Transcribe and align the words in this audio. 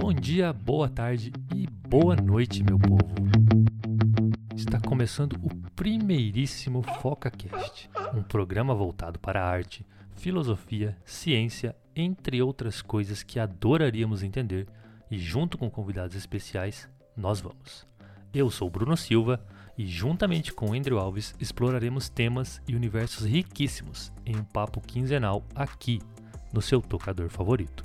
Bom 0.00 0.12
dia, 0.12 0.52
boa 0.52 0.88
tarde 0.88 1.32
e 1.52 1.66
boa 1.66 2.14
noite, 2.14 2.62
meu 2.62 2.78
povo. 2.78 3.02
Está 4.54 4.80
começando 4.80 5.32
o 5.42 5.48
primeiríssimo 5.72 6.82
FocaCast, 6.82 7.90
um 8.14 8.22
programa 8.22 8.76
voltado 8.76 9.18
para 9.18 9.44
arte, 9.44 9.84
filosofia, 10.14 10.96
ciência, 11.04 11.74
entre 11.96 12.40
outras 12.40 12.80
coisas 12.80 13.24
que 13.24 13.40
adoraríamos 13.40 14.22
entender, 14.22 14.68
e 15.10 15.18
junto 15.18 15.58
com 15.58 15.68
convidados 15.68 16.14
especiais, 16.14 16.88
nós 17.16 17.40
vamos. 17.40 17.84
Eu 18.32 18.50
sou 18.50 18.70
Bruno 18.70 18.96
Silva 18.96 19.44
e 19.76 19.84
juntamente 19.84 20.52
com 20.52 20.74
Andrew 20.74 21.00
Alves 21.00 21.34
exploraremos 21.40 22.08
temas 22.08 22.62
e 22.68 22.76
universos 22.76 23.26
riquíssimos 23.26 24.12
em 24.24 24.36
um 24.36 24.44
papo 24.44 24.80
quinzenal 24.80 25.44
aqui 25.56 26.00
no 26.52 26.62
seu 26.62 26.80
tocador 26.80 27.28
favorito. 27.28 27.82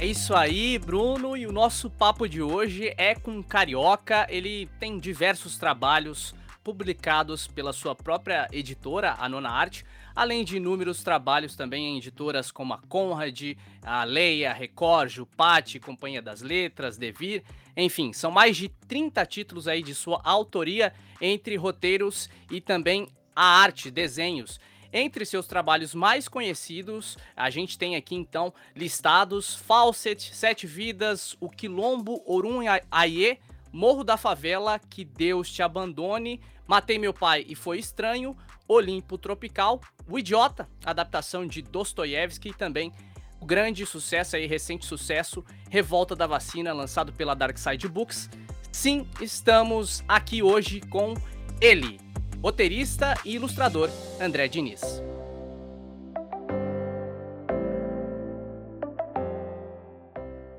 É 0.00 0.06
isso 0.06 0.34
aí, 0.34 0.78
Bruno, 0.78 1.36
e 1.36 1.46
o 1.46 1.52
nosso 1.52 1.90
papo 1.90 2.26
de 2.26 2.40
hoje 2.40 2.90
é 2.96 3.14
com 3.14 3.42
Carioca. 3.42 4.26
Ele 4.30 4.66
tem 4.80 4.98
diversos 4.98 5.58
trabalhos 5.58 6.34
publicados 6.64 7.46
pela 7.46 7.70
sua 7.70 7.94
própria 7.94 8.48
editora, 8.50 9.14
a 9.18 9.28
Nona 9.28 9.50
Arte, 9.50 9.84
além 10.16 10.42
de 10.42 10.56
inúmeros 10.56 11.04
trabalhos 11.04 11.54
também 11.54 11.84
em 11.86 11.98
editoras 11.98 12.50
como 12.50 12.72
a 12.72 12.78
Conrad, 12.78 13.58
a 13.82 14.02
Leia, 14.04 14.54
Record, 14.54 15.10
Jupati, 15.10 15.78
Companhia 15.78 16.22
das 16.22 16.40
Letras, 16.40 16.96
Devir, 16.96 17.42
enfim, 17.76 18.14
são 18.14 18.30
mais 18.30 18.56
de 18.56 18.70
30 18.88 19.26
títulos 19.26 19.68
aí 19.68 19.82
de 19.82 19.94
sua 19.94 20.18
autoria, 20.24 20.94
entre 21.20 21.56
roteiros 21.56 22.30
e 22.50 22.58
também 22.58 23.06
a 23.36 23.44
arte, 23.44 23.90
desenhos. 23.90 24.58
Entre 24.92 25.24
seus 25.24 25.46
trabalhos 25.46 25.94
mais 25.94 26.26
conhecidos, 26.26 27.16
a 27.36 27.48
gente 27.48 27.78
tem 27.78 27.94
aqui 27.94 28.14
então 28.14 28.52
listados 28.74 29.54
Fawcett, 29.54 30.34
Sete 30.34 30.66
Vidas, 30.66 31.36
O 31.40 31.48
Quilombo, 31.48 32.22
Orum 32.26 32.60
Aie, 32.90 33.38
Morro 33.72 34.02
da 34.02 34.16
Favela, 34.16 34.80
Que 34.80 35.04
Deus 35.04 35.50
Te 35.50 35.62
Abandone, 35.62 36.40
Matei 36.66 36.98
Meu 36.98 37.14
Pai 37.14 37.44
e 37.48 37.54
Foi 37.54 37.78
Estranho, 37.78 38.36
Olimpo 38.66 39.16
Tropical, 39.16 39.80
O 40.08 40.18
Idiota, 40.18 40.68
adaptação 40.84 41.46
de 41.46 41.62
Dostoiévski 41.62 42.48
e 42.48 42.54
também 42.54 42.92
o 43.40 43.46
grande 43.46 43.86
sucesso 43.86 44.36
aí, 44.36 44.46
recente 44.46 44.84
sucesso, 44.84 45.44
Revolta 45.70 46.14
da 46.14 46.26
Vacina, 46.26 46.72
lançado 46.72 47.12
pela 47.12 47.34
Dark 47.34 47.56
Side 47.56 47.88
Books. 47.88 48.28
Sim, 48.70 49.08
estamos 49.20 50.04
aqui 50.06 50.42
hoje 50.42 50.80
com 50.80 51.14
ele, 51.60 51.98
roteirista 52.42 53.14
e 53.24 53.34
ilustrador 53.34 53.90
André 54.18 54.48
Diniz. 54.48 55.02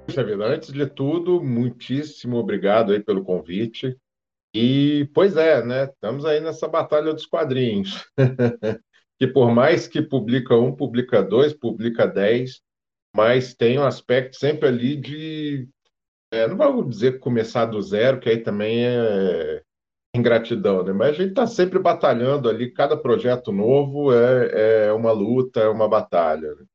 Puxa 0.05 0.23
vida, 0.23 0.45
antes 0.45 0.71
de 0.71 0.85
tudo, 0.85 1.41
muitíssimo 1.41 2.37
obrigado 2.37 2.91
aí 2.91 2.99
pelo 2.99 3.23
convite. 3.23 3.97
E, 4.53 5.09
pois 5.13 5.37
é, 5.37 5.63
né? 5.65 5.85
Estamos 5.85 6.25
aí 6.25 6.39
nessa 6.39 6.67
batalha 6.67 7.13
dos 7.13 7.25
quadrinhos. 7.25 8.05
que 9.17 9.25
por 9.25 9.51
mais 9.51 9.87
que 9.87 10.01
publica 10.01 10.55
um, 10.55 10.75
publica 10.75 11.23
dois, 11.23 11.53
publica 11.53 12.05
dez, 12.05 12.61
mas 13.15 13.55
tem 13.55 13.79
um 13.79 13.83
aspecto 13.83 14.35
sempre 14.35 14.67
ali 14.67 14.97
de. 14.97 15.67
É, 16.33 16.47
não 16.47 16.57
vamos 16.57 16.89
dizer 16.89 17.19
começar 17.19 17.65
do 17.65 17.81
zero, 17.81 18.19
que 18.19 18.29
aí 18.29 18.37
também 18.37 18.85
é, 18.85 19.61
ingratidão, 20.13 20.83
né? 20.83 20.91
Mas 20.91 21.09
a 21.09 21.13
gente 21.13 21.29
está 21.29 21.47
sempre 21.47 21.79
batalhando 21.79 22.49
ali, 22.49 22.71
cada 22.71 22.97
projeto 22.97 23.51
novo 23.51 24.13
é, 24.13 24.87
é 24.87 24.93
uma 24.93 25.11
luta, 25.11 25.61
é 25.61 25.69
uma 25.69 25.87
batalha. 25.87 26.53
Né? 26.55 26.65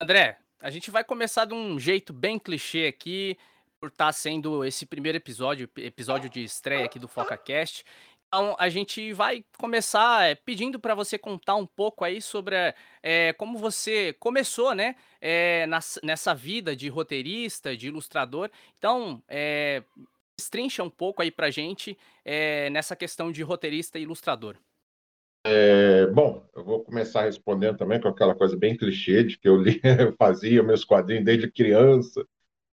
André, 0.00 0.38
a 0.60 0.70
gente 0.70 0.90
vai 0.90 1.02
começar 1.02 1.44
de 1.44 1.54
um 1.54 1.78
jeito 1.78 2.12
bem 2.12 2.38
clichê 2.38 2.86
aqui, 2.86 3.36
por 3.80 3.88
estar 3.88 4.06
tá 4.06 4.12
sendo 4.12 4.64
esse 4.64 4.86
primeiro 4.86 5.16
episódio, 5.16 5.68
episódio 5.76 6.30
de 6.30 6.42
estreia 6.42 6.86
aqui 6.86 6.98
do 6.98 7.08
FocaCast. 7.08 7.84
Então, 8.28 8.56
a 8.58 8.68
gente 8.68 9.12
vai 9.12 9.44
começar 9.56 10.28
é, 10.28 10.34
pedindo 10.34 10.80
para 10.80 10.94
você 10.94 11.16
contar 11.16 11.54
um 11.54 11.66
pouco 11.66 12.04
aí 12.04 12.20
sobre 12.20 12.56
é, 13.02 13.32
como 13.34 13.56
você 13.56 14.12
começou, 14.14 14.74
né, 14.74 14.96
é, 15.20 15.66
nessa 16.02 16.34
vida 16.34 16.74
de 16.74 16.88
roteirista, 16.88 17.76
de 17.76 17.86
ilustrador. 17.86 18.50
Então, 18.78 19.22
é, 19.28 19.82
destrincha 20.38 20.82
um 20.82 20.90
pouco 20.90 21.22
aí 21.22 21.30
pra 21.30 21.50
gente 21.50 21.96
é, 22.24 22.68
nessa 22.70 22.94
questão 22.94 23.32
de 23.32 23.42
roteirista 23.42 23.98
e 23.98 24.02
ilustrador. 24.02 24.56
É, 25.44 26.06
bom, 26.08 26.44
eu 26.54 26.64
vou 26.64 26.82
começar 26.82 27.22
respondendo 27.22 27.76
também 27.76 28.00
com 28.00 28.08
aquela 28.08 28.34
coisa 28.34 28.56
bem 28.56 28.76
clichê 28.76 29.22
de 29.22 29.38
que 29.38 29.48
eu, 29.48 29.56
li, 29.56 29.80
eu 29.84 30.12
fazia 30.18 30.62
meus 30.62 30.84
quadrinhos 30.84 31.24
desde 31.24 31.50
criança, 31.50 32.26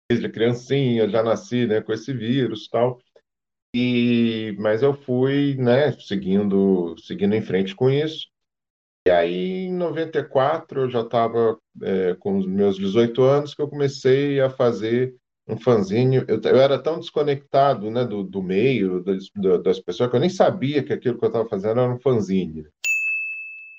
desde 0.09 0.29
criancinha, 0.29 1.09
já 1.09 1.21
nasci 1.21 1.67
né, 1.67 1.81
com 1.81 1.91
esse 1.91 2.13
vírus 2.13 2.67
tal. 2.67 2.99
E, 3.75 4.55
mas 4.59 4.81
eu 4.81 4.93
fui 4.93 5.55
né, 5.55 5.91
seguindo, 5.93 6.95
seguindo 6.97 7.35
em 7.35 7.41
frente 7.41 7.75
com 7.75 7.89
isso. 7.89 8.27
E 9.07 9.09
aí, 9.09 9.65
em 9.65 9.73
94, 9.73 10.81
eu 10.81 10.89
já 10.89 11.01
estava 11.01 11.59
é, 11.81 12.13
com 12.15 12.37
os 12.37 12.45
meus 12.45 12.77
18 12.77 13.21
anos 13.23 13.55
que 13.55 13.61
eu 13.61 13.67
comecei 13.67 14.39
a 14.39 14.49
fazer 14.49 15.15
um 15.51 15.57
fanzine. 15.57 16.17
Eu, 16.27 16.41
eu 16.41 16.57
era 16.57 16.79
tão 16.79 16.99
desconectado 16.99 17.91
né, 17.91 18.05
do, 18.05 18.23
do 18.23 18.41
meio, 18.41 19.03
das, 19.03 19.29
das, 19.63 19.79
pessoas, 19.79 20.09
que 20.09 20.15
eu 20.15 20.19
nem 20.19 20.29
sabia 20.29 20.83
que 20.83 20.93
aquilo 20.93 21.17
que 21.17 21.25
eu 21.25 21.27
estava 21.27 21.47
fazendo 21.47 21.79
era 21.79 21.93
um 21.93 21.99
fanzine. 21.99 22.65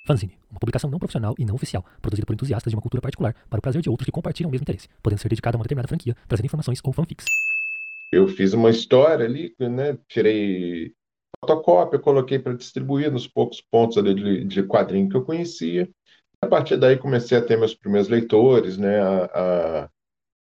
Fanzine, 0.05 0.37
uma 0.50 0.59
publicação 0.59 0.91
não 0.91 0.99
profissional 0.99 1.34
e 1.38 1.44
não 1.44 1.55
oficial, 1.55 1.84
produzida 2.00 2.27
por 2.27 2.34
entusiastas 2.34 2.71
de 2.71 2.77
uma 2.77 2.82
cultura 2.82 3.00
particular 3.00 3.34
para 3.49 3.59
o 3.59 3.62
prazer 3.62 3.81
de 3.81 3.88
outros 3.88 4.05
que 4.05 4.12
compartilham 4.12 4.49
o 4.49 4.50
mesmo 4.50 4.65
interesse, 4.65 4.88
podendo 5.00 5.21
ser 5.21 5.28
dedicada 5.28 5.56
a 5.56 5.59
uma 5.59 5.62
determinada 5.62 5.88
franquia, 5.88 6.16
trazendo 6.27 6.47
informações 6.47 6.81
ou 6.82 6.93
fanfics. 6.93 7.25
Eu 8.11 8.27
fiz 8.28 8.53
uma 8.53 8.69
história 8.69 9.25
ali, 9.25 9.55
né, 9.59 9.97
tirei 10.09 10.93
fotocópia, 11.41 11.99
coloquei 11.99 12.38
para 12.38 12.55
distribuir 12.55 13.11
nos 13.11 13.27
poucos 13.27 13.61
pontos 13.61 13.97
ali 13.97 14.15
de, 14.15 14.44
de 14.44 14.62
quadrinho 14.65 15.09
que 15.09 15.16
eu 15.16 15.25
conhecia. 15.25 15.88
A 16.41 16.47
partir 16.49 16.77
daí 16.77 16.97
comecei 16.99 17.38
a 17.38 17.43
ter 17.43 17.56
meus 17.56 17.75
primeiros 17.75 18.09
leitores, 18.09 18.77
né, 18.77 19.00
a, 19.00 19.25
a 19.84 19.91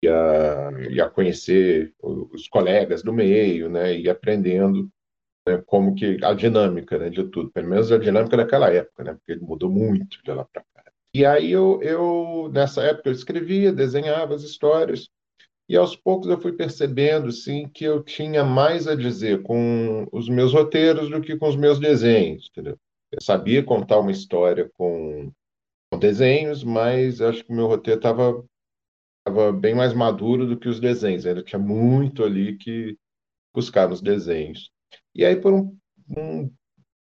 e 0.07 0.09
a, 0.09 0.71
e 0.91 1.01
a 1.01 1.11
conhecer 1.11 1.93
os 2.01 2.49
colegas 2.49 3.03
do 3.03 3.13
meio, 3.13 3.69
né, 3.69 3.99
e 3.99 4.09
aprendendo 4.09 4.89
né, 5.47 5.63
como 5.67 5.95
que 5.95 6.19
a 6.23 6.33
dinâmica 6.33 6.99
né, 6.99 7.11
de 7.11 7.25
tudo, 7.25 7.51
pelo 7.51 7.69
menos 7.69 7.91
a 7.91 7.99
dinâmica 7.99 8.37
daquela 8.37 8.73
época, 8.73 9.03
né, 9.03 9.15
porque 9.15 9.41
mudou 9.45 9.71
muito 9.71 10.23
de 10.23 10.31
lá 10.33 10.45
para 10.45 10.63
cá. 10.63 10.85
E 11.13 11.25
aí 11.25 11.51
eu, 11.51 11.81
eu, 11.83 12.51
nessa 12.53 12.83
época, 12.83 13.09
eu 13.09 13.13
escrevia, 13.13 13.73
desenhava 13.73 14.35
as 14.35 14.43
histórias, 14.43 15.09
e 15.69 15.77
aos 15.77 15.97
poucos 15.97 16.29
eu 16.29 16.41
fui 16.41 16.53
percebendo, 16.53 17.33
sim, 17.33 17.69
que 17.69 17.85
eu 17.85 18.03
tinha 18.03 18.45
mais 18.45 18.87
a 18.87 18.95
dizer 18.95 19.43
com 19.43 20.07
os 20.13 20.29
meus 20.29 20.53
roteiros 20.53 21.11
do 21.11 21.21
que 21.21 21.37
com 21.37 21.49
os 21.49 21.57
meus 21.57 21.81
desenhos, 21.81 22.49
entendeu? 22.51 22.79
Eu 23.11 23.21
sabia 23.21 23.65
contar 23.65 23.99
uma 23.99 24.13
história 24.13 24.71
com, 24.75 25.33
com 25.91 25.99
desenhos, 25.99 26.63
mas 26.63 27.21
acho 27.21 27.45
que 27.45 27.53
o 27.53 27.57
meu 27.57 27.67
roteiro 27.67 27.99
estava 27.99 28.45
estava 29.27 29.53
bem 29.53 29.75
mais 29.75 29.93
maduro 29.93 30.47
do 30.47 30.57
que 30.57 30.69
os 30.69 30.79
desenhos. 30.79 31.27
Ainda 31.27 31.43
tinha 31.43 31.59
muito 31.59 32.23
ali 32.25 32.57
que 32.57 32.97
buscar 33.53 33.89
nos 33.89 34.01
desenhos. 34.01 34.71
E 35.15 35.25
aí, 35.25 35.35
por 35.35 35.53
um, 35.53 35.77
um 36.17 36.51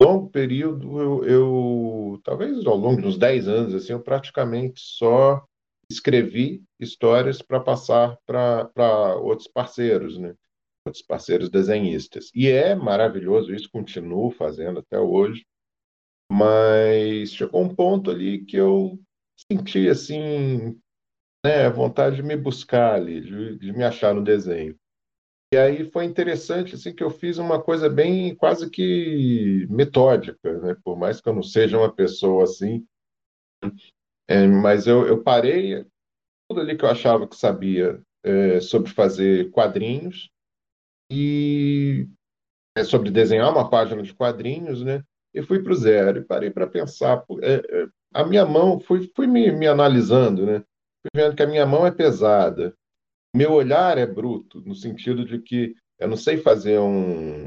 longo 0.00 0.30
período, 0.30 1.00
eu, 1.00 1.24
eu, 1.24 2.20
talvez 2.22 2.64
ao 2.64 2.76
longo 2.76 3.06
uns 3.06 3.18
10 3.18 3.48
anos, 3.48 3.74
assim, 3.74 3.92
eu 3.92 4.00
praticamente 4.00 4.80
só 4.80 5.44
escrevi 5.90 6.62
histórias 6.78 7.42
para 7.42 7.60
passar 7.60 8.16
para 8.24 9.16
outros 9.16 9.48
parceiros, 9.48 10.16
né? 10.18 10.34
outros 10.86 11.02
parceiros 11.02 11.50
desenhistas. 11.50 12.30
E 12.34 12.46
é 12.48 12.74
maravilhoso, 12.74 13.54
isso 13.54 13.70
continuo 13.72 14.30
fazendo 14.30 14.80
até 14.80 14.98
hoje, 14.98 15.46
mas 16.30 17.32
chegou 17.32 17.62
um 17.62 17.74
ponto 17.74 18.10
ali 18.10 18.44
que 18.44 18.56
eu 18.56 18.98
senti 19.50 19.88
assim 19.88 20.78
né, 21.44 21.68
vontade 21.68 22.16
de 22.16 22.22
me 22.22 22.36
buscar 22.36 22.94
ali, 22.94 23.20
de, 23.20 23.58
de, 23.58 23.72
me 23.72 23.84
achar 23.84 24.14
no 24.14 24.24
desenho. 24.24 24.74
E 25.52 25.56
aí 25.58 25.88
foi 25.90 26.04
interessante 26.04 26.74
assim 26.74 26.94
que 26.94 27.04
eu 27.04 27.10
fiz 27.10 27.38
uma 27.38 27.62
coisa 27.62 27.88
bem 27.88 28.34
quase 28.34 28.70
que 28.70 29.66
metódica, 29.68 30.58
né, 30.60 30.76
por 30.82 30.96
mais 30.96 31.20
que 31.20 31.28
eu 31.28 31.34
não 31.34 31.42
seja 31.42 31.78
uma 31.78 31.92
pessoa 31.92 32.44
assim, 32.44 32.84
é, 34.26 34.46
mas 34.46 34.86
eu, 34.86 35.06
eu 35.06 35.22
parei 35.22 35.84
tudo 36.48 36.60
ali 36.60 36.76
que 36.76 36.84
eu 36.84 36.88
achava 36.90 37.28
que 37.28 37.36
sabia 37.36 38.02
é, 38.24 38.60
sobre 38.60 38.90
fazer 38.90 39.50
quadrinhos 39.50 40.30
e 41.10 42.08
é, 42.76 42.82
sobre 42.82 43.10
desenhar 43.10 43.50
uma 43.50 43.68
página 43.68 44.02
de 44.02 44.14
quadrinhos, 44.14 44.82
né? 44.82 45.02
E 45.32 45.42
fui 45.42 45.62
para 45.62 45.72
o 45.72 45.76
zero 45.76 46.18
e 46.18 46.24
parei 46.24 46.50
para 46.50 46.66
pensar. 46.66 47.24
É, 47.42 47.54
é, 47.54 47.86
a 48.14 48.24
minha 48.24 48.46
mão, 48.46 48.80
fui, 48.80 49.10
fui 49.14 49.26
me, 49.26 49.50
me 49.52 49.66
analisando, 49.66 50.46
né? 50.46 50.64
Vendo 51.12 51.36
que 51.36 51.42
a 51.42 51.46
minha 51.46 51.66
mão 51.66 51.86
é 51.86 51.90
pesada. 51.90 52.76
Meu 53.34 53.52
olhar 53.52 53.98
é 53.98 54.06
bruto, 54.06 54.60
no 54.60 54.74
sentido 54.74 55.24
de 55.24 55.40
que 55.40 55.74
eu 55.98 56.08
não 56.08 56.16
sei 56.16 56.36
fazer 56.36 56.78
um, 56.78 57.46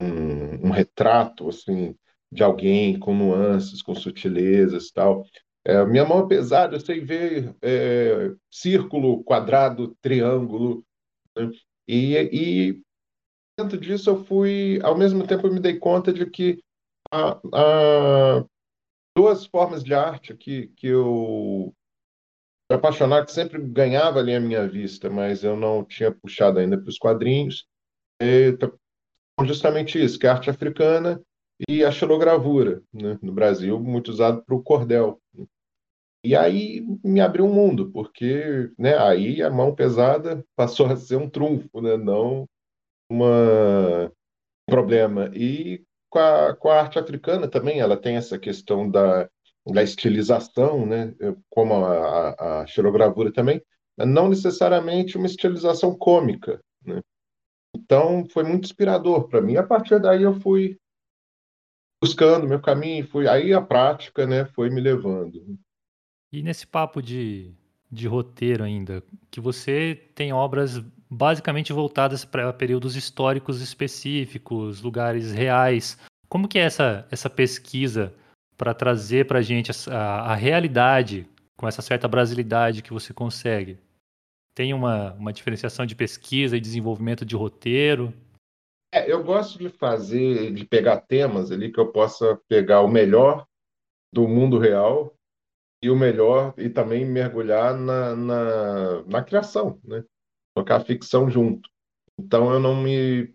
um, 0.00 0.66
um 0.66 0.70
retrato 0.70 1.48
assim 1.48 1.94
de 2.32 2.42
alguém 2.42 2.98
com 2.98 3.14
nuances, 3.14 3.82
com 3.82 3.94
sutilezas 3.94 4.90
tal. 4.90 5.24
É, 5.64 5.84
minha 5.84 6.04
mão 6.04 6.24
é 6.24 6.28
pesada, 6.28 6.76
eu 6.76 6.80
sei 6.80 7.00
ver 7.00 7.54
é, 7.62 8.32
círculo, 8.50 9.22
quadrado, 9.24 9.96
triângulo. 10.00 10.84
Né? 11.36 11.50
E, 11.88 12.16
e 12.32 12.82
dentro 13.58 13.78
disso 13.78 14.10
eu 14.10 14.24
fui, 14.24 14.78
ao 14.82 14.96
mesmo 14.96 15.26
tempo 15.26 15.46
eu 15.46 15.52
me 15.52 15.60
dei 15.60 15.78
conta 15.78 16.12
de 16.12 16.26
que 16.26 16.62
há, 17.12 17.40
há 17.52 18.44
duas 19.16 19.46
formas 19.46 19.82
de 19.82 19.94
arte 19.94 20.36
que, 20.36 20.68
que 20.76 20.86
eu 20.86 21.74
apaixonado, 22.74 23.26
que 23.26 23.32
sempre 23.32 23.60
ganhava 23.62 24.18
ali 24.18 24.34
a 24.34 24.40
minha 24.40 24.66
vista, 24.66 25.08
mas 25.08 25.44
eu 25.44 25.56
não 25.56 25.84
tinha 25.84 26.10
puxado 26.10 26.58
ainda 26.58 26.78
para 26.78 26.88
os 26.88 26.98
quadrinhos. 26.98 27.66
E, 28.20 28.52
tá, 28.52 28.70
justamente 29.44 30.02
isso, 30.02 30.18
que 30.18 30.26
é 30.26 30.30
arte 30.30 30.50
africana 30.50 31.20
e 31.68 31.84
a 31.84 31.90
xilogravura, 31.90 32.82
né? 32.92 33.18
no 33.22 33.32
Brasil, 33.32 33.78
muito 33.80 34.08
usado 34.10 34.42
para 34.44 34.54
o 34.54 34.62
cordel. 34.62 35.20
E 36.24 36.34
aí 36.34 36.84
me 37.04 37.20
abriu 37.20 37.44
um 37.44 37.52
mundo, 37.52 37.90
porque 37.92 38.72
né, 38.76 38.98
aí 38.98 39.42
a 39.42 39.50
mão 39.50 39.74
pesada 39.74 40.44
passou 40.56 40.86
a 40.90 40.96
ser 40.96 41.16
um 41.16 41.30
trunfo, 41.30 41.80
né, 41.80 41.96
não 41.96 42.48
uma, 43.08 44.06
um 44.06 44.70
problema. 44.70 45.30
E 45.34 45.84
com 46.10 46.18
a, 46.18 46.56
com 46.56 46.68
a 46.68 46.80
arte 46.80 46.98
africana 46.98 47.48
também, 47.48 47.80
ela 47.80 47.96
tem 47.96 48.16
essa 48.16 48.38
questão 48.38 48.90
da, 48.90 49.30
da 49.72 49.82
estilização, 49.82 50.86
né, 50.86 51.14
como 51.50 51.74
a, 51.74 52.30
a, 52.30 52.60
a 52.62 52.66
xilogravura 52.66 53.32
também, 53.32 53.60
não 53.98 54.28
necessariamente 54.28 55.16
uma 55.16 55.26
estilização 55.26 55.96
cômica. 55.96 56.60
Né? 56.84 57.00
Então 57.74 58.26
foi 58.30 58.44
muito 58.44 58.64
inspirador 58.64 59.28
para 59.28 59.40
mim. 59.40 59.56
A 59.56 59.62
partir 59.62 60.00
daí 60.00 60.22
eu 60.22 60.34
fui 60.40 60.78
buscando 62.00 62.46
meu 62.46 62.60
caminho, 62.60 63.06
fui 63.08 63.26
aí 63.26 63.52
a 63.52 63.60
prática, 63.60 64.26
né, 64.26 64.44
foi 64.44 64.70
me 64.70 64.80
levando. 64.80 65.58
E 66.32 66.42
nesse 66.42 66.66
papo 66.66 67.02
de, 67.02 67.52
de 67.90 68.06
roteiro 68.06 68.62
ainda, 68.62 69.02
que 69.30 69.40
você 69.40 70.00
tem 70.14 70.32
obras 70.32 70.82
basicamente 71.08 71.72
voltadas 71.72 72.24
para 72.24 72.52
períodos 72.52 72.96
históricos 72.96 73.60
específicos, 73.60 74.82
lugares 74.82 75.32
reais. 75.32 75.98
Como 76.28 76.48
que 76.48 76.58
é 76.58 76.62
essa, 76.62 77.06
essa 77.10 77.30
pesquisa 77.30 78.12
para 78.56 78.74
trazer 78.74 79.26
para 79.26 79.40
a 79.40 79.42
gente 79.42 79.70
a, 79.90 80.34
realidade 80.34 81.28
com 81.56 81.66
essa 81.66 81.82
certa 81.82 82.08
brasilidade 82.08 82.82
que 82.82 82.92
você 82.92 83.12
consegue? 83.12 83.78
Tem 84.54 84.72
uma, 84.72 85.12
uma 85.14 85.32
diferenciação 85.32 85.84
de 85.84 85.94
pesquisa 85.94 86.56
e 86.56 86.60
desenvolvimento 86.60 87.24
de 87.24 87.36
roteiro? 87.36 88.12
É, 88.92 89.10
eu 89.10 89.22
gosto 89.22 89.58
de 89.58 89.68
fazer, 89.68 90.52
de 90.52 90.64
pegar 90.64 91.00
temas 91.00 91.50
ali 91.50 91.70
que 91.70 91.78
eu 91.78 91.92
possa 91.92 92.40
pegar 92.48 92.80
o 92.80 92.88
melhor 92.88 93.46
do 94.12 94.26
mundo 94.26 94.58
real 94.58 95.14
e 95.82 95.90
o 95.90 95.96
melhor, 95.96 96.54
e 96.56 96.70
também 96.70 97.04
mergulhar 97.04 97.76
na, 97.76 98.16
na, 98.16 99.02
na 99.02 99.22
criação, 99.22 99.78
né? 99.84 100.02
Colocar 100.54 100.76
a 100.76 100.84
ficção 100.84 101.28
junto. 101.28 101.68
Então 102.18 102.50
eu 102.50 102.58
não 102.58 102.74
me 102.74 103.34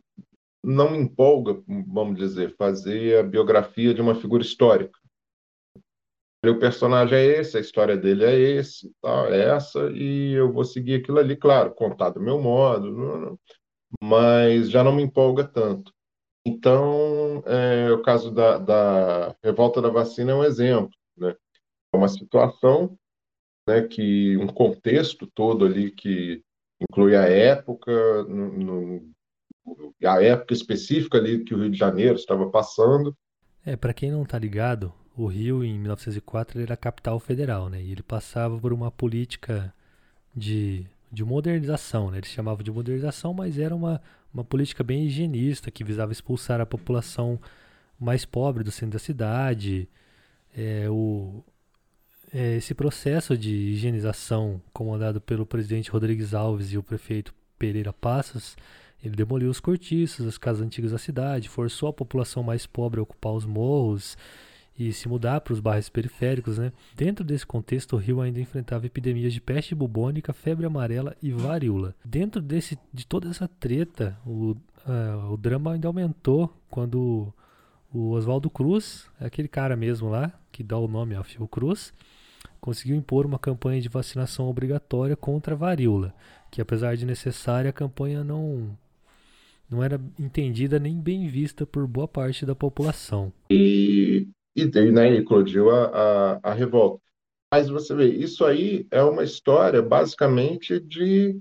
não 0.64 0.92
me 0.92 0.98
empolga, 0.98 1.62
vamos 1.88 2.18
dizer, 2.18 2.56
fazer 2.56 3.20
a 3.20 3.24
biografia 3.24 3.94
de 3.94 4.02
uma 4.02 4.14
figura 4.14 4.44
histórica. 4.44 5.00
O 6.44 6.58
personagem 6.58 7.18
é 7.18 7.40
esse, 7.40 7.58
a 7.58 7.62
história 7.62 7.96
dele 7.96 8.26
é 8.26 8.36
esse, 8.36 8.92
tá, 9.00 9.28
é 9.30 9.56
essa, 9.56 9.92
e 9.92 10.34
eu 10.34 10.52
vou 10.52 10.66
seguir 10.66 10.96
aquilo 10.96 11.20
ali, 11.20 11.36
claro, 11.36 11.76
contar 11.76 12.10
do 12.10 12.20
meu 12.20 12.42
modo, 12.42 13.40
mas 14.02 14.70
já 14.70 14.84
não 14.84 14.92
me 14.92 15.04
empolga 15.04 15.44
tanto. 15.44 15.94
Então, 16.44 17.44
é, 17.46 17.92
o 17.92 18.02
caso 18.02 18.32
da, 18.32 18.58
da 18.58 19.36
revolta 19.44 19.80
da 19.80 19.90
vacina 19.90 20.32
é 20.32 20.36
um 20.36 20.44
exemplo, 20.44 20.90
né? 21.16 21.36
É 21.94 21.98
uma 21.98 22.08
situação, 22.08 22.98
né, 23.68 23.84
que 23.84 24.36
um 24.38 24.48
contexto 24.48 25.28
todo 25.36 25.66
ali 25.66 25.92
que 25.92 26.42
inclui 26.82 27.16
a 27.16 27.24
época, 27.24 28.24
no, 28.24 28.52
no, 28.58 29.12
a 30.04 30.24
época 30.24 30.54
específica 30.54 31.20
ali 31.20 31.44
que 31.44 31.54
o 31.54 31.60
Rio 31.60 31.70
de 31.70 31.78
Janeiro 31.78 32.16
estava 32.16 32.50
passando. 32.50 33.16
É, 33.64 33.76
para 33.76 33.94
quem 33.94 34.10
não 34.10 34.24
está 34.24 34.40
ligado, 34.40 34.92
o 35.16 35.26
Rio 35.26 35.64
em 35.64 35.78
1904 35.78 36.62
era 36.62 36.78
capital 36.78 37.20
federal, 37.20 37.70
né? 37.70 37.82
E 37.82 37.92
ele 37.92 38.04
passava 38.04 38.58
por 38.58 38.72
uma 38.72 38.90
política 38.90 39.74
de, 40.36 40.86
de 41.12 41.24
modernização, 41.24 42.12
né? 42.12 42.20
Eles 42.20 42.30
chamavam 42.30 42.64
de 42.64 42.72
modernização, 42.72 43.34
mas 43.34 43.60
era 43.60 43.76
uma, 43.76 44.02
uma 44.34 44.44
política 44.44 44.84
bem 44.84 45.06
higienista 45.06 45.70
que 45.70 45.84
visava 45.84 46.12
expulsar 46.12 46.62
a 46.62 46.66
população 46.66 47.40
mais 48.00 48.26
pobre 48.26 48.64
do 48.64 48.72
centro 48.72 48.94
da 48.94 49.00
cidade. 49.00 49.88
É, 50.56 50.90
o, 50.90 51.44
é, 52.34 52.56
esse 52.56 52.74
processo 52.74 53.38
de 53.38 53.54
higienização 53.54 54.62
comandado 54.74 55.20
pelo 55.20 55.46
presidente 55.46 55.92
Rodrigues 55.92 56.34
Alves 56.34 56.72
e 56.72 56.78
o 56.78 56.84
prefeito 56.84 57.34
Pereira 57.60 57.94
Passos, 57.94 58.56
ele 59.04 59.16
demoliu 59.16 59.50
os 59.50 59.60
cortiços, 59.60 60.26
as 60.26 60.38
casas 60.38 60.66
antigas 60.66 60.92
da 60.92 60.98
cidade, 60.98 61.50
forçou 61.50 61.90
a 61.90 61.94
população 61.94 62.42
mais 62.44 62.66
pobre 62.66 63.00
a 63.00 63.04
ocupar 63.04 63.34
os 63.34 63.46
morros 63.46 64.18
e 64.78 64.92
se 64.94 65.08
mudar 65.08 65.42
para 65.42 65.54
os 65.54 65.60
bairros 65.60 65.90
periféricos, 65.90 66.58
né? 66.58 66.72
Dentro 66.96 67.24
desse 67.24 67.46
contexto, 67.46 67.96
o 67.96 68.00
Rio 68.00 68.22
ainda 68.22 68.40
enfrentava 68.40 68.86
epidemias 68.86 69.34
de 69.34 69.42
peste 69.42 69.76
bubônica, 69.76 70.34
febre 70.34 70.66
amarela 70.66 71.16
e 71.22 71.32
varíola. 71.32 71.96
Dentro 72.04 72.42
desse, 72.42 72.78
de 72.94 73.06
toda 73.06 73.30
essa 73.30 73.48
treta, 73.48 74.18
o, 74.26 74.52
uh, 74.52 75.32
o 75.32 75.38
drama 75.38 75.74
ainda 75.74 75.88
aumentou 75.88 76.52
quando 76.70 77.34
o 77.94 78.12
Oswaldo 78.12 78.50
Cruz, 78.50 79.08
aquele 79.20 79.48
cara 79.48 79.76
mesmo 79.76 80.10
lá, 80.10 80.32
que 80.52 80.64
dá 80.64 80.78
o 80.78 80.88
nome 80.88 81.16
ao 81.16 81.24
Fiocruz, 81.24 81.94
conseguiu 82.60 82.96
impor 82.96 83.26
uma 83.26 83.40
campanha 83.40 83.82
de 83.82 83.90
vacinação 83.90 84.48
obrigatória 84.48 85.16
contra 85.16 85.54
a 85.54 85.58
varíola, 85.58 86.14
que 86.50 86.62
apesar 86.62 86.96
de 86.96 87.06
necessária, 87.06 87.70
a 87.70 87.74
campanha 87.74 88.24
não, 88.24 88.78
não 89.70 89.84
era 89.84 90.00
entendida 90.20 90.80
nem 90.80 91.00
bem 91.00 91.28
vista 91.28 91.66
por 91.66 91.86
boa 91.88 92.08
parte 92.08 92.46
da 92.46 92.56
população. 92.56 93.34
E, 93.50 94.28
e 94.56 94.66
daí, 94.66 94.92
né, 94.92 95.14
eclodiu 95.16 95.70
a, 95.70 95.86
a, 95.86 96.40
a 96.52 96.54
revolta. 96.54 97.02
Mas 97.54 97.70
você 97.70 97.94
vê, 97.94 98.08
isso 98.08 98.46
aí 98.46 98.88
é 98.92 99.04
uma 99.04 99.24
história 99.24 99.82
basicamente 99.82 100.80
de 100.80 101.40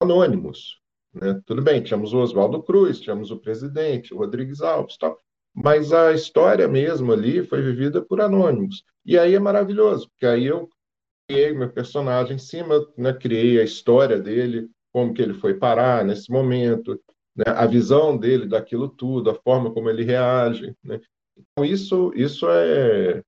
anônimos. 0.00 0.80
Né? 1.14 1.40
Tudo 1.46 1.62
bem, 1.62 1.82
tínhamos 1.82 2.12
o 2.12 2.18
Oswaldo 2.18 2.62
Cruz, 2.62 3.00
tínhamos 3.00 3.30
o 3.30 3.38
presidente, 3.38 4.12
o 4.12 4.18
Rodrigues 4.18 4.60
Alves, 4.60 4.96
tal 4.98 5.18
mas 5.56 5.90
a 5.90 6.12
história 6.12 6.68
mesmo 6.68 7.10
ali 7.14 7.42
foi 7.42 7.62
vivida 7.62 8.02
por 8.02 8.20
anônimos. 8.20 8.84
E 9.06 9.18
aí 9.18 9.34
é 9.34 9.38
maravilhoso, 9.38 10.10
porque 10.10 10.26
aí 10.26 10.44
eu 10.44 10.68
criei 11.26 11.54
meu 11.54 11.72
personagem 11.72 12.36
em 12.36 12.38
cima, 12.38 12.86
né, 12.96 13.14
criei 13.14 13.58
a 13.58 13.64
história 13.64 14.20
dele, 14.20 14.68
como 14.92 15.14
que 15.14 15.22
ele 15.22 15.32
foi 15.32 15.54
parar 15.54 16.04
nesse 16.04 16.30
momento, 16.30 17.00
né, 17.34 17.44
a 17.46 17.64
visão 17.64 18.18
dele 18.18 18.46
daquilo 18.46 18.86
tudo, 18.86 19.30
a 19.30 19.34
forma 19.34 19.72
como 19.72 19.88
ele 19.88 20.04
reage. 20.04 20.76
Né? 20.84 21.00
Então, 21.36 21.64
isso, 21.64 22.12
isso 22.14 22.48
é 22.48 23.22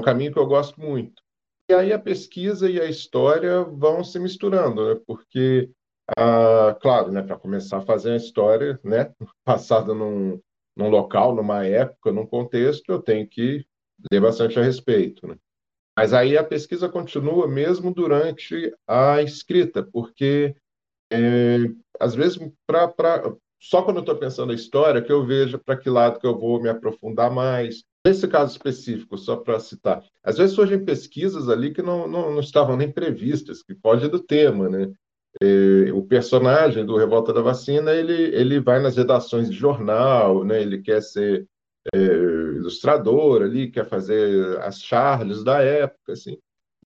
um 0.00 0.04
caminho 0.04 0.32
que 0.32 0.38
eu 0.38 0.46
gosto 0.46 0.80
muito. 0.80 1.22
E 1.70 1.74
aí 1.74 1.92
a 1.92 1.98
pesquisa 1.98 2.68
e 2.70 2.80
a 2.80 2.84
história 2.84 3.62
vão 3.62 4.04
se 4.04 4.18
misturando, 4.18 4.94
né? 4.94 5.00
porque, 5.06 5.70
ah, 6.16 6.76
claro, 6.80 7.10
né, 7.10 7.22
para 7.22 7.38
começar 7.38 7.78
a 7.78 7.86
fazer 7.86 8.12
a 8.12 8.16
história, 8.16 8.78
né, 8.84 9.12
passada 9.44 9.94
num, 9.94 10.40
num 10.76 10.88
local, 10.88 11.34
numa 11.34 11.64
época, 11.64 12.12
num 12.12 12.26
contexto, 12.26 12.90
eu 12.90 13.00
tenho 13.00 13.26
que 13.28 13.64
ler 14.10 14.20
bastante 14.20 14.58
a 14.58 14.62
respeito. 14.62 15.26
Né? 15.26 15.36
Mas 15.96 16.12
aí 16.12 16.36
a 16.36 16.44
pesquisa 16.44 16.88
continua 16.88 17.46
mesmo 17.46 17.92
durante 17.92 18.74
a 18.86 19.22
escrita, 19.22 19.82
porque 19.82 20.56
é, 21.12 21.58
às 22.00 22.14
vezes 22.14 22.38
pra, 22.66 22.88
só 23.62 23.80
quando 23.80 23.98
eu 23.98 24.00
estou 24.00 24.16
pensando 24.16 24.50
a 24.50 24.56
história 24.56 25.00
que 25.00 25.12
eu 25.12 25.24
vejo 25.24 25.56
para 25.56 25.76
que 25.76 25.88
lado 25.88 26.18
que 26.18 26.26
eu 26.26 26.36
vou 26.36 26.60
me 26.60 26.68
aprofundar 26.68 27.30
mais. 27.30 27.84
Nesse 28.04 28.26
caso 28.26 28.50
específico, 28.50 29.16
só 29.16 29.36
para 29.36 29.60
citar, 29.60 30.02
às 30.24 30.36
vezes 30.36 30.56
surgem 30.56 30.84
pesquisas 30.84 31.48
ali 31.48 31.72
que 31.72 31.80
não, 31.80 32.08
não, 32.08 32.32
não 32.32 32.40
estavam 32.40 32.76
nem 32.76 32.90
previstas, 32.90 33.62
que 33.62 33.72
pode 33.72 34.08
do 34.08 34.18
tema, 34.18 34.68
né? 34.68 34.92
É, 35.40 35.92
o 35.92 36.02
personagem 36.02 36.84
do 36.84 36.96
Revolta 36.96 37.32
da 37.32 37.40
Vacina 37.40 37.92
ele, 37.92 38.34
ele 38.34 38.58
vai 38.58 38.82
nas 38.82 38.96
redações 38.96 39.48
de 39.48 39.56
jornal, 39.56 40.44
né? 40.44 40.60
ele 40.60 40.82
quer 40.82 41.00
ser 41.00 41.46
é, 41.94 41.98
ilustrador 41.98 43.42
ali, 43.42 43.70
quer 43.70 43.86
fazer 43.86 44.58
as 44.60 44.82
charges 44.82 45.44
da 45.44 45.62
época, 45.62 46.12
assim. 46.12 46.36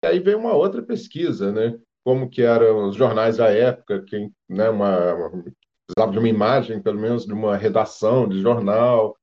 E 0.05 0.07
aí 0.07 0.21
vem 0.21 0.35
uma 0.35 0.53
outra 0.53 0.83
pesquisa, 0.83 1.51
né? 1.51 1.79
Como 2.05 2.29
que 2.29 2.43
eram 2.43 2.89
os 2.89 2.95
jornais 2.95 3.39
da 3.39 3.49
época, 3.49 4.03
que, 4.03 4.31
né, 4.49 4.71
uma, 4.71 5.15
uma 5.15 5.45
precisava 5.87 6.13
de 6.13 6.19
uma 6.19 6.29
imagem, 6.29 6.83
pelo 6.83 7.01
menos 7.01 7.25
de 7.25 7.33
uma 7.33 7.57
redação 7.57 8.29
de 8.29 8.41
jornal, 8.41 9.17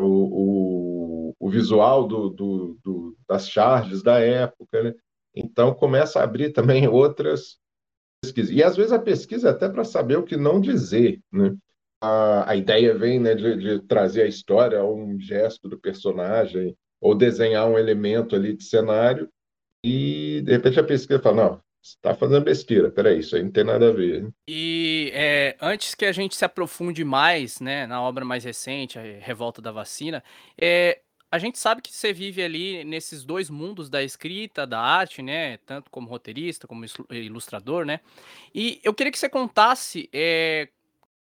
o, 0.00 0.04
o, 1.30 1.36
o 1.38 1.50
visual 1.50 2.06
do, 2.06 2.30
do, 2.30 2.78
do, 2.82 3.16
das 3.28 3.48
charges 3.48 4.02
da 4.02 4.18
época, 4.18 4.82
né? 4.82 4.94
Então 5.34 5.74
começa 5.74 6.18
a 6.18 6.24
abrir 6.24 6.52
também 6.52 6.88
outras 6.88 7.58
pesquisa. 8.22 8.52
E 8.52 8.62
às 8.62 8.76
vezes 8.76 8.92
a 8.92 8.98
pesquisa 8.98 9.48
é 9.48 9.50
até 9.50 9.68
para 9.68 9.84
saber 9.84 10.16
o 10.16 10.24
que 10.24 10.36
não 10.36 10.60
dizer, 10.60 11.20
né? 11.32 11.54
A, 12.00 12.52
a 12.52 12.56
ideia 12.56 12.96
vem 12.96 13.18
né, 13.18 13.34
de, 13.34 13.56
de 13.56 13.80
trazer 13.86 14.22
a 14.22 14.28
história, 14.28 14.84
um 14.84 15.18
gesto 15.18 15.68
do 15.68 15.78
personagem, 15.78 16.76
ou 17.00 17.14
desenhar 17.14 17.68
um 17.68 17.78
elemento 17.78 18.36
ali 18.36 18.56
de 18.56 18.64
cenário, 18.64 19.28
e 19.84 20.42
de 20.44 20.52
repente 20.52 20.78
a 20.78 20.84
pesquisa 20.84 21.20
fala, 21.20 21.36
não, 21.36 21.62
está 21.96 22.14
fazendo 22.14 22.44
besteira, 22.44 22.90
peraí, 22.90 23.20
isso 23.20 23.36
aí 23.36 23.42
não 23.42 23.50
tem 23.50 23.64
nada 23.64 23.88
a 23.88 23.92
ver. 23.92 24.28
E 24.48 25.10
é, 25.14 25.56
antes 25.60 25.94
que 25.94 26.04
a 26.04 26.12
gente 26.12 26.36
se 26.36 26.44
aprofunde 26.44 27.04
mais 27.04 27.60
né, 27.60 27.86
na 27.86 28.02
obra 28.02 28.24
mais 28.24 28.44
recente, 28.44 28.98
a 28.98 29.02
Revolta 29.02 29.60
da 29.62 29.72
Vacina, 29.72 30.22
é, 30.60 31.00
a 31.30 31.38
gente 31.38 31.58
sabe 31.58 31.82
que 31.82 31.92
você 31.92 32.12
vive 32.12 32.42
ali 32.42 32.84
nesses 32.84 33.24
dois 33.24 33.50
mundos 33.50 33.90
da 33.90 34.02
escrita, 34.02 34.66
da 34.66 34.80
arte, 34.80 35.22
né? 35.22 35.58
Tanto 35.58 35.90
como 35.90 36.08
roteirista, 36.08 36.66
como 36.66 36.86
ilustrador, 37.10 37.84
né? 37.84 38.00
E 38.54 38.80
eu 38.82 38.94
queria 38.94 39.12
que 39.12 39.18
você 39.18 39.28
contasse 39.28 40.08
é, 40.10 40.68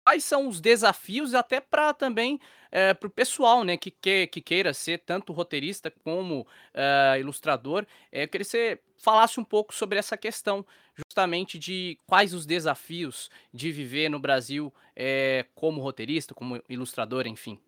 quais 0.04 0.24
são 0.24 0.48
os 0.48 0.60
desafios, 0.60 1.36
até 1.36 1.60
para 1.60 1.94
também 1.94 2.40
é, 2.72 2.94
para 2.94 3.08
o 3.08 3.12
pessoal, 3.12 3.64
né? 3.64 3.76
Que, 3.78 3.92
que, 3.92 4.28
que 4.28 4.42
queira 4.42 4.74
ser 4.74 5.00
tanto 5.00 5.34
roteirista 5.34 5.92
como 6.04 6.42
uh, 6.42 7.20
ilustrador. 7.20 7.86
É, 8.12 8.24
eu 8.24 8.28
queria 8.28 8.46
que 8.46 8.52
você 8.52 8.80
falasse 8.98 9.40
um 9.40 9.44
pouco 9.44 9.74
sobre 9.74 10.00
essa 10.00 10.16
questão, 10.16 10.66
justamente 10.96 11.60
de 11.60 11.98
quais 12.08 12.34
os 12.34 12.46
desafios 12.46 13.30
de 13.54 13.72
viver 13.72 14.10
no 14.10 14.20
Brasil 14.20 14.74
é, 14.96 15.46
como 15.54 15.82
roteirista, 15.82 16.34
como 16.34 16.62
ilustrador, 16.70 17.28
enfim. 17.28 17.60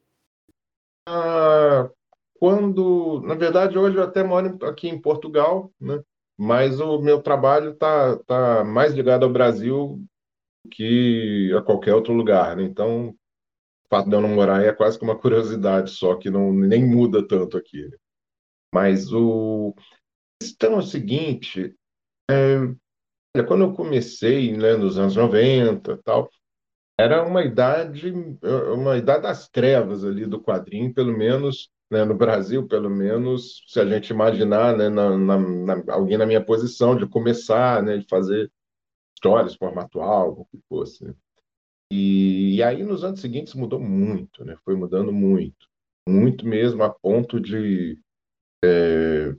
Ah, 1.07 1.89
quando, 2.39 3.21
na 3.25 3.35
verdade, 3.35 3.77
hoje 3.77 3.97
eu 3.97 4.03
até 4.03 4.23
moro 4.23 4.57
aqui 4.65 4.87
em 4.87 4.99
Portugal, 4.99 5.71
né? 5.79 6.01
Mas 6.37 6.79
o 6.79 6.99
meu 6.99 7.21
trabalho 7.21 7.71
está 7.71 8.17
tá 8.25 8.63
mais 8.63 8.93
ligado 8.93 9.23
ao 9.23 9.31
Brasil 9.31 10.03
que 10.71 11.53
a 11.57 11.61
qualquer 11.61 11.93
outro 11.93 12.13
lugar, 12.13 12.55
né? 12.55 12.63
Então, 12.63 13.15
fato 13.93 14.09
de 14.09 14.15
eu 14.15 14.21
não 14.21 14.29
morar 14.29 14.63
é 14.63 14.73
quase 14.73 14.97
que 14.97 15.03
uma 15.03 15.15
curiosidade 15.15 15.91
só, 15.91 16.15
que 16.15 16.27
não 16.27 16.51
nem 16.51 16.83
muda 16.83 17.25
tanto 17.27 17.55
aqui. 17.55 17.87
Né? 17.87 17.95
Mas 18.73 19.13
o 19.13 19.75
questão 20.41 20.73
é 20.73 20.77
o 20.77 20.81
seguinte, 20.81 21.75
é, 22.29 23.43
quando 23.47 23.65
eu 23.65 23.73
comecei, 23.73 24.57
né, 24.57 24.75
nos 24.75 24.97
anos 24.97 25.15
90, 25.15 25.97
tal, 26.03 26.27
era 26.99 27.23
uma 27.23 27.43
idade, 27.43 28.11
uma 28.73 28.97
idade 28.97 29.21
das 29.21 29.47
trevas 29.47 30.03
ali 30.03 30.25
do 30.25 30.41
quadrinho, 30.41 30.91
pelo 30.91 31.15
menos 31.15 31.69
né, 31.91 32.03
no 32.03 32.15
Brasil, 32.15 32.67
pelo 32.67 32.89
menos, 32.89 33.63
se 33.67 33.79
a 33.79 33.85
gente 33.85 34.09
imaginar, 34.09 34.75
né, 34.75 34.89
na, 34.89 35.15
na, 35.15 35.37
na, 35.37 35.93
alguém 35.93 36.17
na 36.17 36.25
minha 36.25 36.43
posição, 36.43 36.95
de 36.95 37.07
começar, 37.07 37.83
né, 37.83 37.97
de 37.97 38.07
fazer 38.07 38.51
histórias, 39.15 39.55
formato 39.55 40.01
álbum, 40.01 40.41
o 40.41 40.45
que 40.45 40.59
fosse. 40.67 41.15
E, 41.95 42.55
e, 42.55 42.63
aí, 42.63 42.83
nos 42.83 43.03
anos 43.03 43.21
seguintes, 43.21 43.53
mudou 43.53 43.79
muito, 43.79 44.43
né, 44.43 44.57
foi 44.65 44.75
mudando 44.75 45.13
muito, 45.13 45.67
muito 46.09 46.43
mesmo, 46.43 46.81
a 46.81 46.89
ponto 46.89 47.39
de. 47.39 47.99
É, 48.65 49.35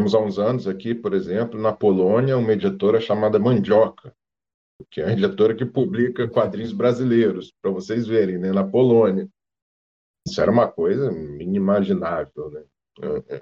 há 0.00 0.18
uns 0.18 0.38
anos 0.38 0.66
aqui, 0.66 0.94
por 0.94 1.12
exemplo, 1.12 1.60
na 1.60 1.74
Polônia, 1.74 2.38
uma 2.38 2.52
editora 2.54 3.02
chamada 3.02 3.38
Mandioca, 3.38 4.14
que 4.90 5.02
é 5.02 5.04
a 5.04 5.12
editora 5.12 5.54
que 5.54 5.66
publica 5.66 6.26
quadrinhos 6.26 6.72
brasileiros, 6.72 7.52
para 7.60 7.70
vocês 7.70 8.06
verem, 8.06 8.38
né, 8.38 8.50
na 8.50 8.64
Polônia. 8.64 9.28
Isso 10.26 10.40
era 10.40 10.50
uma 10.50 10.66
coisa 10.66 11.12
inimaginável, 11.12 12.50
né? 12.50 12.64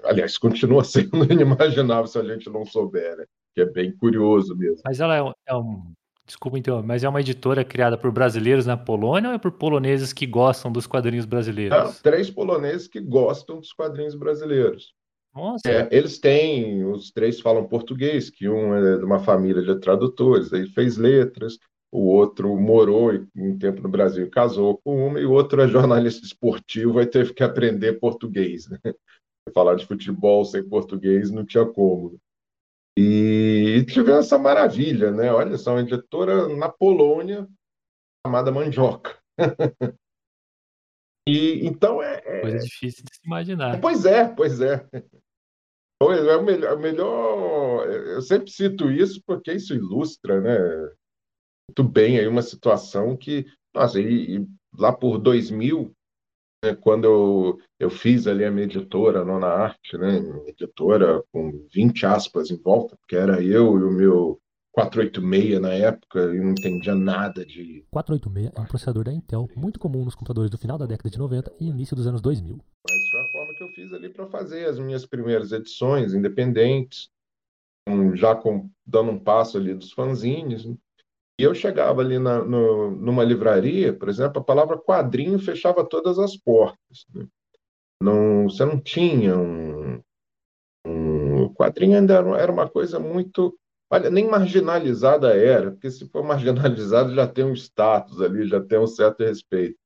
Aliás, 0.03 0.37
continua 0.37 0.83
sendo 0.83 1.31
inimaginável 1.31 2.07
se 2.07 2.19
a 2.19 2.23
gente 2.23 2.49
não 2.49 2.65
souber, 2.65 3.15
né? 3.15 3.25
Que 3.55 3.61
é 3.61 3.65
bem 3.65 3.95
curioso 3.95 4.53
mesmo. 4.53 4.81
Mas 4.83 4.99
ela 4.99 5.15
é 5.15 5.23
um, 5.23 5.31
é 5.45 5.55
um... 5.55 5.93
Desculpa 6.25 6.57
então, 6.57 6.81
mas 6.81 7.03
é 7.03 7.09
uma 7.09 7.19
editora 7.19 7.65
criada 7.65 7.97
por 7.97 8.11
brasileiros 8.11 8.65
na 8.65 8.77
Polônia 8.77 9.29
ou 9.29 9.35
é 9.35 9.37
por 9.37 9.51
poloneses 9.51 10.13
que 10.13 10.25
gostam 10.25 10.71
dos 10.71 10.87
quadrinhos 10.87 11.25
brasileiros? 11.25 11.77
Não, 11.77 11.93
três 12.01 12.29
poloneses 12.29 12.87
que 12.87 13.01
gostam 13.01 13.59
dos 13.59 13.73
quadrinhos 13.73 14.15
brasileiros. 14.15 14.93
Nossa. 15.35 15.67
É, 15.67 15.89
eles 15.91 16.19
têm, 16.19 16.85
os 16.85 17.11
três 17.11 17.41
falam 17.41 17.67
português, 17.67 18.29
que 18.29 18.47
um 18.47 18.73
é 18.73 18.97
de 18.97 19.03
uma 19.03 19.19
família 19.19 19.61
de 19.61 19.79
tradutores, 19.79 20.53
ele 20.53 20.69
fez 20.69 20.95
letras, 20.95 21.57
o 21.91 22.07
outro 22.07 22.55
morou 22.55 23.11
um 23.35 23.57
tempo 23.57 23.81
no 23.81 23.89
Brasil 23.89 24.25
e 24.25 24.29
casou 24.29 24.79
com 24.83 25.07
uma, 25.07 25.19
e 25.19 25.25
o 25.25 25.31
outro 25.31 25.61
é 25.61 25.67
jornalista 25.67 26.25
esportivo, 26.25 26.93
vai 26.93 27.05
ter 27.05 27.33
que 27.33 27.43
aprender 27.43 27.99
português. 27.99 28.67
Né? 28.69 28.79
Falar 29.53 29.75
de 29.75 29.85
futebol 29.85 30.45
sem 30.45 30.63
português 30.63 31.29
não 31.29 31.45
tinha 31.45 31.65
como. 31.65 32.17
E 32.97 33.85
tivemos 33.87 34.25
essa 34.25 34.37
maravilha, 34.37 35.11
né? 35.11 35.31
Olha 35.31 35.57
só, 35.57 35.71
uma 35.71 35.81
editora 35.81 36.47
na 36.55 36.69
Polônia 36.69 37.47
chamada 38.25 38.51
Mandioca. 38.51 39.17
e 41.27 41.65
então 41.65 42.01
é, 42.01 42.21
é, 42.23 42.41
coisa 42.41 42.59
difícil 42.59 43.03
de 43.03 43.15
se 43.15 43.25
imaginar. 43.25 43.81
Pois 43.81 44.05
é, 44.05 44.27
pois 44.27 44.61
é. 44.61 44.87
É 46.01 46.35
o 46.35 46.43
melhor, 46.43 46.77
o 46.77 46.79
melhor, 46.79 47.89
eu 47.89 48.21
sempre 48.21 48.51
cito 48.51 48.91
isso 48.91 49.21
porque 49.25 49.53
isso 49.53 49.73
ilustra, 49.73 50.41
né? 50.41 50.93
muito 51.69 51.83
bem 51.83 52.19
aí 52.19 52.27
uma 52.27 52.41
situação 52.41 53.15
que, 53.17 53.45
nossa, 53.73 53.99
e, 53.99 54.37
e 54.37 54.47
lá 54.77 54.91
por 54.91 55.17
2000, 55.17 55.83
né, 55.83 55.93
quando 56.81 57.05
eu, 57.05 57.59
eu 57.79 57.89
fiz 57.89 58.27
ali 58.27 58.45
a 58.45 58.51
minha 58.51 58.65
editora, 58.65 59.25
Nona 59.25 59.47
Arte, 59.47 59.97
né, 59.97 60.19
editora 60.47 61.23
com 61.31 61.65
20 61.73 62.05
aspas 62.05 62.49
em 62.51 62.57
volta, 62.57 62.95
porque 62.95 63.15
era 63.15 63.41
eu 63.41 63.77
e 63.79 63.83
o 63.83 63.91
meu 63.91 64.39
486 64.73 65.61
na 65.61 65.73
época, 65.73 66.19
e 66.33 66.39
não 66.39 66.51
entendia 66.51 66.95
nada 66.95 67.45
de. 67.45 67.85
486 67.91 68.51
é 68.55 68.59
um 68.59 68.65
processador 68.65 69.03
da 69.03 69.13
Intel, 69.13 69.47
muito 69.55 69.79
comum 69.79 70.03
nos 70.03 70.15
computadores 70.15 70.49
do 70.49 70.57
final 70.57 70.77
da 70.77 70.87
década 70.87 71.09
de 71.09 71.17
90 71.19 71.53
e 71.59 71.69
início 71.69 71.95
dos 71.95 72.07
anos 72.07 72.21
2000. 72.21 72.57
Mas 72.57 73.09
foi 73.09 73.21
a 73.21 73.25
forma 73.25 73.53
que 73.55 73.63
eu 73.63 73.67
fiz 73.69 73.93
ali 73.93 74.09
para 74.09 74.25
fazer 74.27 74.65
as 74.65 74.79
minhas 74.79 75.05
primeiras 75.05 75.51
edições 75.51 76.13
independentes, 76.13 77.09
já 78.15 78.35
com, 78.35 78.69
dando 78.85 79.11
um 79.11 79.19
passo 79.19 79.57
ali 79.57 79.75
dos 79.75 79.91
fanzines. 79.91 80.65
Né? 81.33 81.39
E 81.39 81.43
eu 81.43 81.53
chegava 81.53 82.01
ali 82.01 82.19
na, 82.19 82.43
no, 82.43 82.91
numa 82.91 83.23
livraria, 83.23 83.93
por 83.93 84.09
exemplo, 84.09 84.41
a 84.41 84.43
palavra 84.43 84.77
quadrinho 84.77 85.39
fechava 85.39 85.83
todas 85.83 86.19
as 86.19 86.37
portas. 86.37 87.05
Né? 87.13 87.27
Não, 88.01 88.49
você 88.49 88.65
não 88.65 88.79
tinha 88.79 89.37
um, 89.37 90.01
um. 90.85 91.43
O 91.45 91.53
quadrinho 91.53 91.97
ainda 91.97 92.15
era 92.15 92.51
uma 92.51 92.69
coisa 92.69 92.99
muito. 92.99 93.57
Olha, 93.91 94.09
nem 94.09 94.27
marginalizada 94.27 95.35
era, 95.35 95.71
porque 95.71 95.89
se 95.91 96.09
for 96.09 96.23
marginalizado 96.23 97.13
já 97.13 97.27
tem 97.27 97.45
um 97.45 97.53
status 97.53 98.21
ali, 98.21 98.47
já 98.47 98.61
tem 98.61 98.79
um 98.79 98.87
certo 98.87 99.23
respeito. 99.23 99.77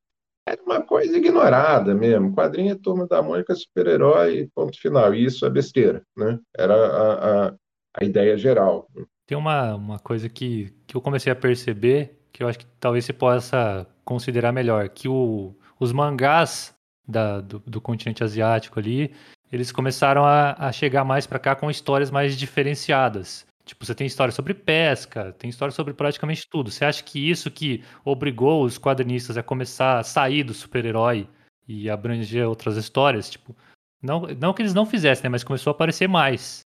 Era 0.47 0.61
uma 0.63 0.81
coisa 0.81 1.17
ignorada 1.17 1.93
mesmo. 1.93 2.33
Quadrinho 2.33 2.71
é 2.71 2.75
turma 2.75 3.05
da 3.05 3.21
Mônica, 3.21 3.53
super-herói, 3.53 4.49
ponto 4.55 4.79
final. 4.79 5.13
E 5.13 5.25
isso 5.25 5.45
é 5.45 5.49
besteira, 5.49 6.01
né? 6.15 6.39
Era 6.57 6.73
a, 6.73 7.47
a, 7.49 7.55
a 7.95 8.05
ideia 8.05 8.37
geral. 8.37 8.87
Tem 9.27 9.37
uma, 9.37 9.75
uma 9.75 9.99
coisa 9.99 10.29
que, 10.29 10.73
que 10.87 10.95
eu 10.95 11.01
comecei 11.01 11.31
a 11.31 11.35
perceber, 11.35 12.17
que 12.31 12.41
eu 12.41 12.47
acho 12.47 12.59
que 12.59 12.65
talvez 12.79 13.03
você 13.03 13.11
possa 13.11 13.85
considerar 14.05 14.53
melhor, 14.53 14.87
que 14.87 15.09
o, 15.09 15.53
os 15.77 15.91
mangás 15.91 16.73
da, 17.05 17.41
do, 17.41 17.59
do 17.59 17.81
continente 17.81 18.23
asiático 18.23 18.79
ali, 18.79 19.13
eles 19.51 19.71
começaram 19.71 20.23
a, 20.23 20.53
a 20.53 20.71
chegar 20.71 21.03
mais 21.03 21.27
para 21.27 21.39
cá 21.39 21.55
com 21.55 21.69
histórias 21.69 22.09
mais 22.09 22.37
diferenciadas. 22.37 23.45
Tipo, 23.65 23.85
você 23.85 23.93
tem 23.93 24.07
história 24.07 24.31
sobre 24.31 24.53
pesca, 24.53 25.33
tem 25.33 25.49
história 25.49 25.73
sobre 25.73 25.93
praticamente 25.93 26.47
tudo. 26.49 26.71
Você 26.71 26.85
acha 26.85 27.03
que 27.03 27.29
isso 27.29 27.51
que 27.51 27.83
obrigou 28.05 28.63
os 28.63 28.77
quadrinistas 28.77 29.37
a 29.37 29.43
começar 29.43 29.99
a 29.99 30.03
sair 30.03 30.43
do 30.43 30.53
super-herói 30.53 31.27
e 31.67 31.89
abranger 31.89 32.47
outras 32.47 32.77
histórias, 32.77 33.29
tipo, 33.29 33.53
não, 34.01 34.21
não 34.39 34.53
que 34.53 34.61
eles 34.61 34.73
não 34.73 34.85
fizessem, 34.85 35.23
né, 35.23 35.29
mas 35.29 35.43
começou 35.43 35.71
a 35.71 35.75
aparecer 35.75 36.07
mais. 36.07 36.61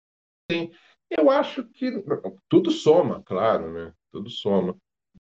Sim. 0.52 0.72
Eu 1.10 1.30
acho 1.30 1.64
que 1.64 1.92
tudo 2.50 2.72
soma, 2.72 3.22
claro, 3.24 3.72
né? 3.72 3.94
Tudo 4.12 4.30
soma. 4.30 4.76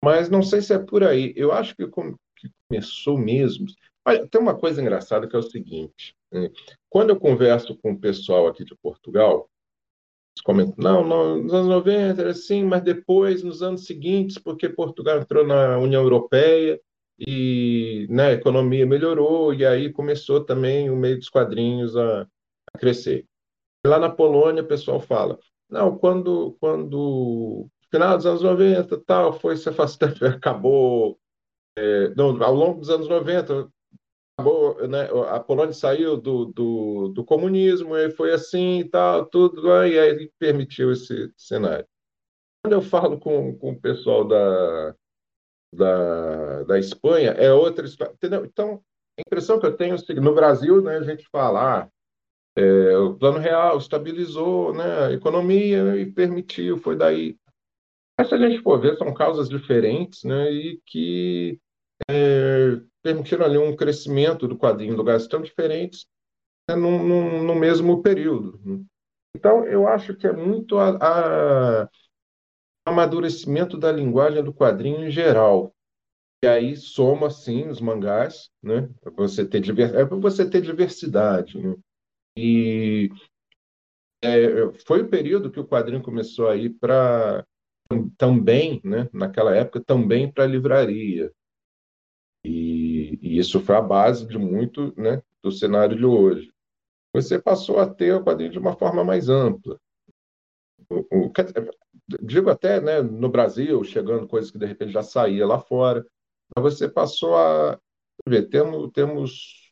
Mas 0.03 0.29
não 0.29 0.43
sei 0.43 0.61
se 0.61 0.75
é 0.75 0.79
por 0.79 1.03
aí. 1.03 1.33
Eu 1.37 1.53
acho 1.53 1.75
que, 1.75 1.87
que 1.87 2.51
começou 2.69 3.17
mesmo. 3.19 3.67
Olha, 4.07 4.27
tem 4.29 4.41
uma 4.41 4.55
coisa 4.55 4.81
engraçada 4.81 5.27
que 5.27 5.35
é 5.35 5.39
o 5.39 5.43
seguinte: 5.43 6.15
né? 6.31 6.51
quando 6.91 7.11
eu 7.11 7.19
converso 7.19 7.77
com 7.79 7.93
o 7.93 7.99
pessoal 7.99 8.47
aqui 8.47 8.65
de 8.65 8.77
Portugal, 8.77 9.49
eles 10.37 10.43
comentam, 10.45 10.75
não, 10.77 11.07
não, 11.07 11.43
nos 11.43 11.55
anos 11.55 11.69
90 11.69 12.21
era 12.21 12.31
assim, 12.31 12.65
mas 12.65 12.83
depois, 12.83 13.43
nos 13.43 13.63
anos 13.63 13.87
seguintes, 13.87 14.37
porque 14.37 14.69
Portugal 14.69 15.19
entrou 15.19 15.47
na 15.47 15.79
União 15.79 16.03
Europeia 16.03 16.81
e 17.19 18.07
né, 18.11 18.29
a 18.29 18.33
economia 18.33 18.85
melhorou, 18.85 19.55
e 19.55 19.65
aí 19.65 19.93
começou 19.93 20.45
também 20.45 20.91
o 20.91 20.97
meio 20.97 21.17
dos 21.17 21.29
quadrinhos 21.29 21.97
a, 21.97 22.23
a 22.75 22.79
crescer. 22.79 23.25
Lá 23.87 23.99
na 23.99 24.11
Polônia, 24.11 24.63
o 24.63 24.67
pessoal 24.67 24.99
fala, 24.99 25.39
não, 25.75 25.99
quando, 25.99 26.57
quando 26.61 27.69
final 27.91 28.17
dos 28.17 28.27
anos 28.27 28.43
90, 28.43 28.97
tal, 29.05 29.33
foi 29.33 29.57
se 29.57 29.69
afastando, 29.69 30.15
acabou, 30.27 31.19
é, 31.77 32.15
não, 32.15 32.41
ao 32.43 32.55
longo 32.55 32.81
dos 32.81 32.91
anos 32.91 33.09
90, 33.09 33.69
acabou, 34.39 34.89
né, 34.89 35.09
a 35.29 35.41
Polônia 35.41 35.73
saiu 35.73 36.17
do, 36.17 36.47
do, 36.47 37.09
do 37.09 37.25
comunismo, 37.25 37.97
e 37.97 38.09
foi 38.13 38.33
assim 38.33 38.81
e 38.81 38.85
tal, 38.89 39.27
tudo, 39.27 39.67
e 39.85 39.99
aí 39.99 40.31
permitiu 40.39 40.93
esse 40.93 41.33
cenário. 41.37 41.87
Quando 42.65 42.75
eu 42.75 42.83
falo 42.83 43.19
com, 43.19 43.59
com 43.59 43.73
o 43.73 43.81
pessoal 43.81 44.25
da, 44.25 44.95
da, 45.75 46.63
da 46.63 46.79
Espanha, 46.79 47.31
é 47.33 47.53
outra 47.53 47.85
história, 47.85 48.13
entendeu? 48.15 48.45
Então, 48.45 48.81
a 49.19 49.23
impressão 49.27 49.59
que 49.59 49.67
eu 49.67 49.77
tenho 49.77 49.97
é 49.97 50.15
no 50.15 50.35
Brasil, 50.35 50.81
né, 50.81 50.99
a 50.99 51.03
gente 51.03 51.29
fala, 51.31 51.81
ah, 51.81 51.89
É, 52.57 52.97
o 52.97 53.15
plano 53.15 53.39
real 53.39 53.79
estabilizou 53.79 54.73
né, 54.73 55.07
a 55.07 55.13
economia 55.13 55.97
e 55.97 56.11
permitiu, 56.11 56.79
foi 56.79 56.97
daí. 56.97 57.37
Mas 58.19 58.29
se 58.29 58.35
a 58.35 58.39
gente 58.39 58.63
for 58.63 58.81
ver, 58.81 58.97
são 58.97 59.13
causas 59.13 59.49
diferentes 59.49 60.23
né, 60.23 60.53
e 60.53 60.81
que 60.87 61.59
é, 62.09 62.81
permitiram 63.03 63.45
ali 63.45 63.59
um 63.59 63.75
crescimento 63.75 64.47
do 64.47 64.57
quadrinho 64.57 64.97
do 64.97 65.03
gás 65.03 65.27
tão 65.27 65.43
diferentes 65.43 66.07
né, 66.69 66.77
no, 66.77 67.03
no, 67.03 67.43
no, 67.43 67.55
mesmo 67.55 68.03
período. 68.03 68.61
Né. 68.65 68.85
Então, 69.37 69.67
eu 69.67 69.89
acho 69.89 70.15
que 70.15 70.27
é 70.27 70.33
muito 70.33 70.79
a, 70.79 70.97
a 70.97 71.89
amadurecimento 72.87 73.77
da 73.77 73.91
linguagem 73.91 74.45
do 74.45 74.55
quadrinho 74.55 75.05
em 75.05 75.11
geral. 75.11 75.75
E 76.45 76.47
aí 76.47 76.77
soma, 76.77 77.31
sim, 77.31 77.69
os 77.69 77.81
mangás, 77.81 78.51
né? 78.63 78.89
Para 79.01 79.13
você 79.13 79.47
ter, 79.47 79.63
é 79.95 80.05
você 80.05 80.49
ter 80.49 80.61
diversidade. 80.61 81.59
Né? 81.59 81.75
E 82.37 83.11
é, 84.23 84.73
foi 84.87 85.03
o 85.03 85.09
período 85.09 85.51
que 85.51 85.61
o 85.61 85.67
quadrinho 85.67 86.03
começou 86.03 86.49
a 86.49 86.57
ir 86.57 86.71
para 86.71 87.47
também, 88.17 88.81
né, 88.83 89.09
naquela 89.13 89.55
época, 89.55 89.81
também 89.81 90.31
para 90.33 90.45
a 90.45 90.47
livraria. 90.47 91.31
E, 92.45 93.19
e, 93.23 93.39
isso 93.39 93.61
foi 93.61 93.77
a 93.77 93.83
base 93.83 94.27
de 94.27 94.39
muito 94.39 94.95
né, 94.99 95.23
do 95.43 95.53
cenário 95.53 95.97
de 95.97 96.05
hoje. 96.05 96.51
Você 97.13 97.39
passou 97.39 97.79
a 97.79 97.87
ter 97.87 98.15
o 98.15 98.25
quadrinho 98.25 98.51
de 98.51 98.59
uma 98.59 98.77
forma 98.77 99.05
mais 99.05 99.29
ampla. 99.29 99.79
O, 100.91 101.27
o, 101.27 101.33
digo 102.23 102.51
até 102.51 102.81
né, 102.81 103.01
no 103.01 103.29
Brasil, 103.29 103.83
chegando 103.85 104.27
coisas 104.27 104.51
que 104.51 104.59
de 104.59 104.67
repente 104.67 104.93
já 104.93 105.03
saía 105.03 105.47
lá 105.47 105.59
fora, 105.59 106.05
mas 106.55 106.75
você 106.75 106.89
passou 106.89 107.37
a 107.37 107.79
ver, 108.27 108.49
temos, 108.49 108.91
temos 108.93 109.64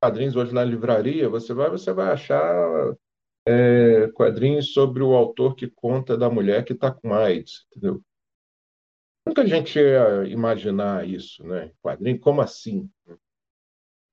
quadrinhos 0.00 0.34
hoje 0.34 0.54
na 0.54 0.64
livraria, 0.64 1.28
você 1.28 1.52
vai, 1.52 1.70
você 1.70 1.92
vai 1.92 2.12
achar 2.12 2.94
é, 3.46 4.08
quadrinhos 4.12 4.72
sobre 4.72 5.02
o 5.02 5.14
autor 5.14 5.54
que 5.54 5.68
conta 5.68 6.16
da 6.16 6.30
mulher 6.30 6.64
que 6.64 6.72
está 6.72 6.90
com 6.90 7.12
AIDS, 7.12 7.66
entendeu? 7.70 8.02
Nunca 9.26 9.42
a 9.42 9.46
gente 9.46 9.78
ia 9.78 10.24
imaginar 10.28 11.06
isso, 11.06 11.44
né? 11.44 11.70
Quadrinho, 11.82 12.18
como 12.18 12.40
assim? 12.40 12.90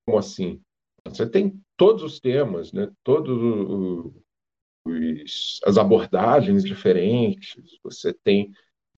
Como 0.05 0.17
assim? 0.17 0.61
Você 1.05 1.27
tem 1.27 1.61
todos 1.77 2.03
os 2.03 2.19
temas, 2.19 2.73
né? 2.73 2.91
Todos 3.03 4.13
os, 4.85 5.61
as 5.63 5.77
abordagens 5.77 6.63
diferentes. 6.63 7.79
Você 7.83 8.13
tem 8.13 8.51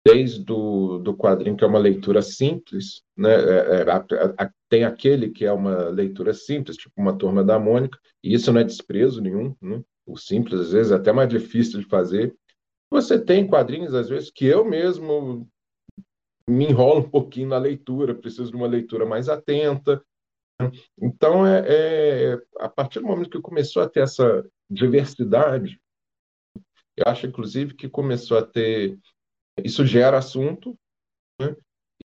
desde 0.07 0.43
do, 0.43 0.99
do 0.99 1.15
quadrinho 1.15 1.57
que 1.57 1.63
é 1.63 1.67
uma 1.67 1.79
leitura 1.79 2.21
simples, 2.21 3.03
né? 3.15 3.33
É, 3.33 3.81
é, 3.81 3.91
a, 3.91 4.51
tem 4.69 4.85
aquele 4.85 5.29
que 5.29 5.45
é 5.45 5.51
uma 5.51 5.89
leitura 5.89 6.33
simples, 6.33 6.77
tipo 6.77 6.93
uma 6.97 7.17
turma 7.17 7.43
da 7.43 7.59
Mônica, 7.59 7.99
e 8.23 8.33
isso 8.33 8.51
não 8.51 8.61
é 8.61 8.63
desprezo 8.63 9.21
nenhum, 9.21 9.55
né? 9.61 9.83
o 10.05 10.17
simples 10.17 10.61
às 10.61 10.71
vezes 10.71 10.91
é 10.91 10.95
até 10.95 11.11
mais 11.11 11.27
difícil 11.27 11.81
de 11.81 11.85
fazer. 11.87 12.33
Você 12.89 13.19
tem 13.19 13.45
quadrinhos 13.45 13.93
às 13.93 14.07
vezes 14.07 14.31
que 14.31 14.45
eu 14.45 14.63
mesmo 14.63 15.47
me 16.49 16.65
enrolo 16.65 17.01
um 17.01 17.09
pouquinho 17.09 17.49
na 17.49 17.57
leitura, 17.57 18.15
preciso 18.15 18.51
de 18.51 18.55
uma 18.55 18.67
leitura 18.67 19.05
mais 19.05 19.27
atenta. 19.27 20.01
Então 20.99 21.45
é, 21.45 21.63
é 21.67 22.41
a 22.59 22.69
partir 22.69 23.01
do 23.01 23.07
momento 23.07 23.29
que 23.29 23.41
começou 23.41 23.83
a 23.83 23.89
ter 23.89 24.01
essa 24.01 24.45
diversidade, 24.69 25.79
eu 26.95 27.03
acho 27.05 27.27
inclusive 27.27 27.75
que 27.75 27.89
começou 27.89 28.37
a 28.37 28.41
ter 28.41 28.97
isso 29.63 29.85
gera 29.85 30.17
assunto 30.17 30.77
né? 31.39 31.55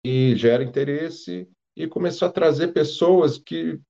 e 0.05 0.35
gera 0.37 0.63
interesse 0.63 1.49
e 1.77 1.87
começou 1.87 2.29
a 2.29 2.33
trazer 2.33 2.69
pessoas 2.69 3.39
que 3.39 3.81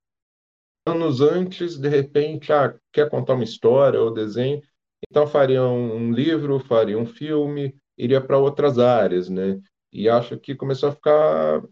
anos 0.86 1.20
antes, 1.20 1.78
de 1.78 1.88
repente, 1.88 2.52
ah, 2.52 2.76
quer 2.92 3.08
contar 3.08 3.34
uma 3.34 3.44
história 3.44 4.00
ou 4.00 4.12
desenho, 4.12 4.60
então 5.08 5.26
faria 5.26 5.62
um 5.62 6.12
livro, 6.12 6.58
faria 6.60 6.98
um 6.98 7.06
filme, 7.06 7.74
iria 7.96 8.20
para 8.20 8.38
outras 8.38 8.78
áreas, 8.78 9.28
né? 9.28 9.60
E 9.92 10.08
acho 10.08 10.38
que 10.38 10.54
começou 10.54 10.88
a 10.88 10.92
ficar 10.92 11.62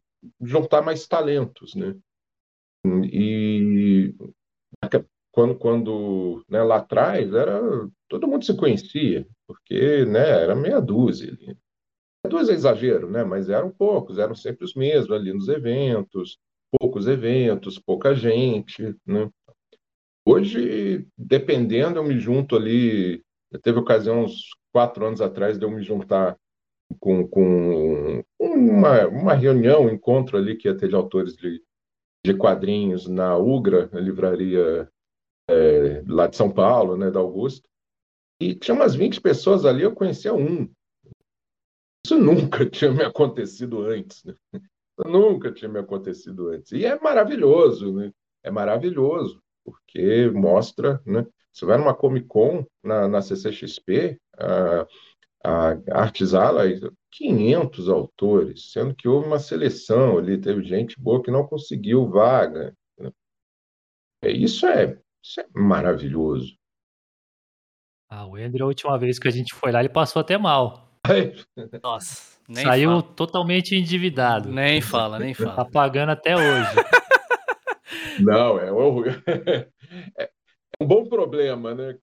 juntar 0.40 0.82
mais 0.82 1.06
talentos, 1.06 1.74
né? 1.74 1.96
E 3.04 4.14
quando, 5.32 5.56
quando 5.58 6.44
né, 6.48 6.62
lá 6.62 6.76
atrás 6.76 7.32
era 7.32 7.60
todo 8.08 8.26
mundo 8.26 8.44
se 8.44 8.56
conhecia, 8.56 9.26
porque 9.46 10.04
né, 10.04 10.28
era 10.42 10.54
meia 10.54 10.80
dúzia. 10.80 11.36
Dúzia 12.28 12.52
é 12.52 12.54
exagero, 12.54 13.10
né? 13.10 13.24
Mas 13.24 13.48
eram 13.48 13.70
poucos, 13.70 14.18
eram 14.18 14.34
sempre 14.34 14.64
os 14.64 14.74
mesmos 14.74 15.10
ali 15.10 15.32
nos 15.32 15.48
eventos, 15.48 16.38
poucos 16.78 17.06
eventos, 17.06 17.78
pouca 17.78 18.14
gente, 18.14 18.94
né? 19.06 19.30
Hoje, 20.24 21.06
dependendo, 21.16 21.98
eu 21.98 22.04
me 22.04 22.18
junto 22.18 22.56
ali. 22.56 23.24
Teve 23.62 23.78
ocasião 23.78 24.24
uns 24.24 24.50
quatro 24.72 25.04
anos 25.04 25.20
atrás 25.20 25.58
de 25.58 25.64
eu 25.64 25.70
me 25.70 25.82
juntar 25.82 26.36
com, 26.98 27.26
com 27.26 28.22
uma, 28.38 29.06
uma 29.08 29.34
reunião, 29.34 29.86
um 29.86 29.90
encontro 29.90 30.36
ali 30.36 30.56
que 30.56 30.68
ia 30.68 30.76
ter 30.76 30.88
de 30.88 30.94
autores 30.94 31.34
de, 31.36 31.62
de 32.24 32.34
quadrinhos 32.34 33.08
na 33.08 33.36
Ugra, 33.36 33.88
a 33.92 33.98
livraria 33.98 34.88
é, 35.48 36.02
lá 36.06 36.26
de 36.26 36.36
São 36.36 36.50
Paulo, 36.50 36.96
né, 36.96 37.10
da 37.10 37.20
Augusta. 37.20 37.68
E 38.40 38.54
tinha 38.54 38.74
umas 38.74 38.94
20 38.94 39.20
pessoas 39.20 39.64
ali, 39.64 39.82
eu 39.82 39.94
conhecia 39.94 40.32
um. 40.32 40.68
Isso 42.10 42.18
nunca 42.18 42.66
tinha 42.68 42.90
me 42.90 43.04
acontecido 43.04 43.82
antes. 43.82 44.24
Né? 44.24 44.34
Nunca 45.06 45.52
tinha 45.52 45.70
me 45.70 45.78
acontecido 45.78 46.48
antes. 46.48 46.72
E 46.72 46.84
é 46.84 46.98
maravilhoso, 46.98 47.94
né? 47.94 48.12
É 48.42 48.50
maravilhoso, 48.50 49.40
porque 49.64 50.28
mostra, 50.30 51.00
né? 51.06 51.24
Você 51.52 51.64
vai 51.64 51.78
numa 51.78 51.94
Comic 51.94 52.26
Con, 52.26 52.66
na, 52.82 53.06
na 53.06 53.22
CCXP, 53.22 54.20
a, 54.36 54.86
a 55.44 56.00
Artisala, 56.00 56.64
500 57.12 57.88
autores, 57.88 58.72
sendo 58.72 58.94
que 58.94 59.08
houve 59.08 59.26
uma 59.26 59.38
seleção 59.38 60.18
ali, 60.18 60.40
teve 60.40 60.62
gente 60.64 61.00
boa 61.00 61.22
que 61.22 61.30
não 61.30 61.46
conseguiu 61.46 62.08
vaga. 62.08 62.74
Né? 62.98 63.12
Isso, 64.24 64.66
é, 64.66 64.98
isso 65.22 65.40
é 65.40 65.46
maravilhoso. 65.54 66.56
Ah, 68.08 68.26
o 68.26 68.36
Andrew, 68.36 68.64
a 68.64 68.68
última 68.68 68.98
vez 68.98 69.18
que 69.18 69.28
a 69.28 69.32
gente 69.32 69.54
foi 69.54 69.70
lá, 69.70 69.80
ele 69.80 69.88
passou 69.88 70.20
até 70.20 70.36
mal. 70.38 70.89
Nossa. 71.82 72.40
Nem 72.48 72.64
Saiu 72.64 72.90
fala. 72.90 73.02
totalmente 73.02 73.76
endividado. 73.76 74.48
Nem 74.48 74.80
fala, 74.80 75.18
nem 75.18 75.34
fala. 75.34 75.54
Tá 75.54 75.64
pagando 75.64 76.10
até 76.10 76.36
hoje. 76.36 76.70
Não, 78.20 78.58
é 78.58 78.72
um, 78.72 79.04
é 79.06 80.30
um 80.80 80.86
bom 80.86 81.06
problema, 81.06 81.74
né? 81.74 81.96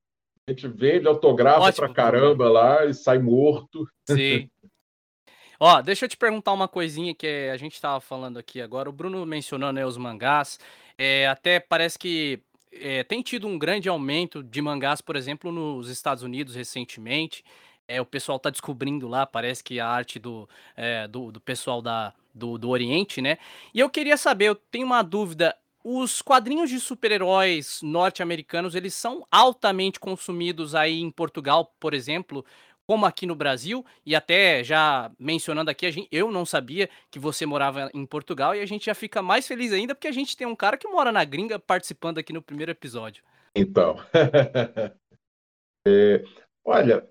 A 0.47 0.51
gente 0.51 0.67
vende, 0.67 1.07
autografa 1.07 1.60
Ótimo 1.60 1.88
pra 1.88 1.93
caramba 1.93 2.45
problema. 2.45 2.53
lá 2.53 2.86
e 2.86 2.93
sai 2.93 3.19
morto. 3.19 3.86
Sim. 4.10 4.49
Ó, 5.60 5.81
deixa 5.81 6.05
eu 6.05 6.10
te 6.10 6.15
perguntar 6.15 6.53
uma 6.53 6.67
coisinha 6.67 7.13
que 7.15 7.49
a 7.51 7.57
gente 7.57 7.73
estava 7.73 7.99
falando 7.99 8.38
aqui 8.38 8.62
agora. 8.62 8.89
O 8.89 8.93
Bruno 8.93 9.25
mencionando 9.25 9.73
né, 9.73 9.86
os 9.86 9.97
mangás. 9.97 10.60
É, 10.97 11.27
até 11.27 11.60
parece 11.60 11.97
que 11.97 12.39
é, 12.71 13.03
tem 13.03 13.21
tido 13.21 13.47
um 13.47 13.57
grande 13.57 13.89
aumento 13.89 14.43
de 14.43 14.62
mangás, 14.62 15.01
por 15.01 15.15
exemplo, 15.15 15.51
nos 15.51 15.89
Estados 15.89 16.23
Unidos 16.23 16.55
recentemente. 16.55 17.43
É, 17.88 18.02
o 18.02 18.06
pessoal 18.06 18.38
tá 18.38 18.50
descobrindo 18.50 19.08
lá, 19.08 19.26
parece 19.26 19.63
que 19.63 19.80
a 19.80 19.88
arte 19.88 20.19
do, 20.19 20.47
é, 20.76 21.08
do, 21.08 21.32
do, 21.32 21.39
pessoal 21.39 21.82
da, 21.82 22.13
do, 22.34 22.58
do 22.58 22.69
Oriente, 22.69 23.21
né? 23.21 23.38
E 23.73 23.80
eu 23.80 23.89
queria 23.89 24.17
saber, 24.17 24.45
eu 24.45 24.56
tenho 24.56 24.86
uma 24.86 25.02
dúvida. 25.02 25.56
Os 25.84 26.21
quadrinhos 26.21 26.69
de 26.69 26.82
super-heróis 26.82 27.80
norte-americanos, 27.82 28.76
eles 28.76 28.93
são 28.93 29.26
altamente 29.32 30.02
consumidos 30.02 30.76
aí 30.76 31.00
em 31.00 31.10
Portugal, 31.10 31.73
por 31.80 31.93
exemplo, 31.93 32.43
como 32.86 33.06
aqui 33.06 33.26
no 33.26 33.36
Brasil, 33.36 33.86
e 34.06 34.13
até 34.13 34.63
já 34.63 35.12
mencionando 35.17 35.69
aqui, 35.69 35.89
gente, 35.89 36.08
eu 36.12 36.32
não 36.32 36.45
sabia 36.45 36.89
que 37.10 37.19
você 37.19 37.45
morava 37.45 37.89
em 37.93 38.06
Portugal, 38.06 38.54
e 38.54 38.60
a 38.60 38.65
gente 38.65 38.88
já 38.88 38.95
fica 38.95 39.21
mais 39.21 39.47
feliz 39.47 39.71
ainda 39.71 39.93
porque 39.95 40.08
a 40.08 40.12
gente 40.12 40.36
tem 40.36 40.47
um 40.47 40.56
cara 40.56 40.78
que 40.78 40.88
mora 40.88 41.12
na 41.12 41.23
gringa 41.23 41.58
participando 41.60 42.17
aqui 42.17 42.34
no 42.34 42.41
primeiro 42.41 42.71
episódio. 42.71 43.23
Então, 43.54 43.97
é, 45.88 46.23
olha, 46.65 47.08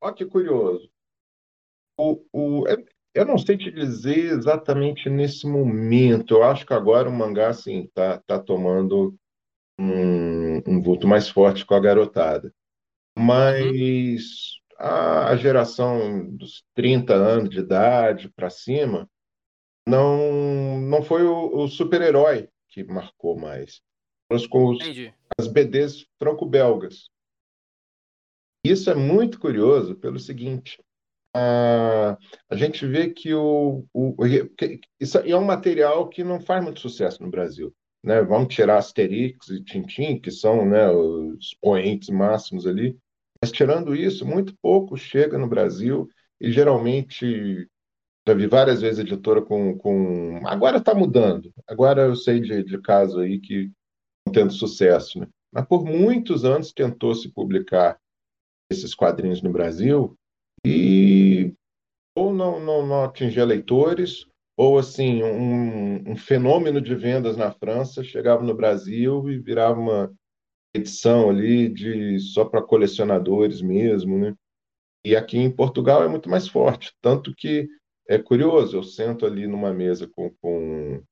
Olha 0.00 0.14
que 0.14 0.26
curioso. 0.26 0.90
O, 1.98 2.22
o, 2.32 2.64
eu 3.14 3.24
não 3.24 3.38
sei 3.38 3.56
te 3.56 3.70
dizer 3.70 4.32
exatamente 4.32 5.08
nesse 5.08 5.46
momento. 5.46 6.34
Eu 6.34 6.42
acho 6.44 6.66
que 6.66 6.74
agora 6.74 7.08
o 7.08 7.12
mangá 7.12 7.48
assim 7.48 7.88
tá, 7.94 8.18
tá 8.26 8.38
tomando 8.38 9.16
um, 9.78 10.58
um 10.66 10.82
vulto 10.82 11.06
mais 11.06 11.28
forte 11.28 11.64
com 11.64 11.74
a 11.74 11.80
garotada. 11.80 12.52
Mas 13.18 14.60
a, 14.78 15.28
a 15.28 15.36
geração 15.36 16.28
dos 16.36 16.62
30 16.74 17.14
anos 17.14 17.50
de 17.50 17.60
idade 17.60 18.28
para 18.28 18.50
cima 18.50 19.08
não 19.88 20.78
não 20.80 21.02
foi 21.02 21.22
o, 21.22 21.56
o 21.56 21.68
super-herói 21.68 22.48
que 22.68 22.84
marcou 22.84 23.38
mais. 23.38 23.80
Com 24.50 24.66
os, 24.66 24.78
as 25.38 25.46
BDs 25.46 26.06
franco-belgas. 26.18 27.08
Isso 28.70 28.90
é 28.90 28.94
muito 28.94 29.38
curioso 29.38 29.94
pelo 29.94 30.18
seguinte: 30.18 30.82
a, 31.34 32.16
a 32.48 32.56
gente 32.56 32.86
vê 32.86 33.10
que 33.10 33.34
o, 33.34 33.84
o 33.92 34.14
que, 34.56 34.80
isso 34.98 35.18
é 35.18 35.36
um 35.36 35.44
material 35.44 36.08
que 36.08 36.24
não 36.24 36.40
faz 36.40 36.64
muito 36.64 36.80
sucesso 36.80 37.22
no 37.22 37.30
Brasil. 37.30 37.74
né? 38.02 38.22
Vamos 38.22 38.54
tirar 38.54 38.78
Asterix 38.78 39.48
e 39.48 39.62
Tintin, 39.62 40.18
que 40.18 40.30
são, 40.30 40.64
né, 40.66 40.90
os 40.90 41.54
poentes 41.60 42.08
máximos 42.08 42.66
ali. 42.66 42.96
Mas 43.42 43.52
tirando 43.52 43.94
isso, 43.94 44.26
muito 44.26 44.54
pouco 44.62 44.96
chega 44.96 45.36
no 45.38 45.48
Brasil 45.48 46.08
e 46.40 46.50
geralmente 46.50 47.68
já 48.26 48.34
vi 48.34 48.46
várias 48.46 48.80
vezes 48.80 48.98
editora 48.98 49.40
com, 49.42 49.76
com... 49.76 50.40
agora 50.46 50.78
está 50.78 50.94
mudando. 50.94 51.52
Agora 51.66 52.02
eu 52.02 52.16
sei 52.16 52.40
de, 52.40 52.64
de 52.64 52.80
caso 52.80 53.20
aí 53.20 53.38
que 53.38 53.70
estão 54.26 54.32
tendo 54.32 54.52
sucesso, 54.52 55.20
né? 55.20 55.28
Mas 55.52 55.66
por 55.66 55.84
muitos 55.84 56.44
anos 56.44 56.72
tentou 56.72 57.14
se 57.14 57.30
publicar 57.30 57.96
esses 58.70 58.94
quadrinhos 58.94 59.42
no 59.42 59.50
Brasil 59.50 60.16
e 60.64 61.54
ou 62.16 62.32
não, 62.32 62.58
não, 62.58 62.86
não 62.86 63.04
atingia 63.04 63.44
leitores, 63.44 64.26
ou 64.56 64.78
assim, 64.78 65.22
um, 65.22 66.12
um, 66.12 66.16
fenômeno 66.16 66.80
de 66.80 66.94
vendas 66.94 67.36
na 67.36 67.52
França 67.52 68.02
chegava 68.02 68.42
no 68.42 68.54
Brasil 68.54 69.28
e 69.28 69.38
virava 69.38 69.78
uma 69.78 70.12
edição 70.74 71.28
ali 71.28 71.68
de 71.68 72.18
só 72.18 72.44
para 72.44 72.62
colecionadores 72.62 73.60
mesmo, 73.60 74.18
né? 74.18 74.34
E 75.04 75.14
aqui 75.14 75.38
em 75.38 75.54
Portugal 75.54 76.02
é 76.02 76.08
muito 76.08 76.28
mais 76.28 76.48
forte, 76.48 76.92
tanto 77.02 77.34
que 77.34 77.68
é 78.08 78.18
curioso, 78.18 78.76
eu 78.76 78.82
sento 78.82 79.26
ali 79.26 79.46
numa 79.46 79.72
mesa 79.74 80.08
com, 80.08 80.30
com, 80.40 81.02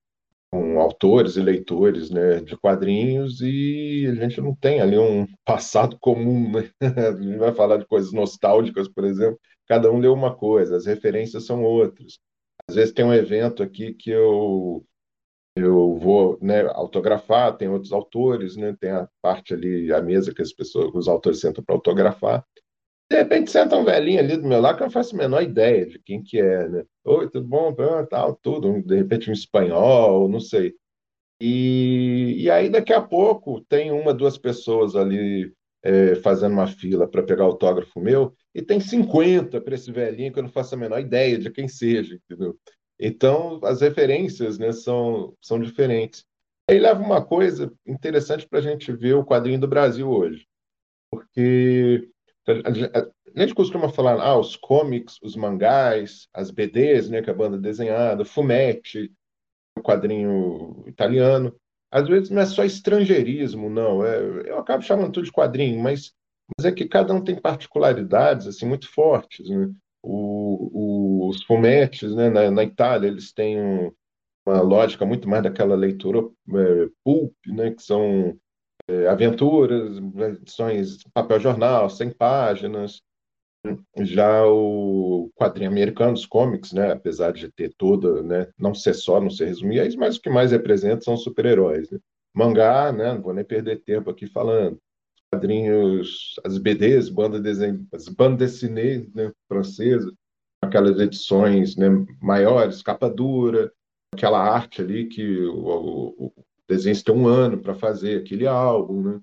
com 0.54 0.78
autores 0.80 1.34
e 1.34 1.40
leitores 1.40 2.10
né, 2.10 2.40
de 2.40 2.56
quadrinhos 2.56 3.40
e 3.40 4.06
a 4.08 4.14
gente 4.14 4.40
não 4.40 4.54
tem 4.54 4.80
ali 4.80 4.96
um 4.96 5.26
passado 5.44 5.98
comum, 5.98 6.48
né? 6.48 6.70
A 7.08 7.20
gente 7.20 7.38
vai 7.38 7.52
falar 7.52 7.78
de 7.78 7.86
coisas 7.86 8.12
nostálgicas, 8.12 8.86
por 8.86 9.04
exemplo, 9.04 9.36
cada 9.66 9.90
um 9.90 9.98
leu 9.98 10.12
uma 10.12 10.32
coisa, 10.32 10.76
as 10.76 10.86
referências 10.86 11.44
são 11.44 11.64
outras. 11.64 12.20
Às 12.68 12.76
vezes 12.76 12.94
tem 12.94 13.04
um 13.04 13.12
evento 13.12 13.64
aqui 13.64 13.94
que 13.94 14.10
eu 14.10 14.86
eu 15.56 15.96
vou 15.96 16.38
né, 16.40 16.62
autografar, 16.68 17.56
tem 17.56 17.68
outros 17.68 17.92
autores, 17.92 18.56
né, 18.56 18.76
tem 18.80 18.90
a 18.90 19.08
parte 19.22 19.54
ali, 19.54 19.92
a 19.92 20.00
mesa 20.00 20.34
que 20.34 20.42
as 20.42 20.52
pessoas, 20.52 20.90
os 20.94 21.08
autores 21.08 21.40
sentam 21.40 21.64
para 21.64 21.74
autografar. 21.74 22.44
De 23.14 23.18
repente 23.18 23.48
senta 23.48 23.76
um 23.76 23.84
velhinho 23.84 24.18
ali 24.18 24.36
do 24.36 24.48
meu 24.48 24.60
lado 24.60 24.76
que 24.76 24.82
eu 24.82 24.86
não 24.86 24.92
faço 24.92 25.14
a 25.14 25.18
menor 25.18 25.40
ideia 25.40 25.86
de 25.86 26.00
quem 26.00 26.20
que 26.20 26.40
é, 26.40 26.68
né? 26.68 26.84
Oi, 27.04 27.30
tudo 27.30 27.46
bom? 27.46 27.72
Tal, 28.10 28.34
tudo. 28.34 28.82
De 28.82 28.96
repente 28.96 29.30
um 29.30 29.32
espanhol, 29.32 30.28
não 30.28 30.40
sei. 30.40 30.74
E, 31.40 32.34
e 32.38 32.50
aí 32.50 32.68
daqui 32.68 32.92
a 32.92 33.00
pouco 33.00 33.60
tem 33.68 33.92
uma, 33.92 34.12
duas 34.12 34.36
pessoas 34.36 34.96
ali 34.96 35.54
é, 35.84 36.16
fazendo 36.16 36.54
uma 36.54 36.66
fila 36.66 37.06
para 37.06 37.22
pegar 37.22 37.44
autógrafo 37.44 38.00
meu, 38.00 38.34
e 38.52 38.60
tem 38.60 38.80
50 38.80 39.60
para 39.60 39.76
esse 39.76 39.92
velhinho 39.92 40.32
que 40.32 40.40
eu 40.40 40.42
não 40.42 40.50
faço 40.50 40.74
a 40.74 40.78
menor 40.78 40.98
ideia 40.98 41.38
de 41.38 41.52
quem 41.52 41.68
seja, 41.68 42.16
entendeu? 42.16 42.58
Então, 42.98 43.60
as 43.62 43.80
referências 43.80 44.58
né, 44.58 44.72
são, 44.72 45.36
são 45.40 45.60
diferentes. 45.60 46.24
Aí 46.68 46.80
leva 46.80 47.00
uma 47.00 47.24
coisa 47.24 47.72
interessante 47.86 48.48
para 48.48 48.58
a 48.58 48.62
gente 48.62 48.90
ver 48.90 49.14
o 49.14 49.24
quadrinho 49.24 49.60
do 49.60 49.68
Brasil 49.68 50.10
hoje. 50.10 50.48
Porque 51.12 52.08
a 52.46 53.40
gente 53.40 53.54
costuma 53.54 53.88
falar, 53.88 54.20
ah, 54.20 54.38
os 54.38 54.56
comics, 54.56 55.18
os 55.22 55.34
mangás, 55.34 56.28
as 56.32 56.50
BDs, 56.50 57.08
né, 57.08 57.22
que 57.22 57.30
é 57.30 57.32
a 57.32 57.36
banda 57.36 57.58
desenhada, 57.58 58.24
Fumetti, 58.24 59.10
o 59.76 59.82
quadrinho 59.82 60.84
italiano. 60.86 61.54
Às 61.90 62.08
vezes 62.08 62.30
não 62.30 62.42
é 62.42 62.46
só 62.46 62.64
estrangeirismo, 62.64 63.70
não. 63.70 64.04
É, 64.04 64.50
eu 64.50 64.58
acabo 64.58 64.82
chamando 64.82 65.12
tudo 65.12 65.24
de 65.24 65.32
quadrinho, 65.32 65.80
mas, 65.80 66.12
mas 66.56 66.66
é 66.66 66.72
que 66.72 66.86
cada 66.86 67.14
um 67.14 67.22
tem 67.22 67.40
particularidades 67.40 68.46
assim 68.46 68.66
muito 68.66 68.88
fortes. 68.92 69.48
Né? 69.48 69.70
O, 70.02 71.24
o, 71.24 71.28
os 71.28 71.42
fumetes, 71.44 72.14
né, 72.14 72.28
na, 72.28 72.50
na, 72.50 72.62
Itália, 72.62 73.08
eles 73.08 73.32
têm 73.32 73.60
um, 73.60 73.92
uma 74.46 74.60
lógica 74.60 75.06
muito 75.06 75.28
mais 75.28 75.42
daquela 75.42 75.74
leitura 75.74 76.18
é, 76.20 76.88
pulp, 77.02 77.32
né, 77.46 77.70
que 77.70 77.82
são 77.82 78.02
é, 78.02 78.36
aventuras, 79.10 79.98
edições 80.40 80.98
papel 81.12 81.40
jornal, 81.40 81.88
100 81.88 82.10
páginas. 82.10 83.02
Já 83.98 84.46
o 84.46 85.30
quadrinho 85.34 85.70
americano, 85.70 86.12
os 86.12 86.26
comics, 86.26 86.72
né, 86.72 86.92
apesar 86.92 87.32
de 87.32 87.50
ter 87.50 87.72
toda, 87.78 88.22
né, 88.22 88.46
não 88.58 88.74
ser 88.74 88.92
só, 88.92 89.18
não 89.18 89.30
ser 89.30 89.46
resumir, 89.46 89.96
mas 89.96 90.16
o 90.16 90.20
que 90.20 90.28
mais 90.28 90.52
representa 90.52 91.00
são 91.00 91.16
super-heróis. 91.16 91.90
Né? 91.90 91.98
Mangá, 92.34 92.92
né, 92.92 93.14
não 93.14 93.22
vou 93.22 93.32
nem 93.32 93.44
perder 93.44 93.82
tempo 93.82 94.10
aqui 94.10 94.26
falando. 94.26 94.78
Quadrinhos, 95.32 96.34
as 96.44 96.58
BDs, 96.58 97.08
banda 97.08 97.40
desenho, 97.40 97.86
as 97.92 98.06
bandas 98.06 98.52
dessinées 98.52 99.08
né, 99.14 99.32
francesas, 99.48 100.12
aquelas 100.62 101.00
edições 101.00 101.74
né, 101.76 101.88
maiores, 102.20 102.82
capa 102.82 103.08
dura, 103.08 103.72
aquela 104.12 104.40
arte 104.40 104.82
ali 104.82 105.06
que 105.06 105.40
o, 105.46 106.14
o, 106.18 106.32
o 106.68 106.72
desenho 106.72 107.04
tem 107.04 107.14
um 107.14 107.26
ano 107.26 107.60
para 107.60 107.74
fazer 107.74 108.20
aquele 108.20 108.46
álbum, 108.46 109.02
né? 109.02 109.20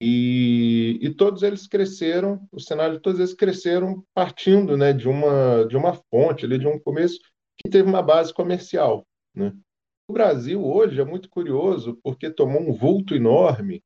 E, 0.00 0.98
e, 1.02 1.10
todos 1.12 1.42
eles 1.42 1.66
cresceram, 1.66 2.46
o 2.52 2.60
cenário 2.60 3.00
todos 3.00 3.18
eles 3.18 3.34
cresceram 3.34 4.04
partindo 4.14 4.76
né, 4.76 4.92
de, 4.92 5.08
uma, 5.08 5.64
de 5.64 5.76
uma 5.76 5.92
fonte, 5.92 6.44
ali, 6.44 6.56
de 6.56 6.68
um 6.68 6.78
começo 6.78 7.18
que 7.58 7.68
teve 7.68 7.88
uma 7.88 8.00
base 8.00 8.32
comercial. 8.32 9.04
Né? 9.34 9.52
O 10.08 10.12
Brasil 10.12 10.64
hoje 10.64 11.00
é 11.00 11.04
muito 11.04 11.28
curioso 11.28 11.98
porque 12.00 12.30
tomou 12.30 12.62
um 12.62 12.72
vulto 12.72 13.12
enorme 13.12 13.82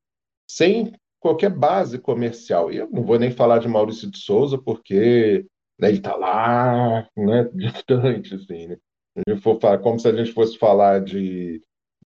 sem 0.47 0.93
qualquer 1.19 1.51
base 1.51 1.99
comercial. 1.99 2.71
E 2.71 2.77
eu 2.77 2.91
não 2.91 3.05
vou 3.05 3.19
nem 3.19 3.31
falar 3.31 3.59
de 3.59 3.69
Maurício 3.69 4.11
de 4.11 4.19
Souza 4.19 4.59
porque 4.59 5.47
né, 5.81 5.89
ele 5.89 5.99
está 5.99 6.15
lá, 6.15 7.09
né, 7.17 7.49
distante, 7.55 8.35
assim, 8.35 8.67
né? 8.69 8.77
A 9.17 9.31
gente 9.31 9.43
for 9.43 9.61
falar, 9.61 9.79
como 9.79 9.99
se 9.99 10.09
a 10.09 10.13
gente 10.13 10.33
fosse 10.33 10.59
falar 10.59 11.03
de, 11.03 11.63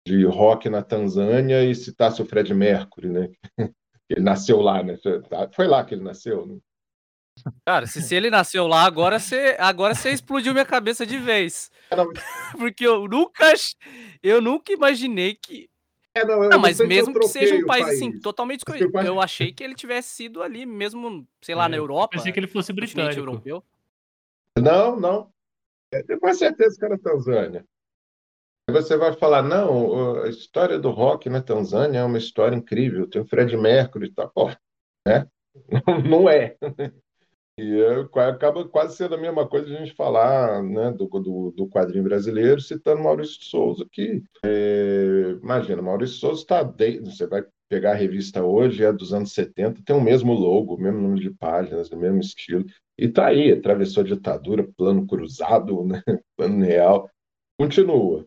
de 0.06 0.24
rock 0.26 0.70
na 0.70 0.84
Tanzânia 0.84 1.64
e 1.64 1.74
citasse 1.74 2.22
o 2.22 2.26
Fred 2.26 2.54
Mercury, 2.54 3.10
né? 3.10 3.30
Ele 4.08 4.22
nasceu 4.22 4.62
lá, 4.62 4.84
né? 4.84 4.98
Tá, 5.28 5.50
foi 5.52 5.66
lá 5.66 5.84
que 5.84 5.96
ele 5.96 6.04
nasceu, 6.04 6.46
né? 6.46 6.60
Cara, 7.66 7.88
se, 7.88 8.04
se 8.04 8.14
ele 8.14 8.30
nasceu 8.30 8.68
lá, 8.68 8.84
agora 8.84 9.18
você 9.18 9.58
agora 9.58 9.96
você 9.96 10.12
explodiu 10.12 10.54
minha 10.54 10.64
cabeça 10.64 11.08
de 11.08 11.18
vez. 11.18 11.72
É, 11.90 11.96
Porque 12.56 12.86
eu 12.86 13.08
nunca 13.08 13.52
eu 14.22 14.40
nunca 14.40 14.72
imaginei 14.72 15.34
que 15.34 15.68
é, 16.14 16.24
não, 16.24 16.48
não 16.48 16.60
mas 16.60 16.80
mesmo 16.80 17.20
que 17.20 17.28
seja 17.28 17.56
um 17.56 17.66
país, 17.66 17.86
país. 17.86 17.98
assim 17.98 18.20
totalmente 18.20 18.60
desconhecido, 18.60 19.02
eu 19.02 19.20
achei 19.20 19.52
que 19.52 19.64
ele 19.64 19.74
tivesse 19.74 20.10
sido 20.10 20.42
ali 20.42 20.68
mesmo, 20.68 21.28
sei 21.42 21.56
lá, 21.56 21.66
é, 21.66 21.70
na 21.70 21.76
Europa. 21.76 22.16
Pensei 22.16 22.32
que 22.32 22.40
ele 22.40 22.48
fosse 22.48 22.72
britânico. 22.72 23.20
Europeu. 23.20 23.64
Não, 24.58 24.98
não. 24.98 25.30
É, 25.92 26.02
com 26.16 26.34
certeza 26.34 26.78
que 26.78 26.86
era 26.86 26.98
Tanzânia. 26.98 27.66
Você 28.70 28.98
vai 28.98 29.14
falar, 29.14 29.44
não, 29.44 30.24
a 30.24 30.30
história 30.30 30.80
do 30.80 30.90
rock 30.90 31.30
na 31.30 31.42
Tanzânia 31.42 32.00
é 32.00 32.04
uma 32.04 32.18
história 32.18 32.56
incrível, 32.56 33.08
tem 33.08 33.22
o 33.22 33.26
Fred 33.26 33.56
Mercury 33.56 34.08
e 34.08 34.12
tal. 34.12 34.32
Né? 35.08 35.28
Não 36.10 36.28
é. 36.28 36.58
E 37.58 37.82
acaba 38.16 38.68
quase 38.68 38.98
sendo 38.98 39.16
a 39.16 39.18
mesma 39.18 39.48
coisa 39.48 39.68
a 39.68 39.78
gente 39.78 39.94
falar 39.94 40.62
né, 40.62 40.92
do, 40.92 41.08
do, 41.08 41.52
do 41.52 41.70
quadrinho 41.70 42.04
brasileiro, 42.04 42.60
citando 42.60 43.02
Maurício 43.02 43.42
Souza, 43.44 43.86
que, 43.90 44.22
é, 44.44 45.38
imagina, 45.42 45.82
Maurício 45.82 46.18
Souza 46.18 46.42
está, 46.42 46.64
você 46.64 47.26
vai 47.28 47.46
pegar 47.70 47.92
a 47.92 47.96
revista 47.96 48.44
hoje, 48.44 48.84
é 48.84 48.92
dos 48.92 49.14
anos 49.14 49.32
70, 49.32 49.82
tem 49.86 49.96
o 49.96 50.02
mesmo 50.02 50.34
logo, 50.34 50.76
o 50.76 50.82
mesmo 50.82 51.00
número 51.00 51.22
de 51.22 51.30
páginas, 51.30 51.90
o 51.90 51.98
mesmo 51.98 52.20
estilo, 52.20 52.66
e 52.98 53.06
está 53.06 53.28
aí, 53.28 53.54
atravessou 53.54 54.04
a 54.04 54.06
ditadura, 54.06 54.68
plano 54.76 55.08
cruzado, 55.08 55.86
né, 55.86 56.02
plano 56.36 56.64
real, 56.64 57.10
continua. 57.58 58.26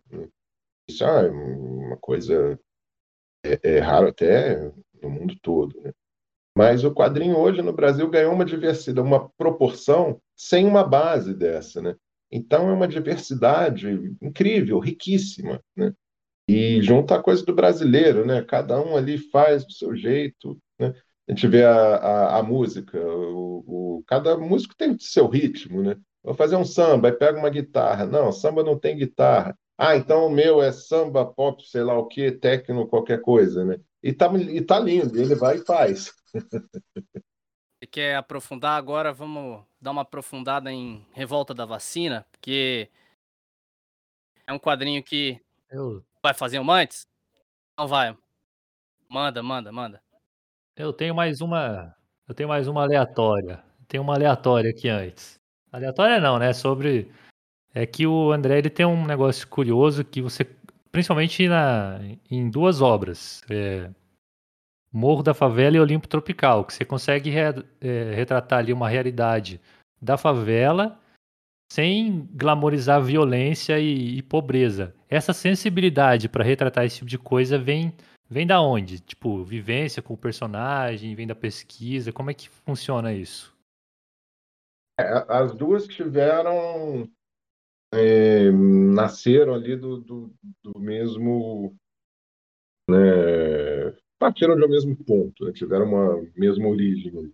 Isso 0.88 1.04
é 1.04 1.30
uma 1.30 1.96
coisa 1.96 2.58
é, 3.44 3.76
é 3.76 3.78
raro 3.78 4.08
até 4.08 4.72
no 5.02 5.10
mundo 5.10 5.36
todo, 5.42 5.80
né? 5.80 5.92
Mas 6.56 6.82
o 6.82 6.92
quadrinho 6.92 7.36
hoje 7.36 7.62
no 7.62 7.72
Brasil 7.72 8.10
ganhou 8.10 8.32
uma 8.34 8.44
diversidade, 8.44 9.06
uma 9.06 9.28
proporção 9.30 10.20
sem 10.36 10.66
uma 10.66 10.82
base 10.82 11.32
dessa, 11.32 11.80
né? 11.80 11.94
Então 12.32 12.68
é 12.68 12.72
uma 12.72 12.88
diversidade 12.88 13.88
incrível, 14.20 14.80
riquíssima, 14.80 15.62
né? 15.76 15.94
E 16.48 16.82
junta 16.82 17.14
a 17.14 17.22
coisa 17.22 17.44
do 17.44 17.54
brasileiro, 17.54 18.26
né? 18.26 18.42
Cada 18.42 18.80
um 18.80 18.96
ali 18.96 19.18
faz 19.18 19.64
do 19.64 19.72
seu 19.72 19.94
jeito, 19.94 20.58
né? 20.78 20.94
A 21.28 21.32
gente 21.32 21.46
vê 21.46 21.62
a, 21.62 21.96
a, 21.96 22.38
a 22.38 22.42
música, 22.42 22.98
o, 22.98 23.98
o, 23.98 24.04
cada 24.06 24.36
músico 24.36 24.74
tem 24.76 24.92
o 24.92 25.00
seu 25.00 25.28
ritmo, 25.28 25.82
né? 25.82 25.96
Vou 26.28 26.34
fazer 26.34 26.56
um 26.56 26.64
samba, 26.64 27.08
aí 27.08 27.14
pega 27.14 27.38
uma 27.38 27.48
guitarra. 27.48 28.04
Não, 28.04 28.30
samba 28.30 28.62
não 28.62 28.78
tem 28.78 28.98
guitarra. 28.98 29.58
Ah, 29.78 29.96
então 29.96 30.26
o 30.26 30.30
meu 30.30 30.60
é 30.60 30.70
samba, 30.70 31.24
pop, 31.24 31.66
sei 31.66 31.82
lá 31.82 31.98
o 31.98 32.06
que, 32.06 32.30
techno, 32.30 32.86
qualquer 32.86 33.22
coisa, 33.22 33.64
né? 33.64 33.80
E 34.02 34.12
tá, 34.12 34.30
e 34.34 34.60
tá 34.60 34.78
lindo, 34.78 35.18
ele 35.18 35.34
vai 35.34 35.56
e 35.56 35.64
faz. 35.64 36.12
Você 37.80 37.86
quer 37.90 38.16
aprofundar 38.16 38.76
agora? 38.76 39.10
Vamos 39.10 39.64
dar 39.80 39.92
uma 39.92 40.02
aprofundada 40.02 40.70
em 40.70 41.02
Revolta 41.12 41.54
da 41.54 41.64
Vacina, 41.64 42.26
porque 42.30 42.90
é 44.46 44.52
um 44.52 44.58
quadrinho 44.58 45.02
que 45.02 45.40
eu... 45.70 46.04
vai 46.22 46.34
fazer 46.34 46.58
um 46.58 46.70
antes? 46.70 47.06
Não 47.78 47.88
vai. 47.88 48.14
Manda, 49.08 49.42
manda, 49.42 49.72
manda. 49.72 50.02
Eu 50.76 50.92
tenho 50.92 51.14
mais 51.14 51.40
uma. 51.40 51.96
Eu 52.28 52.34
tenho 52.34 52.50
mais 52.50 52.68
uma 52.68 52.82
aleatória. 52.82 53.64
Tem 53.86 53.98
uma 53.98 54.12
aleatória 54.14 54.68
aqui 54.68 54.90
antes. 54.90 55.38
Aleatória 55.72 56.20
não, 56.20 56.38
né? 56.38 56.52
Sobre. 56.52 57.11
É 57.74 57.87
que 57.87 58.07
o 58.07 58.33
André 58.33 58.59
ele 58.59 58.70
tem 58.70 58.87
um 58.87 59.07
negócio 59.07 59.46
curioso 59.46 60.04
que 60.04 60.22
você 60.22 60.44
principalmente 60.90 61.46
na, 61.48 62.00
em 62.31 62.48
duas 62.48 62.81
obras. 62.81 63.42
É, 63.50 63.90
Morro 64.92 65.22
da 65.22 65.35
Favela 65.35 65.76
e 65.76 65.81
Olimpo 65.81 66.09
Tropical, 66.09 66.64
que 66.64 66.72
você 66.72 66.85
consegue 66.85 67.31
re, 67.31 67.40
é, 67.81 68.14
retratar 68.14 68.61
ali 68.61 68.72
uma 68.72 68.88
realidade 68.88 69.61
da 70.00 70.16
favela 70.16 70.98
sem 71.70 72.26
glamorizar 72.33 73.02
violência 73.02 73.78
e, 73.78 74.16
e 74.18 74.22
pobreza. 74.22 74.94
Essa 75.09 75.35
sensibilidade 75.35 76.28
para 76.28 76.42
retratar 76.42 76.85
esse 76.85 76.96
tipo 76.96 77.09
de 77.09 77.18
coisa 77.18 77.59
vem 77.59 77.92
vem 78.31 78.46
da 78.46 78.61
onde? 78.61 79.00
Tipo, 79.00 79.42
vivência 79.44 80.02
com 80.02 80.14
o 80.14 80.18
personagem, 80.18 81.14
vem 81.14 81.26
da 81.26 81.35
pesquisa, 81.35 82.12
como 82.12 82.31
é 82.31 82.35
que 82.35 82.48
funciona 82.48 83.12
isso? 83.12 83.54
É, 84.98 85.24
as 85.28 85.54
duas 85.54 85.87
tiveram 85.87 87.08
é, 87.92 88.50
nasceram 88.50 89.54
ali 89.54 89.76
do, 89.76 89.98
do, 89.98 90.34
do 90.62 90.78
mesmo 90.80 91.74
né, 92.90 93.96
partiram 94.18 94.58
do 94.58 94.68
mesmo 94.68 94.96
ponto, 95.04 95.44
né, 95.44 95.52
tiveram 95.52 95.87
uma 95.87 96.26
mesma 96.37 96.68
origem. 96.68 97.32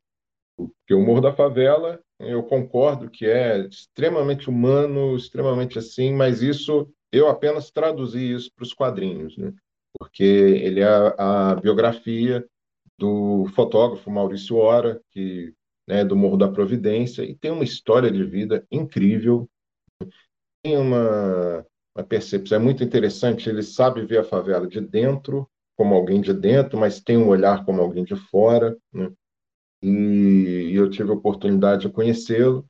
Porque 0.56 0.94
o 0.94 1.04
Morro 1.04 1.20
da 1.20 1.32
Favela, 1.32 2.00
eu 2.20 2.42
concordo 2.44 3.10
que 3.10 3.26
é 3.26 3.66
extremamente 3.66 4.48
humano, 4.48 5.16
extremamente 5.16 5.78
assim, 5.78 6.12
mas 6.12 6.42
isso 6.42 6.88
eu 7.10 7.28
apenas 7.28 7.70
traduzi 7.70 8.32
isso 8.32 8.52
para 8.54 8.64
os 8.64 8.72
quadrinhos, 8.72 9.36
né? 9.36 9.52
porque 9.98 10.22
ele 10.22 10.80
é 10.80 11.14
a 11.18 11.54
biografia 11.54 12.44
do 12.98 13.46
fotógrafo 13.54 14.10
Maurício 14.10 14.56
Ora, 14.56 15.00
que 15.10 15.52
né, 15.86 16.04
do 16.04 16.16
Morro 16.16 16.36
da 16.36 16.48
Providência, 16.48 17.22
e 17.22 17.34
tem 17.34 17.50
uma 17.50 17.64
história 17.64 18.10
de 18.10 18.24
vida 18.24 18.66
incrível, 18.70 19.48
tem 20.62 20.76
uma, 20.76 21.64
uma 21.94 22.04
percepção, 22.04 22.56
é 22.56 22.60
muito 22.62 22.82
interessante, 22.82 23.48
ele 23.48 23.62
sabe 23.62 24.04
ver 24.04 24.18
a 24.18 24.24
favela 24.24 24.66
de 24.66 24.80
dentro, 24.80 25.48
como 25.76 25.94
alguém 25.94 26.20
de 26.20 26.32
dentro, 26.32 26.78
mas 26.78 27.00
tem 27.00 27.16
um 27.16 27.28
olhar 27.28 27.64
como 27.64 27.80
alguém 27.80 28.04
de 28.04 28.16
fora, 28.16 28.76
né? 28.92 29.10
e, 29.82 30.72
eu 30.74 30.88
tive 30.88 31.10
a 31.10 31.14
oportunidade 31.14 31.82
de 31.82 31.92
conhecê-lo. 31.92 32.66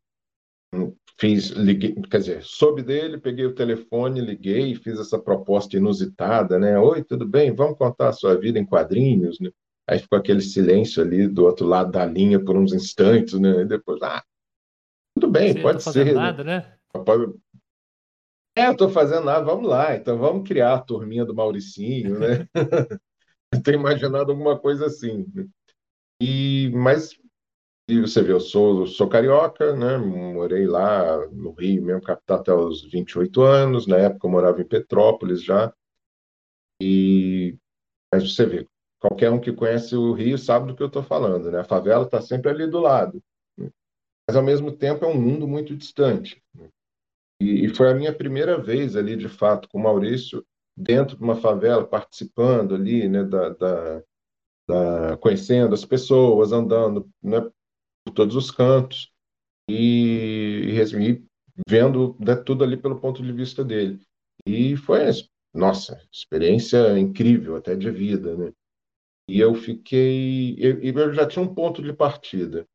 Fiz, 1.17 1.51
liguei, 1.51 1.95
quer 2.11 2.19
dizer, 2.19 2.43
soube 2.43 2.83
dele, 2.83 3.19
peguei 3.19 3.47
o 3.47 3.55
telefone, 3.55 4.21
liguei 4.21 4.73
e 4.73 4.75
fiz 4.75 4.99
essa 4.99 5.17
proposta 5.17 5.77
inusitada, 5.77 6.59
né? 6.59 6.77
Oi, 6.77 7.05
tudo 7.05 7.25
bem? 7.25 7.55
Vamos 7.55 7.79
contar 7.79 8.09
a 8.09 8.13
sua 8.13 8.37
vida 8.37 8.59
em 8.59 8.67
quadrinhos, 8.67 9.39
né? 9.39 9.51
Aí 9.87 9.99
ficou 9.99 10.19
aquele 10.19 10.41
silêncio 10.41 11.03
ali 11.03 11.29
do 11.29 11.45
outro 11.45 11.67
lado 11.67 11.91
da 11.91 12.05
linha 12.07 12.43
por 12.43 12.57
uns 12.57 12.73
instantes, 12.73 13.39
né? 13.39 13.63
E 13.63 13.65
depois, 13.67 14.01
ah, 14.03 14.23
tudo 15.15 15.31
bem, 15.31 15.53
Você 15.53 15.61
pode 15.61 15.83
ser. 15.83 16.07
Né? 16.07 16.13
Nada, 16.13 16.45
né? 16.45 16.77
É, 18.57 18.69
eu 18.69 18.77
tô 18.77 18.89
fazendo 18.89 19.25
nada, 19.25 19.45
vamos 19.45 19.69
lá, 19.69 19.97
então 19.97 20.17
vamos 20.17 20.49
criar 20.49 20.75
a 20.75 20.81
turminha 20.81 21.25
do 21.25 21.35
Mauricinho, 21.35 22.19
né? 22.19 22.49
Tenho 23.65 23.79
imaginado 23.81 24.31
alguma 24.31 24.59
coisa 24.59 24.87
assim. 24.87 25.27
E, 26.21 26.71
mas 26.73 27.19
e 27.89 28.01
você 28.01 28.23
vê, 28.23 28.33
eu 28.33 28.41
sou, 28.41 28.87
sou 28.87 29.09
carioca, 29.09 29.77
né? 29.77 29.99
Morei 29.99 30.67
lá 30.67 31.27
no 31.29 31.53
Rio, 31.53 31.85
mesmo 31.85 32.01
capital, 32.01 32.41
até 32.41 32.55
os 32.55 32.83
28 32.91 33.43
anos. 33.43 33.87
Na 33.87 33.99
época 33.99 34.27
eu 34.27 34.31
morava 34.31 34.61
em 34.61 34.67
Petrópolis 34.67 35.43
já. 35.43 35.73
E 36.81 37.57
mas 38.13 38.33
você 38.33 38.47
vê, 38.47 38.69
qualquer 39.05 39.31
um 39.31 39.39
que 39.39 39.53
conhece 39.53 39.95
o 39.95 40.15
Rio 40.15 40.39
sabe 40.39 40.67
do 40.67 40.75
que 40.75 40.83
eu 40.83 40.87
estou 40.87 41.03
falando, 41.03 41.51
né? 41.51 41.61
A 41.61 41.65
favela 41.65 42.05
está 42.05 42.23
sempre 42.23 42.51
ali 42.51 42.67
do 42.67 42.81
lado. 42.81 43.23
Né? 43.55 43.69
Mas 44.27 44.35
ao 44.35 44.43
mesmo 44.43 44.73
tempo 44.73 45.05
é 45.05 45.09
um 45.09 45.21
mundo 45.21 45.47
muito 45.47 45.77
distante. 45.77 46.43
Né? 46.55 46.71
E, 47.39 47.67
e 47.67 47.69
foi 47.69 47.91
a 47.91 47.95
minha 47.95 48.15
primeira 48.15 48.59
vez 48.59 48.97
ali, 48.97 49.15
de 49.15 49.29
fato, 49.29 49.69
com 49.69 49.79
o 49.79 49.83
Maurício, 49.83 50.43
dentro 50.75 51.19
de 51.19 51.23
uma 51.23 51.37
favela, 51.37 51.87
participando 51.87 52.75
ali, 52.75 53.07
né, 53.07 53.23
da, 53.25 53.51
da, 53.51 54.03
da 54.67 55.17
conhecendo 55.19 55.75
as 55.75 55.85
pessoas, 55.85 56.51
andando 56.51 57.07
né, 57.23 57.43
por 58.07 58.15
todos 58.15 58.35
os 58.35 58.51
cantos 58.51 59.13
e, 59.69 60.67
e 60.67 61.23
vendo 61.69 62.17
né, 62.19 62.35
tudo 62.37 62.65
ali 62.65 62.79
pelo 62.79 62.99
ponto 62.99 63.23
de 63.23 63.33
vista 63.33 63.63
dele. 63.63 64.01
E 64.47 64.77
foi, 64.79 65.01
nossa, 65.53 66.01
experiência 66.11 66.99
incrível, 66.99 67.57
até 67.57 67.77
de 67.77 67.91
vida, 67.91 68.35
né? 68.35 68.51
E 69.29 69.41
eu 69.41 69.55
fiquei. 69.55 70.57
Eu, 70.59 70.81
eu 70.83 71.15
já 71.15 71.27
tinha 71.27 71.43
um 71.43 71.55
ponto 71.55 71.83
de 71.83 71.93
partida, 71.93 72.67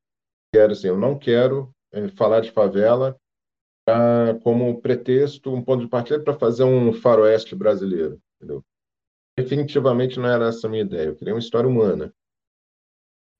que 0.51 0.59
era 0.59 0.73
assim: 0.73 0.87
eu 0.87 0.97
não 0.97 1.17
quero 1.17 1.73
é, 1.91 2.07
falar 2.09 2.41
de 2.41 2.51
favela 2.51 3.19
pra, 3.85 4.39
como 4.43 4.81
pretexto, 4.81 5.53
um 5.53 5.63
ponto 5.63 5.83
de 5.83 5.89
partida 5.89 6.19
para 6.23 6.37
fazer 6.37 6.63
um 6.63 6.93
faroeste 6.93 7.55
brasileiro, 7.55 8.21
entendeu? 8.35 8.63
Definitivamente 9.37 10.19
não 10.19 10.27
era 10.27 10.47
essa 10.47 10.67
a 10.67 10.69
minha 10.69 10.83
ideia. 10.83 11.07
Eu 11.07 11.15
queria 11.15 11.33
uma 11.33 11.39
história 11.39 11.69
humana. 11.69 12.13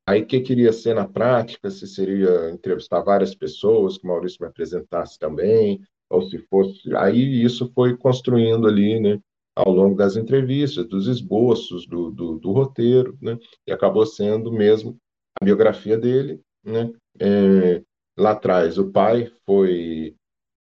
Aí, 0.08 0.24
o 0.24 0.26
que 0.26 0.40
queria 0.42 0.74
ser 0.74 0.96
na 0.96 1.08
prática? 1.08 1.70
Se 1.70 1.86
seria 1.88 2.50
entrevistar 2.50 3.02
várias 3.02 3.36
pessoas, 3.36 3.98
que 3.98 4.06
o 4.06 4.08
Maurício 4.08 4.42
me 4.42 4.48
apresentasse 4.48 5.20
também, 5.20 5.86
ou 6.10 6.24
se 6.24 6.40
fosse. 6.48 6.96
Aí, 6.96 7.44
isso 7.44 7.72
foi 7.76 7.96
construindo 7.96 8.68
ali, 8.68 9.00
né, 9.00 9.22
ao 9.56 9.72
longo 9.72 9.96
das 9.96 10.16
entrevistas, 10.16 10.88
dos 10.88 11.08
esboços, 11.08 11.86
do, 11.88 12.12
do, 12.12 12.40
do 12.40 12.52
roteiro, 12.52 13.18
né, 13.22 13.38
e 13.68 13.72
acabou 13.72 14.06
sendo 14.06 14.52
mesmo 14.52 14.98
a 15.40 15.46
biografia 15.46 15.98
dele. 15.98 16.42
Né, 16.64 16.92
é, 17.20 17.82
lá 18.18 18.32
atrás, 18.32 18.78
o 18.78 18.92
pai 18.92 19.32
foi, 19.46 20.16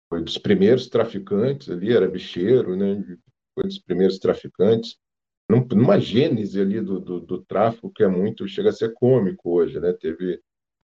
foi 0.10 0.24
dos 0.24 0.38
primeiros 0.38 0.88
traficantes 0.88 1.70
ali, 1.70 1.92
era 1.92 2.08
bicheiro, 2.08 2.76
né, 2.76 3.04
foi 3.54 3.66
dos 3.66 3.80
primeiros 3.80 4.20
traficantes 4.20 4.98
numa 5.60 6.00
gênese 6.00 6.62
ali 6.62 6.80
do, 6.80 7.00
do, 7.00 7.20
do, 7.20 7.42
tráfico 7.44 7.92
que 7.92 8.04
é 8.04 8.08
muito, 8.08 8.48
chega 8.48 8.70
a 8.70 8.74
ser 8.74 8.94
cômico 8.94 9.52
hoje, 9.52 9.80
né? 9.80 9.92
Teve, 9.94 10.40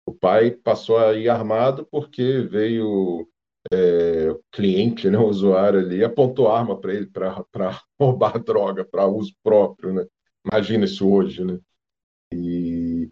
o 0.06 0.14
pai 0.14 0.52
passou 0.52 0.98
a 0.98 1.14
ir 1.16 1.30
armado 1.30 1.88
porque 1.90 2.42
veio 2.42 3.28
é, 3.72 4.36
cliente, 4.52 5.10
né, 5.10 5.18
o 5.18 5.28
usuário 5.28 5.80
ali, 5.80 6.04
apontou 6.04 6.50
arma 6.50 6.80
para 6.80 6.94
ele 6.94 7.08
para 7.08 7.46
roubar 8.00 8.42
droga 8.44 8.86
para 8.86 9.08
uso 9.08 9.34
próprio, 9.44 9.94
né? 9.94 10.06
Imagina 10.46 10.86
isso 10.86 11.10
hoje, 11.10 11.44
né? 11.44 11.60
E 12.34 13.10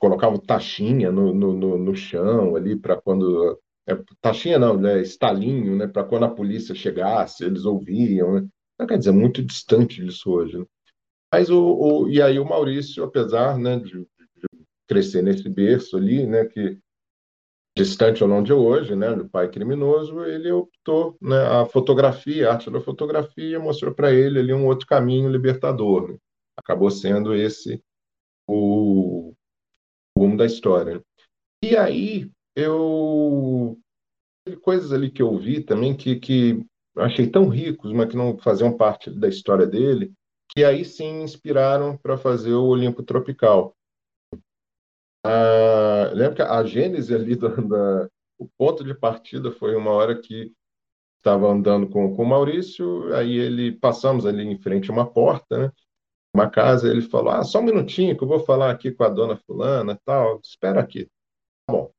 colocava 0.00 0.38
taxinha 0.38 1.10
no, 1.12 1.32
no, 1.32 1.78
no, 1.78 1.94
chão 1.94 2.56
ali 2.56 2.76
para 2.76 3.00
quando 3.00 3.58
é, 3.86 3.96
taxinha 4.20 4.58
não, 4.58 4.76
né? 4.76 5.00
Estalinho, 5.00 5.76
né? 5.76 5.86
Para 5.86 6.04
quando 6.04 6.24
a 6.24 6.30
polícia 6.30 6.74
chegasse, 6.74 7.44
eles 7.44 7.64
ouviam, 7.64 8.34
né? 8.40 8.48
Não 8.78 8.86
quer 8.86 8.98
dizer, 8.98 9.12
muito 9.12 9.42
distante 9.42 10.04
disso 10.04 10.30
hoje. 10.30 10.58
Né? 10.58 10.66
Mas 11.32 11.50
o, 11.50 11.58
o, 11.58 12.08
e 12.08 12.20
aí 12.20 12.38
o 12.38 12.44
Maurício, 12.44 13.04
apesar 13.04 13.58
né, 13.58 13.78
de, 13.78 14.00
de, 14.00 14.06
crescer 14.86 15.22
nesse 15.22 15.48
berço 15.48 15.96
ali, 15.96 16.26
né, 16.26 16.44
que 16.44 16.78
distante 17.76 18.24
ou 18.24 18.28
não 18.28 18.42
de 18.42 18.54
hoje, 18.54 18.96
né, 18.96 19.14
do 19.14 19.28
pai 19.28 19.50
criminoso, 19.50 20.24
ele 20.24 20.50
optou, 20.50 21.14
né, 21.20 21.36
a 21.36 21.66
fotografia, 21.66 22.48
a 22.48 22.54
arte 22.54 22.70
da 22.70 22.80
fotografia 22.80 23.60
mostrou 23.60 23.94
para 23.94 24.12
ele 24.12 24.38
ali 24.38 24.52
um 24.54 24.66
outro 24.66 24.86
caminho 24.86 25.28
libertador. 25.28 26.12
Né? 26.12 26.16
Acabou 26.56 26.90
sendo 26.90 27.34
esse 27.34 27.82
o, 28.48 29.34
rumo 30.16 30.38
da 30.38 30.46
história. 30.46 31.02
E 31.62 31.76
aí 31.76 32.30
eu 32.56 33.78
coisas 34.62 34.92
ali 34.92 35.10
que 35.10 35.20
eu 35.20 35.36
vi 35.36 35.60
também 35.60 35.94
que, 35.94 36.16
que 36.16 36.64
achei 36.96 37.28
tão 37.28 37.48
ricos, 37.48 37.92
mas 37.92 38.08
que 38.08 38.16
não 38.16 38.38
faziam 38.38 38.74
parte 38.74 39.10
da 39.10 39.28
história 39.28 39.66
dele, 39.66 40.12
que 40.48 40.64
aí 40.64 40.84
sim 40.84 41.22
inspiraram 41.22 41.96
para 41.98 42.16
fazer 42.16 42.54
o 42.54 42.64
Olimpo 42.64 43.02
Tropical. 43.02 43.75
Ah, 45.26 46.10
lembra 46.12 46.34
que 46.34 46.42
a 46.42 46.64
gênese 46.64 47.14
ali 47.14 47.36
da, 47.36 47.48
da, 47.48 48.08
o 48.38 48.48
ponto 48.58 48.84
de 48.84 48.94
partida 48.94 49.50
foi 49.50 49.74
uma 49.74 49.90
hora 49.90 50.20
que 50.20 50.52
estava 51.18 51.48
andando 51.48 51.88
com, 51.88 52.14
com 52.14 52.22
o 52.22 52.26
Maurício, 52.26 53.12
aí 53.14 53.36
ele 53.36 53.72
passamos 53.72 54.26
ali 54.26 54.44
em 54.44 54.58
frente 54.58 54.90
a 54.90 54.92
uma 54.92 55.10
porta, 55.10 55.58
né? 55.58 55.72
Uma 56.34 56.50
casa, 56.50 56.88
ele 56.88 57.02
falou: 57.02 57.30
"Ah, 57.30 57.42
só 57.42 57.60
um 57.60 57.64
minutinho 57.64 58.16
que 58.16 58.22
eu 58.22 58.28
vou 58.28 58.40
falar 58.40 58.70
aqui 58.70 58.92
com 58.92 59.04
a 59.04 59.08
dona 59.08 59.36
fulana, 59.46 59.98
tal, 60.04 60.40
espera 60.42 60.80
aqui". 60.80 61.06
Tá 61.66 61.72
bom. 61.72 61.90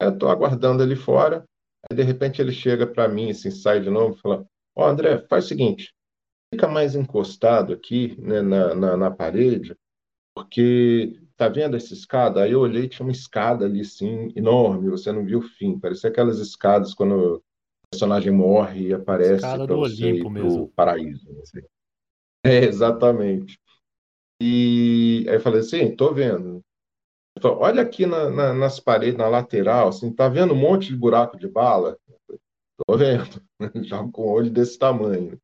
Eu 0.00 0.10
estou 0.10 0.28
aguardando 0.28 0.82
ali 0.82 0.96
fora. 0.96 1.44
Aí, 1.90 1.96
de 1.96 2.02
repente, 2.02 2.40
ele 2.42 2.52
chega 2.52 2.86
para 2.86 3.08
mim, 3.08 3.30
assim, 3.30 3.50
sai 3.50 3.80
de 3.80 3.90
novo 3.90 4.16
fala: 4.20 4.46
Ó, 4.76 4.84
oh, 4.84 4.88
André, 4.88 5.26
faz 5.28 5.46
o 5.46 5.48
seguinte, 5.48 5.92
fica 6.52 6.68
mais 6.68 6.94
encostado 6.94 7.72
aqui 7.72 8.16
né, 8.20 8.42
na, 8.42 8.74
na, 8.74 8.96
na, 8.96 9.10
parede, 9.10 9.76
porque 10.34 11.20
tá 11.38 11.48
vendo 11.48 11.76
essa 11.76 11.94
escada? 11.94 12.42
Aí 12.42 12.52
eu 12.52 12.60
olhei, 12.60 12.88
tinha 12.88 13.06
uma 13.06 13.12
escada 13.12 13.64
ali, 13.64 13.80
assim, 13.80 14.32
enorme, 14.34 14.90
você 14.90 15.12
não 15.12 15.24
viu 15.24 15.38
o 15.38 15.42
fim, 15.42 15.78
parecia 15.78 16.10
aquelas 16.10 16.40
escadas 16.40 16.92
quando 16.92 17.36
o 17.36 17.42
personagem 17.90 18.32
morre 18.32 18.88
e 18.88 18.92
aparece 18.92 19.40
para 19.40 19.64
você 19.66 20.04
Olimpo 20.04 20.36
ir 20.36 20.40
pro 20.40 20.68
paraíso. 20.68 21.30
Assim. 21.40 21.60
É, 22.44 22.64
exatamente. 22.64 23.58
E 24.42 25.24
aí 25.28 25.36
eu 25.36 25.40
falei 25.40 25.60
assim, 25.60 25.94
tô 25.94 26.12
vendo. 26.12 26.60
Falei, 27.40 27.58
Olha 27.58 27.82
aqui 27.82 28.04
na, 28.04 28.28
na, 28.28 28.52
nas 28.52 28.80
paredes, 28.80 29.16
na 29.16 29.28
lateral, 29.28 29.88
assim, 29.88 30.12
tá 30.12 30.28
vendo 30.28 30.54
um 30.54 30.58
monte 30.58 30.88
de 30.88 30.96
buraco 30.96 31.38
de 31.38 31.46
bala? 31.46 31.96
Tô 32.84 32.96
vendo, 32.96 33.40
já 33.86 33.98
com 34.08 34.22
o 34.22 34.30
olho 34.30 34.50
desse 34.50 34.76
tamanho. 34.76 35.40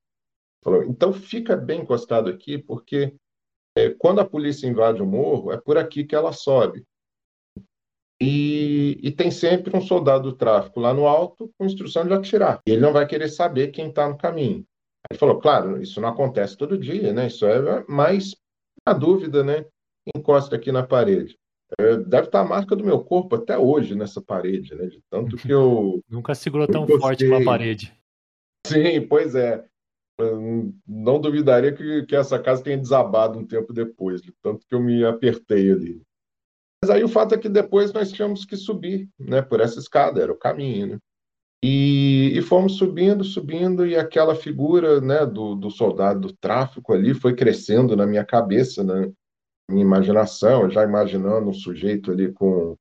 Falou, 0.63 0.83
então 0.83 1.13
fica 1.13 1.57
bem 1.57 1.83
encostado 1.83 2.29
aqui, 2.29 2.59
porque 2.59 3.15
é, 3.77 3.91
quando 3.91 4.21
a 4.21 4.25
polícia 4.25 4.67
invade 4.67 5.03
o 5.03 5.07
morro, 5.07 5.53
é 5.53 5.57
por 5.57 5.77
aqui 5.77 6.05
que 6.05 6.15
ela 6.15 6.33
sobe. 6.33 6.85
E, 8.21 8.99
e, 9.03 9.11
tem 9.11 9.31
sempre 9.31 9.77
um 9.77 9.81
soldado 9.81 10.31
do 10.31 10.37
tráfico 10.37 10.81
lá 10.81 10.95
no 10.95 11.07
alto 11.07 11.51
com 11.59 11.67
instrução 11.67 12.07
de 12.07 12.15
atirar. 12.15 12.61
E 12.67 12.71
ele 12.71 12.81
não 12.81 12.93
vai 12.93 13.07
querer 13.07 13.29
saber 13.29 13.69
quem 13.69 13.89
está 13.89 14.09
no 14.09 14.17
caminho. 14.17 14.65
Ele 15.11 15.19
falou, 15.19 15.39
claro, 15.39 15.83
isso 15.83 16.01
não 16.01 16.09
acontece 16.09 16.57
todo 16.57 16.79
dia, 16.79 17.13
né? 17.13 17.27
Isso 17.27 17.45
é 17.45 17.85
mais 17.89 18.35
na 18.87 18.93
dúvida, 18.95 19.43
né? 19.43 19.67
Encosta 20.17 20.57
aqui 20.57 20.71
na 20.71 20.87
parede. 20.87 21.37
É, 21.79 21.97
deve 21.97 22.29
estar 22.29 22.41
a 22.41 22.45
marca 22.45 22.77
do 22.77 22.85
meu 22.85 23.03
corpo 23.03 23.35
até 23.35 23.59
hoje 23.59 23.95
nessa 23.95 24.23
parede, 24.23 24.75
né? 24.75 24.87
De 24.87 25.01
tanto 25.11 25.37
que 25.37 25.51
eu. 25.51 26.01
Nunca 26.09 26.35
segurou 26.35 26.69
tão 26.69 26.87
forte 26.87 27.27
uma 27.27 27.45
parede. 27.45 27.93
Sim, 28.67 29.07
pois 29.07 29.35
é. 29.35 29.65
Não 30.87 31.21
duvidaria 31.21 31.73
que, 31.73 32.05
que 32.07 32.15
essa 32.15 32.39
casa 32.39 32.63
tenha 32.63 32.79
desabado 32.79 33.39
um 33.39 33.47
tempo 33.47 33.73
depois, 33.73 34.23
de 34.23 34.33
tanto 34.43 34.67
que 34.67 34.75
eu 34.75 34.81
me 34.81 35.05
apertei 35.05 35.71
ali. 35.71 36.03
Mas 36.83 36.91
aí 36.91 37.03
o 37.03 37.09
fato 37.09 37.35
é 37.35 37.39
que 37.39 37.49
depois 37.49 37.93
nós 37.93 38.13
tínhamos 38.13 38.45
que 38.45 38.57
subir, 38.57 39.09
né? 39.19 39.43
Por 39.43 39.61
essa 39.61 39.79
escada, 39.79 40.21
era 40.21 40.33
o 40.33 40.39
caminho, 40.39 40.87
né? 40.87 40.99
E, 41.67 42.33
e, 42.37 42.43
fomos 42.43 42.77
subindo, 42.77 43.25
subindo, 43.25 43.87
e 43.87 43.97
aquela 43.97 44.35
figura 44.35 45.01
né, 45.01 45.25
do, 45.25 45.55
do, 45.55 45.71
soldado 45.71 46.21
do 46.21 46.33
tráfico 46.35 46.93
ali 46.93 47.15
foi 47.15 47.35
crescendo 47.35 47.97
na 47.97 48.07
minha 48.07 48.23
cabeça, 48.23 48.85
na 48.85 49.09
minha 49.71 49.83
imaginação, 49.83 50.69
já 50.69 50.85
imaginando 50.85 51.49
um 51.49 51.55
sujeito 51.55 52.13
ali 52.13 52.31
com, 52.35 52.77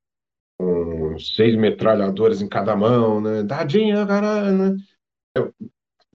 com 0.60 1.18
seis 1.18 1.56
metralhadores 1.56 2.42
em 2.42 2.50
cada 2.50 2.76
mão, 2.76 3.22
né? 3.22 3.42
Dadinha, 3.42 4.06
caralho, 4.06 4.58
né? 4.58 4.76
Eu, 5.34 5.54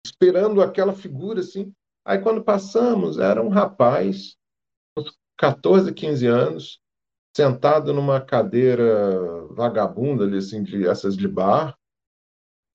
esperando 0.05 0.63
aquela 0.63 0.93
figura 0.93 1.41
assim. 1.41 1.73
Aí 2.05 2.19
quando 2.19 2.43
passamos, 2.43 3.19
era 3.19 3.43
um 3.43 3.49
rapaz, 3.49 4.37
uns 4.97 5.17
14, 5.37 5.93
15 5.93 6.27
anos, 6.27 6.81
sentado 7.37 7.93
numa 7.93 8.21
cadeira 8.21 9.47
vagabunda 9.51 10.25
ali, 10.25 10.39
assim, 10.39 10.63
de 10.63 10.87
essas 10.87 11.17
de 11.17 11.29
bar, 11.29 11.77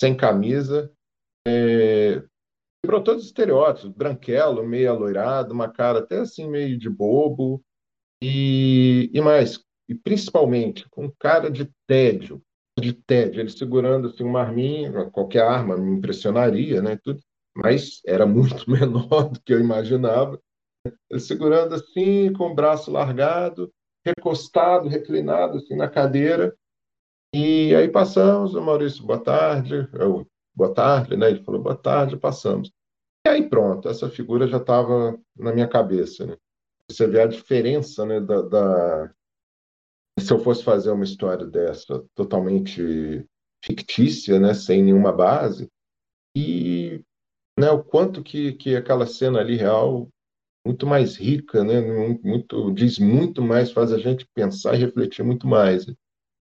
sem 0.01 0.15
camisa, 0.15 0.91
é, 1.47 2.23
quebrou 2.83 3.03
todos 3.03 3.23
os 3.23 3.27
estereótipos, 3.27 3.89
branquelo, 3.91 4.65
meio 4.65 4.91
aloirado, 4.91 5.53
uma 5.53 5.69
cara 5.69 5.99
até 5.99 6.19
assim 6.19 6.49
meio 6.49 6.77
de 6.77 6.89
bobo, 6.89 7.63
e, 8.21 9.09
e 9.13 9.21
mais, 9.21 9.62
e 9.89 9.95
principalmente 9.95 10.88
com 10.89 11.12
cara 11.19 11.51
de 11.51 11.69
tédio, 11.88 12.41
de 12.79 12.93
tédio, 12.93 13.39
ele 13.39 13.49
segurando 13.49 14.07
assim 14.07 14.23
uma 14.23 14.41
arminha, 14.41 15.09
qualquer 15.12 15.43
arma 15.43 15.77
me 15.77 15.97
impressionaria, 15.97 16.81
né, 16.81 16.97
tudo, 17.03 17.19
mas 17.55 18.01
era 18.05 18.25
muito 18.25 18.65
menor 18.69 19.29
do 19.29 19.41
que 19.41 19.53
eu 19.53 19.59
imaginava, 19.59 20.39
ele 21.09 21.19
segurando 21.19 21.75
assim, 21.75 22.33
com 22.33 22.51
o 22.51 22.55
braço 22.55 22.91
largado, 22.91 23.71
recostado, 24.05 24.89
reclinado 24.89 25.57
assim 25.57 25.75
na 25.75 25.88
cadeira, 25.88 26.53
e 27.36 27.73
aí 27.73 27.89
passamos, 27.89 28.53
o 28.53 28.62
Maurício, 28.62 29.03
boa 29.03 29.19
tarde, 29.19 29.89
eu, 29.93 30.27
boa 30.55 30.71
tarde, 30.71 31.17
né? 31.17 31.31
Ele 31.31 31.43
falou, 31.43 31.63
boa 31.63 31.75
tarde, 31.75 32.15
passamos. 32.15 32.71
E 33.25 33.29
aí 33.29 33.49
pronto, 33.49 33.89
essa 33.89 34.07
figura 34.07 34.47
já 34.47 34.57
estava 34.57 35.19
na 35.36 35.51
minha 35.51 35.67
cabeça, 35.67 36.27
né? 36.27 36.38
Você 36.88 37.07
vê 37.07 37.21
a 37.21 37.27
diferença, 37.27 38.05
né, 38.05 38.19
da, 38.19 38.41
da... 38.43 39.13
Se 40.19 40.32
eu 40.32 40.39
fosse 40.39 40.63
fazer 40.63 40.91
uma 40.91 41.04
história 41.04 41.45
dessa 41.45 42.04
totalmente 42.15 43.26
fictícia, 43.63 44.39
né, 44.39 44.54
sem 44.54 44.84
nenhuma 44.84 45.12
base, 45.12 45.67
e 46.36 47.02
né, 47.58 47.69
o 47.71 47.84
quanto 47.84 48.23
que, 48.23 48.54
que 48.54 48.76
aquela 48.76 49.06
cena 49.06 49.39
ali 49.39 49.56
real 49.56 50.10
muito 50.65 50.86
mais 50.88 51.17
rica, 51.17 51.63
né, 51.63 51.82
muito 52.23 52.71
diz 52.73 52.99
muito 52.99 53.41
mais, 53.41 53.71
faz 53.71 53.91
a 53.91 53.97
gente 53.97 54.28
pensar 54.34 54.76
e 54.76 54.80
refletir 54.80 55.23
muito 55.23 55.47
mais. 55.47 55.86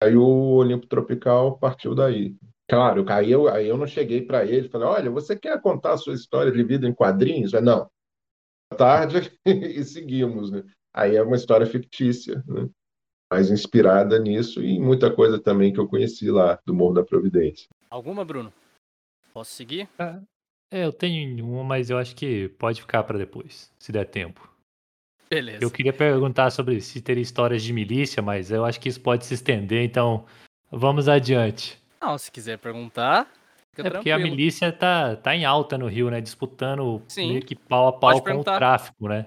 Aí 0.02 0.16
o 0.16 0.56
Olimpo 0.56 0.86
Tropical 0.88 1.58
partiu 1.58 1.96
daí. 1.96 2.36
Claro, 2.70 3.06
aí 3.10 3.32
eu, 3.32 3.48
aí 3.48 3.68
eu 3.68 3.78
não 3.78 3.88
cheguei 3.88 4.26
para 4.26 4.46
ele 4.46 4.68
e 4.68 4.70
falei: 4.70 4.88
olha, 4.88 5.12
você 5.12 5.36
quer 5.36 5.62
contar 5.62 5.94
a 5.94 5.98
sua 5.98 6.14
história 6.14 6.52
de 6.52 6.64
vida 6.64 6.88
em 6.88 6.94
quadrinhos? 6.94 7.52
Falei, 7.52 7.66
não. 7.66 7.90
Tarde 8.78 9.32
e 9.46 9.84
seguimos. 9.84 10.52
Né? 10.52 10.64
Aí 10.94 11.16
é 11.16 11.24
uma 11.24 11.36
história 11.36 11.66
fictícia, 11.66 12.44
né? 12.48 12.70
Mas 13.34 13.50
inspirada 13.50 14.20
nisso 14.20 14.64
e 14.64 14.80
muita 14.80 15.10
coisa 15.10 15.40
também 15.40 15.74
que 15.74 15.80
eu 15.80 15.88
conheci 15.88 16.30
lá 16.30 16.60
do 16.64 16.72
Morro 16.72 16.94
da 16.94 17.04
Providência. 17.04 17.68
Alguma, 17.90 18.24
Bruno? 18.24 18.54
Posso 19.34 19.52
seguir? 19.52 19.90
É, 20.72 20.86
eu 20.86 20.94
tenho 20.94 21.44
uma, 21.44 21.64
mas 21.64 21.90
eu 21.90 21.98
acho 21.98 22.16
que 22.16 22.50
pode 22.60 22.80
ficar 22.82 23.02
para 23.04 23.18
depois, 23.18 23.72
se 23.80 23.92
der 23.92 24.06
tempo. 24.06 24.48
Beleza. 25.28 25.64
Eu 25.64 25.72
queria 25.72 25.92
perguntar 25.92 26.52
sobre 26.52 26.80
se 26.80 27.02
teria 27.02 27.24
histórias 27.24 27.64
de 27.64 27.74
milícia, 27.74 28.22
mas 28.22 28.52
eu 28.52 28.64
acho 28.64 28.80
que 28.80 28.88
isso 28.88 29.02
pode 29.02 29.26
se 29.26 29.34
estender, 29.34 29.84
então 29.84 30.26
vamos 30.72 31.10
adiante. 31.10 31.82
Não, 32.00 32.16
se 32.20 32.32
quiser 32.32 32.60
perguntar. 32.60 33.22
é 33.72 33.82
tranquilo. 33.82 33.94
porque 33.96 34.12
a 34.12 34.20
milícia 34.20 34.72
tá, 34.72 35.16
tá 35.16 35.36
em 35.36 35.44
alta 35.44 35.76
no 35.76 35.88
Rio, 35.88 36.12
né? 36.12 36.22
Disputando 36.22 37.02
Sim. 37.08 37.30
meio 37.30 37.42
que 37.44 37.56
pau 37.56 37.88
a 37.88 37.94
pau 37.94 38.22
com 38.22 38.38
o 38.38 38.44
tráfico, 38.44 39.08
né? 39.08 39.26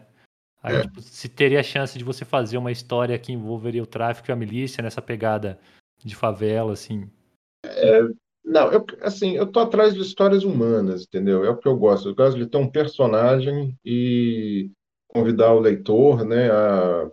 Aí, 0.66 0.74
é. 0.74 0.80
tipo, 0.82 1.00
se 1.00 1.28
teria 1.28 1.62
chance 1.62 1.96
de 1.96 2.02
você 2.02 2.24
fazer 2.24 2.58
uma 2.58 2.72
história 2.72 3.16
que 3.16 3.32
envolveria 3.32 3.84
o 3.84 3.86
tráfico 3.86 4.28
e 4.28 4.32
a 4.32 4.36
milícia 4.36 4.82
nessa 4.82 5.00
pegada 5.00 5.60
de 6.04 6.16
favela, 6.16 6.72
assim. 6.72 7.08
É, 7.64 8.02
não, 8.44 8.72
eu, 8.72 8.84
assim, 9.00 9.36
eu 9.36 9.46
tô 9.46 9.60
atrás 9.60 9.94
de 9.94 10.00
histórias 10.00 10.42
humanas, 10.42 11.04
entendeu? 11.04 11.44
É 11.44 11.50
o 11.50 11.56
que 11.56 11.68
eu 11.68 11.76
gosto. 11.76 12.08
Eu 12.08 12.16
gosto 12.16 12.36
de 12.36 12.48
ter 12.48 12.58
um 12.58 12.68
personagem 12.68 13.78
e 13.84 14.68
convidar 15.06 15.54
o 15.54 15.60
leitor 15.60 16.24
né, 16.24 16.50
a 16.50 17.08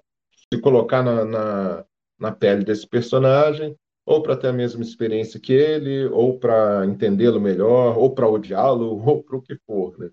se 0.52 0.60
colocar 0.60 1.04
na, 1.04 1.24
na, 1.24 1.86
na 2.20 2.32
pele 2.32 2.66
desse 2.66 2.88
personagem, 2.88 3.76
ou 4.04 4.24
para 4.24 4.36
ter 4.36 4.48
a 4.48 4.54
mesma 4.54 4.82
experiência 4.82 5.40
que 5.40 5.54
ele, 5.54 6.08
ou 6.08 6.40
para 6.40 6.88
entendê-lo 6.88 7.40
melhor, 7.40 8.00
ou 8.00 8.16
para 8.16 8.28
odiá-lo, 8.28 8.98
ou 9.08 9.24
para 9.24 9.38
o 9.38 9.42
que 9.44 9.56
for. 9.68 9.96
Né? 10.00 10.10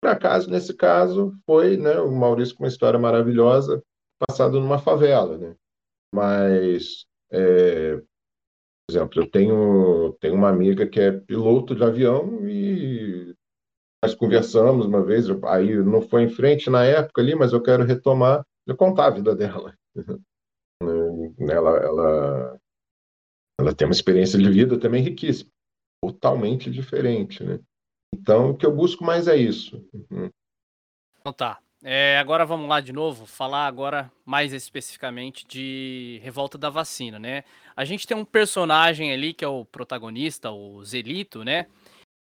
Por 0.00 0.10
acaso, 0.10 0.50
nesse 0.50 0.74
caso, 0.74 1.34
foi 1.44 1.76
né, 1.76 2.00
o 2.00 2.10
Maurício 2.10 2.56
com 2.56 2.64
uma 2.64 2.68
história 2.68 2.98
maravilhosa, 2.98 3.82
passado 4.26 4.58
numa 4.58 4.78
favela. 4.78 5.36
Né? 5.36 5.54
Mas, 6.14 7.04
é, 7.30 7.96
por 7.96 8.90
exemplo, 8.90 9.22
eu 9.22 9.30
tenho, 9.30 10.16
tenho 10.20 10.34
uma 10.34 10.48
amiga 10.48 10.86
que 10.86 11.00
é 11.00 11.12
piloto 11.12 11.74
de 11.74 11.84
avião 11.84 12.48
e 12.48 13.34
nós 14.02 14.14
conversamos 14.14 14.86
uma 14.86 15.04
vez, 15.04 15.26
aí 15.44 15.76
não 15.76 16.00
foi 16.00 16.22
em 16.22 16.30
frente 16.30 16.70
na 16.70 16.84
época 16.84 17.20
ali, 17.20 17.34
mas 17.34 17.52
eu 17.52 17.62
quero 17.62 17.84
retomar, 17.84 18.42
eu 18.66 18.74
contar 18.74 19.06
a 19.06 19.10
vida 19.10 19.36
dela. 19.36 19.74
ela, 20.82 21.76
ela, 21.76 22.58
ela 23.60 23.74
tem 23.74 23.86
uma 23.86 23.92
experiência 23.92 24.38
de 24.38 24.50
vida 24.50 24.80
também 24.80 25.02
riquíssima, 25.02 25.50
totalmente 26.02 26.70
diferente, 26.70 27.44
né? 27.44 27.60
Então, 28.14 28.50
o 28.50 28.56
que 28.56 28.66
eu 28.66 28.74
busco 28.74 29.04
mais 29.04 29.28
é 29.28 29.36
isso. 29.36 29.86
Uhum. 29.92 30.30
Então 31.20 31.32
tá. 31.32 31.58
É, 31.82 32.18
agora 32.18 32.44
vamos 32.44 32.68
lá 32.68 32.78
de 32.80 32.92
novo, 32.92 33.24
falar 33.24 33.66
agora 33.66 34.12
mais 34.24 34.52
especificamente 34.52 35.46
de 35.46 36.20
Revolta 36.22 36.58
da 36.58 36.68
Vacina, 36.68 37.18
né? 37.18 37.42
A 37.74 37.86
gente 37.86 38.06
tem 38.06 38.14
um 38.14 38.24
personagem 38.24 39.12
ali 39.12 39.32
que 39.32 39.44
é 39.44 39.48
o 39.48 39.64
protagonista, 39.64 40.50
o 40.50 40.84
Zelito, 40.84 41.42
né? 41.42 41.66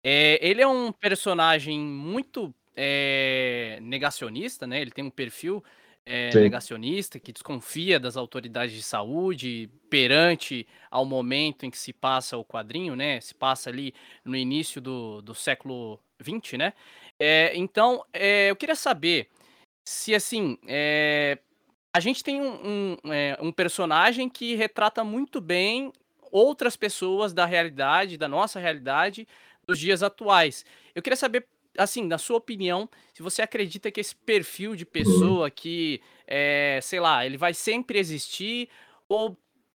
É, 0.04 0.38
ele 0.48 0.62
é 0.62 0.68
um 0.68 0.92
personagem 0.92 1.80
muito 1.80 2.54
é, 2.76 3.80
negacionista, 3.82 4.68
né? 4.68 4.80
Ele 4.80 4.92
tem 4.92 5.04
um 5.04 5.10
perfil 5.10 5.64
é, 6.08 6.34
negacionista 6.34 7.20
que 7.20 7.34
desconfia 7.34 8.00
das 8.00 8.16
autoridades 8.16 8.74
de 8.74 8.82
saúde 8.82 9.70
perante 9.90 10.66
ao 10.90 11.06
momento 11.06 11.66
em 11.66 11.70
que 11.70 11.78
se 11.78 11.92
passa 11.92 12.38
o 12.38 12.46
quadrinho, 12.46 12.96
né? 12.96 13.20
Se 13.20 13.36
passa 13.36 13.70
ali 13.70 13.94
no 14.24 14.36
início 14.36 14.80
do, 14.80 15.22
do 15.22 15.36
século 15.36 16.00
XX, 16.22 16.54
né? 16.58 16.74
É, 17.20 17.52
então, 17.56 18.06
é, 18.14 18.50
eu 18.50 18.56
queria 18.56 18.76
saber 18.76 19.28
se, 19.86 20.16
assim, 20.16 20.58
é, 20.66 21.38
a 21.94 22.00
gente 22.00 22.24
tem 22.24 22.42
um, 22.42 22.98
um, 23.04 23.14
é, 23.14 23.38
um, 23.42 23.52
personagem 23.52 24.30
que 24.30 24.56
retrata 24.56 25.04
muito 25.04 25.42
bem 25.42 25.92
outras 26.32 26.78
pessoas 26.78 27.34
da 27.34 27.46
realidade, 27.46 28.18
da 28.18 28.28
nossa 28.28 28.60
realidade, 28.60 29.28
dos 29.68 29.78
dias 29.78 30.02
atuais. 30.02 30.66
Eu 30.96 31.02
queria 31.02 31.18
saber, 31.18 31.46
assim, 31.78 32.06
na 32.06 32.18
sua 32.18 32.38
opinião, 32.38 32.90
se 33.14 33.22
você 33.22 33.42
acredita 33.42 33.92
que 33.92 34.00
esse 34.00 34.16
perfil 34.16 34.76
de 34.76 34.86
pessoa 34.86 35.50
que, 35.50 36.02
é, 36.26 36.80
sei 36.82 37.00
lá, 37.00 37.26
ele 37.26 37.38
vai 37.38 37.54
sempre 37.54 38.00
existir, 38.00 38.70
ou 39.08 39.38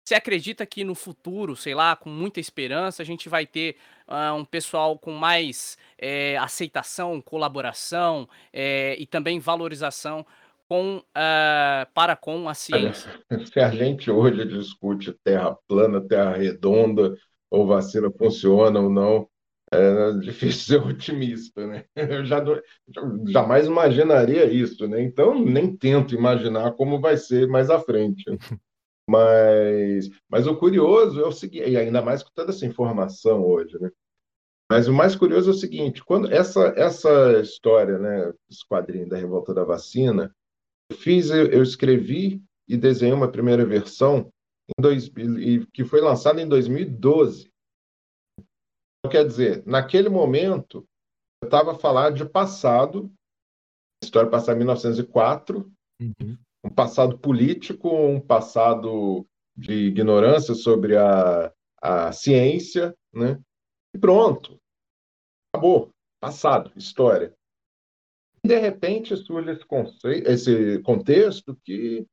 você 0.08 0.16
acredita 0.16 0.66
que 0.66 0.86
no 0.86 0.96
futuro, 0.96 1.54
sei 1.54 1.76
lá, 1.76 1.94
com 1.94 2.10
muita 2.10 2.40
esperança, 2.40 3.02
a 3.02 3.06
gente 3.06 3.28
vai 3.28 3.46
ter 3.46 3.76
uh, 4.08 4.34
um 4.36 4.46
pessoal 4.46 4.98
com 4.98 5.12
mais 5.12 5.78
é, 5.98 6.38
aceitação, 6.38 7.20
colaboração 7.20 8.30
é, 8.54 8.96
e 8.98 9.06
também 9.06 9.38
valorização 9.38 10.26
com, 10.66 11.00
uh, 11.00 11.92
para 11.94 12.16
com 12.16 12.48
a 12.48 12.54
ciência? 12.54 13.12
Se 13.52 13.60
a 13.60 13.70
gente 13.70 14.10
hoje 14.10 14.46
discute 14.46 15.12
terra 15.26 15.58
plana, 15.68 16.00
terra 16.00 16.38
redonda, 16.38 17.14
ou 17.50 17.68
vacina 17.68 18.10
funciona 18.10 18.80
ou 18.80 18.90
não, 18.90 19.28
é 19.72 20.14
difícil 20.20 20.80
ser 20.80 20.88
otimista, 20.88 21.66
né? 21.68 21.86
Eu 21.96 22.26
já, 22.26 22.44
jamais 23.28 23.68
imaginaria 23.68 24.46
isso, 24.46 24.88
né? 24.88 25.02
Então 25.02 25.44
nem 25.44 25.76
tento 25.76 26.16
imaginar 26.16 26.72
como 26.74 27.00
vai 27.00 27.18
ser 27.18 27.48
mais 27.48 27.70
à 27.70 27.80
frente. 27.80 28.24
Mas, 29.10 30.10
mas 30.30 30.48
o 30.48 30.58
curioso 30.58 31.22
é 31.22 31.26
o 31.26 31.32
seguinte, 31.32 31.70
e 31.70 31.78
ainda 31.78 32.02
mais 32.02 32.22
com 32.22 32.30
toda 32.36 32.52
essa 32.52 32.66
informação 32.66 33.42
hoje, 33.42 33.80
né? 33.80 33.90
Mas 34.70 34.90
o 34.90 34.94
mais 34.94 35.16
curioso 35.16 35.50
é 35.50 35.54
o 35.54 35.58
seguinte, 35.58 36.04
quando 36.04 36.30
essa 36.30 36.74
essa 36.76 37.40
história, 37.40 37.98
né, 37.98 38.34
esse 38.52 38.68
quadrinho 38.68 39.08
da 39.08 39.16
revolta 39.16 39.54
da 39.54 39.64
vacina, 39.64 40.36
eu 40.90 40.98
fiz, 40.98 41.30
eu, 41.30 41.64
escrevi 41.64 42.42
e 42.68 42.76
desenhei 42.76 43.14
uma 43.14 43.32
primeira 43.32 43.66
versão 43.66 44.30
em 44.68 44.82
dois, 44.82 45.10
que 45.74 45.86
foi 45.86 46.02
lançada 46.02 46.42
em 46.42 46.48
2012. 46.48 47.50
Então, 49.08 49.10
quer 49.10 49.26
dizer, 49.26 49.64
naquele 49.66 50.10
momento 50.10 50.86
eu 51.42 51.48
estava 51.48 51.72
a 51.72 51.80
falar 51.80 52.12
de 52.12 52.26
passado, 52.26 53.10
história 54.04 54.30
passada 54.30 54.54
em 54.54 54.58
1904, 54.58 55.72
uhum. 56.02 56.38
um 56.66 56.70
passado 56.70 57.18
político, 57.18 57.90
um 57.90 58.20
passado 58.20 59.26
de 59.56 59.88
ignorância 59.88 60.54
sobre 60.54 60.98
a, 60.98 61.54
a 61.82 62.12
ciência, 62.12 62.94
né? 63.14 63.40
E 63.96 63.98
pronto. 63.98 64.60
Acabou. 65.54 65.90
Passado, 66.20 66.72
história. 66.76 67.34
E, 68.44 68.48
de 68.48 68.60
repente, 68.60 69.16
surge 69.16 69.52
esse, 69.52 69.66
conceito, 69.66 70.30
esse 70.30 70.80
contexto 70.82 71.56
que 71.64 72.06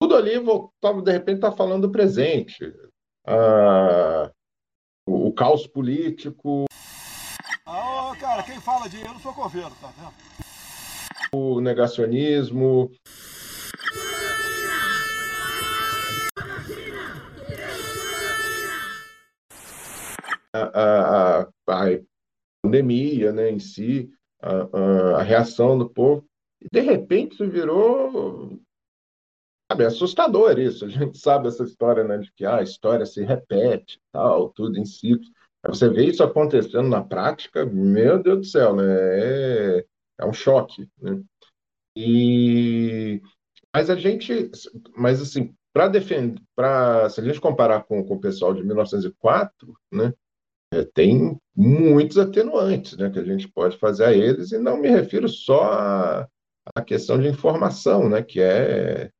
tudo 0.00 0.14
ali, 0.14 0.38
voltava, 0.38 1.02
de 1.02 1.10
repente, 1.10 1.36
está 1.36 1.50
falando 1.50 1.88
do 1.88 1.92
presente. 1.92 2.72
Ah, 3.26 4.30
caos 5.36 5.66
político. 5.66 6.64
Ah, 7.66 8.12
cara, 8.18 8.42
quem 8.42 8.58
fala 8.58 8.88
de 8.88 9.00
eu 9.00 9.12
não 9.12 9.20
sou 9.20 9.34
coveiro, 9.34 9.70
tá 9.80 9.92
vendo? 9.96 10.14
O 11.32 11.60
negacionismo. 11.60 12.90
A, 20.54 20.58
a, 20.58 21.40
a, 21.42 21.48
a 21.68 22.00
pandemia 22.62 23.30
né, 23.30 23.50
em 23.50 23.58
si, 23.58 24.08
a, 24.40 25.18
a, 25.18 25.22
reação 25.22 25.76
do 25.76 25.90
povo. 25.90 26.24
E, 26.62 26.68
de 26.72 26.80
repente, 26.80 27.34
isso 27.34 27.46
virou 27.46 28.58
sabe, 29.70 29.84
é 29.84 29.86
assustador 29.86 30.58
isso. 30.58 30.84
A 30.84 30.88
gente 30.88 31.18
sabe 31.18 31.48
essa 31.48 31.64
história 31.64 32.04
né, 32.04 32.18
de 32.18 32.32
que 32.32 32.44
ah, 32.44 32.58
a 32.58 32.62
história 32.62 33.06
se 33.06 33.22
repete, 33.22 34.00
tal, 34.12 34.50
tudo 34.50 34.78
em 34.78 34.84
ciclos. 34.84 35.30
Você 35.66 35.88
vê 35.88 36.04
isso 36.04 36.22
acontecendo 36.22 36.88
na 36.88 37.02
prática, 37.02 37.66
meu 37.66 38.22
Deus 38.22 38.38
do 38.38 38.44
céu, 38.44 38.74
né? 38.76 38.84
É, 38.86 39.84
é 40.20 40.24
um 40.24 40.32
choque, 40.32 40.88
né? 41.00 41.20
E 41.96 43.20
mas 43.74 43.90
a 43.90 43.96
gente, 43.96 44.50
mas 44.96 45.20
assim, 45.20 45.54
para 45.72 45.88
defender, 45.88 46.40
para 46.54 47.10
se 47.10 47.20
a 47.20 47.24
gente 47.24 47.40
comparar 47.40 47.84
com, 47.84 48.02
com 48.04 48.14
o 48.14 48.20
pessoal 48.20 48.54
de 48.54 48.62
1904, 48.64 49.76
né? 49.92 50.14
É, 50.72 50.84
tem 50.84 51.38
muitos 51.54 52.18
atenuantes 52.18 52.96
né, 52.96 53.08
que 53.10 53.18
a 53.18 53.24
gente 53.24 53.46
pode 53.48 53.78
fazer 53.78 54.04
a 54.04 54.12
eles, 54.12 54.50
e 54.50 54.58
não 54.58 54.78
me 54.78 54.88
refiro 54.88 55.28
só 55.28 55.62
à, 55.64 56.28
à 56.74 56.82
questão 56.82 57.20
de 57.20 57.28
informação, 57.28 58.08
né, 58.08 58.22
que 58.22 58.40
é, 58.40 59.04
é 59.04 59.10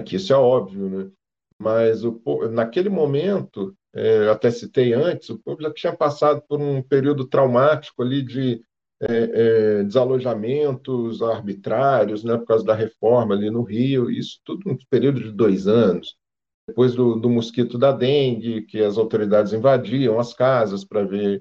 que 0.00 0.16
isso 0.16 0.32
é 0.32 0.36
óbvio, 0.36 0.88
né? 0.88 1.10
mas 1.58 2.04
o, 2.04 2.20
naquele 2.50 2.88
momento, 2.88 3.74
é, 3.94 4.28
até 4.28 4.50
citei 4.50 4.92
antes, 4.92 5.30
o 5.30 5.38
povo 5.38 5.62
já 5.62 5.72
tinha 5.72 5.96
passado 5.96 6.42
por 6.46 6.60
um 6.60 6.82
período 6.82 7.26
traumático 7.26 8.02
ali 8.02 8.22
de 8.22 8.62
é, 9.00 9.06
é, 9.80 9.84
desalojamentos 9.84 11.22
arbitrários, 11.22 12.24
né, 12.24 12.36
por 12.36 12.46
causa 12.46 12.64
da 12.64 12.74
reforma 12.74 13.34
ali 13.34 13.50
no 13.50 13.62
Rio, 13.62 14.10
isso 14.10 14.40
tudo 14.44 14.70
um 14.70 14.76
período 14.90 15.20
de 15.20 15.32
dois 15.32 15.66
anos 15.66 16.16
depois 16.68 16.94
do, 16.94 17.14
do, 17.14 17.30
mosquito 17.30 17.78
da 17.78 17.92
dengue, 17.92 18.62
que 18.62 18.80
as 18.80 18.98
autoridades 18.98 19.52
invadiam 19.52 20.18
as 20.18 20.34
casas 20.34 20.84
para 20.84 21.04
ver 21.04 21.40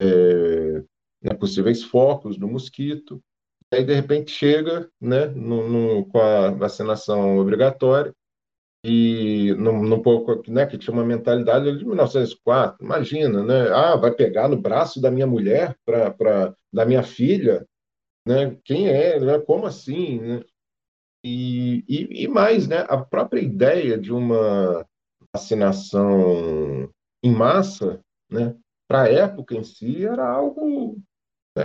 é, 0.00 0.82
né, 1.22 1.34
possíveis 1.38 1.82
focos 1.84 2.36
do 2.36 2.48
mosquito. 2.48 3.22
Aí, 3.74 3.84
de 3.84 3.94
repente, 3.94 4.30
chega 4.30 4.88
né, 5.00 5.26
no, 5.26 5.68
no, 5.68 6.06
com 6.06 6.20
a 6.20 6.50
vacinação 6.50 7.38
obrigatória, 7.38 8.14
e 8.86 9.54
num, 9.54 10.02
pouco, 10.02 10.42
né, 10.50 10.66
que 10.66 10.76
tinha 10.76 10.92
uma 10.92 11.04
mentalidade 11.04 11.78
de 11.78 11.86
1904, 11.86 12.84
imagina, 12.84 13.42
né? 13.42 13.70
Ah, 13.72 13.96
vai 13.96 14.12
pegar 14.12 14.46
no 14.46 14.60
braço 14.60 15.00
da 15.00 15.10
minha 15.10 15.26
mulher, 15.26 15.74
pra, 15.86 16.54
da 16.70 16.84
minha 16.84 17.02
filha, 17.02 17.66
né? 18.26 18.58
Quem 18.62 18.88
é? 18.88 19.18
Né? 19.18 19.38
Como 19.38 19.64
assim? 19.64 20.20
Né? 20.20 20.44
E, 21.24 21.82
e, 21.88 22.24
e, 22.24 22.28
mais, 22.28 22.68
né, 22.68 22.84
a 22.86 22.98
própria 22.98 23.40
ideia 23.40 23.96
de 23.96 24.12
uma 24.12 24.86
vacinação 25.34 26.90
em 27.22 27.32
massa, 27.32 28.02
né, 28.30 28.54
para 28.86 29.04
a 29.04 29.08
época 29.08 29.54
em 29.54 29.64
si, 29.64 30.04
era 30.04 30.28
algo 30.28 30.98
né, 31.56 31.64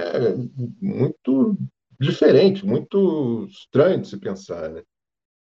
muito 0.82 1.58
diferente, 2.00 2.66
muito 2.66 3.46
estranho 3.50 4.02
de 4.02 4.08
se 4.08 4.18
pensar. 4.18 4.70
Né? 4.70 4.84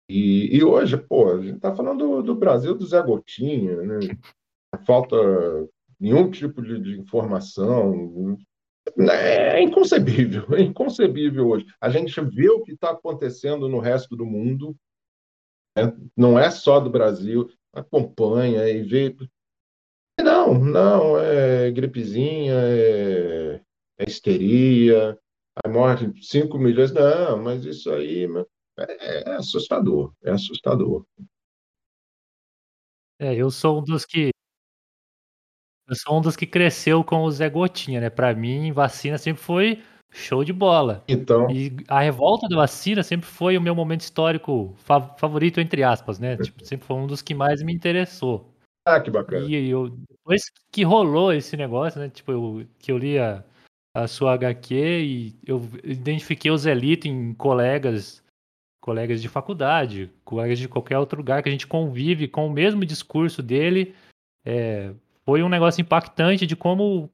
E, 0.09 0.57
e 0.57 0.63
hoje, 0.63 0.97
pô, 0.97 1.31
a 1.31 1.41
gente 1.41 1.55
está 1.55 1.73
falando 1.75 1.99
do, 1.99 2.23
do, 2.23 2.35
Brasil 2.35 2.75
do 2.75 2.85
Zé 2.85 3.01
Gotinha, 3.01 3.77
né? 3.77 3.99
falta 4.85 5.15
nenhum 5.99 6.29
tipo 6.29 6.61
de, 6.61 6.79
de 6.79 6.99
informação, 6.99 8.37
é 9.09 9.61
inconcebível, 9.61 10.45
é 10.53 10.61
inconcebível 10.61 11.47
hoje. 11.47 11.65
A 11.79 11.89
gente 11.89 12.19
vê 12.21 12.49
o 12.49 12.61
que 12.61 12.73
está 12.73 12.91
acontecendo 12.91 13.69
no 13.69 13.79
resto 13.79 14.15
do 14.15 14.25
mundo, 14.25 14.75
né? 15.77 15.95
não 16.17 16.37
é 16.37 16.49
só 16.49 16.79
do 16.79 16.89
Brasil, 16.89 17.49
acompanha 17.73 18.67
e 18.67 18.83
vê. 18.83 19.15
Não, 20.19 20.53
não, 20.53 21.17
é 21.17 21.71
gripezinha, 21.71 22.53
é, 22.55 23.61
é 23.97 24.03
histeria, 24.05 25.17
aí 25.63 25.71
morre 25.71 26.13
5 26.21 26.57
milhões. 26.57 26.91
Não, 26.91 27.41
mas 27.41 27.65
isso 27.65 27.91
aí 27.91 28.27
é, 28.79 29.29
é 29.29 29.35
assustador, 29.35 30.13
é 30.23 30.31
assustador. 30.31 31.05
É, 33.19 33.35
eu 33.35 33.51
sou 33.51 33.79
um 33.79 33.83
dos 33.83 34.05
que 34.05 34.31
eu 35.87 35.95
sou 35.95 36.17
um 36.17 36.21
dos 36.21 36.37
que 36.37 36.47
cresceu 36.47 37.03
com 37.03 37.23
o 37.23 37.31
Zé 37.31 37.49
Gotinha, 37.49 37.99
né? 37.99 38.09
Pra 38.09 38.33
mim, 38.33 38.71
vacina 38.71 39.17
sempre 39.17 39.43
foi 39.43 39.83
show 40.09 40.43
de 40.43 40.53
bola. 40.53 41.03
Então. 41.07 41.51
E 41.51 41.75
a 41.87 41.99
revolta 41.99 42.47
da 42.47 42.55
vacina 42.55 43.03
sempre 43.03 43.27
foi 43.27 43.57
o 43.57 43.61
meu 43.61 43.75
momento 43.75 44.01
histórico 44.01 44.73
favorito, 45.17 45.59
entre 45.59 45.83
aspas, 45.83 46.17
né? 46.17 46.37
Tipo, 46.37 46.63
sempre 46.65 46.85
foi 46.87 46.95
um 46.95 47.07
dos 47.07 47.21
que 47.21 47.33
mais 47.33 47.61
me 47.61 47.73
interessou. 47.73 48.53
Ah, 48.85 48.99
que 48.99 49.11
bacana. 49.11 49.45
E 49.45 49.69
eu, 49.69 49.89
depois 49.89 50.43
que 50.71 50.83
rolou 50.83 51.33
esse 51.33 51.57
negócio, 51.57 51.99
né? 51.99 52.09
Tipo, 52.09 52.31
eu, 52.31 52.65
que 52.79 52.91
eu 52.91 52.97
li 52.97 53.19
a, 53.19 53.43
a 53.93 54.07
sua 54.07 54.33
HQ 54.33 54.75
e 54.75 55.35
eu 55.45 55.61
identifiquei 55.83 56.49
o 56.49 56.57
Zelito 56.57 57.07
em 57.07 57.33
colegas, 57.33 58.23
colegas 58.79 59.21
de 59.21 59.27
faculdade, 59.27 60.11
colegas 60.23 60.57
de 60.59 60.67
qualquer 60.67 60.97
outro 60.97 61.17
lugar 61.17 61.43
que 61.43 61.49
a 61.49 61.51
gente 61.51 61.67
convive 61.67 62.27
com 62.27 62.47
o 62.47 62.51
mesmo 62.51 62.85
discurso 62.85 63.43
dele. 63.43 63.93
É, 64.45 64.93
foi 65.25 65.43
um 65.43 65.49
negócio 65.49 65.81
impactante 65.81 66.47
de 66.47 66.55
como 66.55 67.09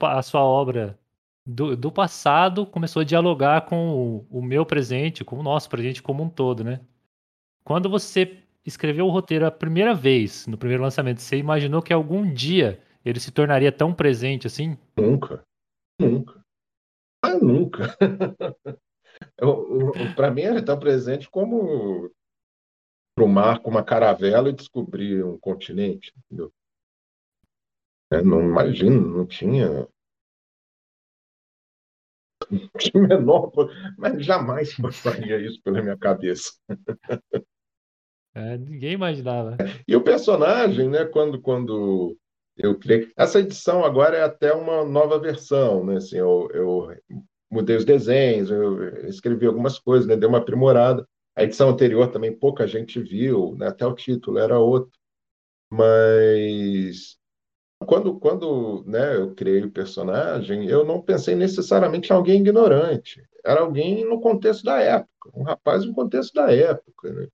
a 0.00 0.22
sua 0.22 0.42
obra 0.42 0.98
do, 1.44 1.76
do, 1.76 1.90
passado 1.90 2.64
começou 2.64 3.00
a 3.00 3.04
dialogar 3.04 3.62
com 3.62 3.90
o, 3.90 4.26
o, 4.30 4.42
meu 4.42 4.64
presente, 4.64 5.24
com 5.24 5.36
o 5.36 5.42
nosso 5.42 5.68
presente 5.68 6.02
como 6.02 6.22
um 6.22 6.28
todo, 6.28 6.62
né? 6.62 6.80
Quando 7.64 7.90
você 7.90 8.38
escreveu 8.64 9.06
o 9.06 9.10
roteiro 9.10 9.46
a 9.46 9.50
primeira 9.50 9.94
vez, 9.94 10.46
no 10.46 10.56
primeiro 10.56 10.82
lançamento, 10.82 11.20
você 11.20 11.36
imaginou 11.36 11.82
que 11.82 11.92
algum 11.92 12.32
dia 12.32 12.80
ele 13.04 13.18
se 13.18 13.30
tornaria 13.30 13.72
tão 13.72 13.92
presente 13.92 14.46
assim? 14.46 14.76
Nunca. 14.96 15.42
Nunca. 16.00 16.42
Ah, 17.22 17.34
nunca. 17.34 17.96
Para 20.16 20.30
mim, 20.30 20.42
ele 20.42 20.62
tão 20.62 20.78
presente 20.78 21.28
como 21.28 22.10
para 23.14 23.24
o 23.24 23.28
mar 23.28 23.60
com 23.60 23.70
uma 23.70 23.84
caravela 23.84 24.48
e 24.48 24.54
descobrir 24.54 25.22
um 25.22 25.38
continente, 25.38 26.14
entendeu? 26.16 26.50
É, 28.10 28.22
não 28.22 28.40
imagino, 28.40 29.18
não 29.18 29.26
tinha. 29.26 29.86
Não 32.50 32.68
tinha 32.78 33.06
menor, 33.06 33.52
mas 33.96 34.24
jamais 34.24 34.74
passaria 34.74 35.38
isso 35.38 35.62
pela 35.62 35.80
minha 35.80 35.96
cabeça. 35.96 36.50
É, 38.34 38.58
ninguém 38.58 38.92
imaginava. 38.92 39.56
E 39.86 39.94
o 39.94 40.02
personagem, 40.02 40.88
né, 40.88 41.04
quando, 41.04 41.40
quando 41.40 42.18
eu 42.62 42.78
criei. 42.78 43.10
Essa 43.16 43.40
edição 43.40 43.84
agora 43.84 44.16
é 44.16 44.22
até 44.22 44.52
uma 44.52 44.84
nova 44.84 45.18
versão, 45.18 45.84
né? 45.84 45.96
Assim, 45.96 46.16
eu, 46.16 46.48
eu 46.52 46.96
mudei 47.50 47.76
os 47.76 47.84
desenhos, 47.84 48.50
eu 48.50 49.06
escrevi 49.08 49.46
algumas 49.46 49.78
coisas, 49.78 50.06
né? 50.06 50.16
Dei 50.16 50.28
uma 50.28 50.38
aprimorada. 50.38 51.06
A 51.36 51.44
edição 51.44 51.70
anterior 51.70 52.10
também 52.10 52.36
pouca 52.36 52.66
gente 52.66 53.00
viu, 53.00 53.54
né? 53.56 53.68
Até 53.68 53.86
o 53.86 53.94
título 53.94 54.38
era 54.38 54.58
outro. 54.58 54.92
Mas 55.70 57.16
quando, 57.86 58.18
quando 58.18 58.84
né, 58.86 59.16
eu 59.16 59.34
criei 59.34 59.62
o 59.62 59.70
personagem, 59.70 60.66
eu 60.68 60.84
não 60.84 61.00
pensei 61.00 61.34
necessariamente 61.34 62.10
em 62.10 62.16
alguém 62.16 62.40
ignorante. 62.40 63.22
Era 63.44 63.60
alguém 63.60 64.04
no 64.04 64.20
contexto 64.20 64.64
da 64.64 64.80
época, 64.80 65.30
um 65.34 65.42
rapaz 65.42 65.84
no 65.84 65.94
contexto 65.94 66.34
da 66.34 66.52
época. 66.52 67.12
Né? 67.12 67.28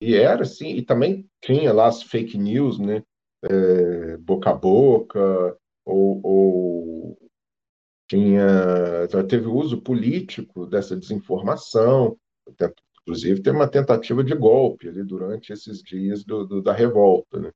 E 0.00 0.14
era 0.14 0.42
assim, 0.42 0.70
e 0.76 0.82
também 0.82 1.28
tinha 1.42 1.72
lá 1.72 1.88
as 1.88 2.02
fake 2.02 2.38
news, 2.38 2.78
né? 2.78 3.02
É, 3.42 4.09
boca 4.30 4.50
a 4.50 4.54
boca, 4.54 5.56
ou, 5.84 6.20
ou 6.22 7.18
tinha, 8.08 9.08
já 9.08 9.24
teve 9.24 9.46
uso 9.46 9.80
político 9.80 10.66
dessa 10.66 10.96
desinformação, 10.96 12.16
inclusive 13.02 13.42
teve 13.42 13.56
uma 13.56 13.68
tentativa 13.68 14.22
de 14.22 14.34
golpe 14.34 14.88
ali 14.88 15.02
durante 15.02 15.52
esses 15.52 15.82
dias 15.82 16.24
do, 16.24 16.46
do 16.46 16.62
da 16.62 16.72
revolta, 16.72 17.40
né? 17.40 17.50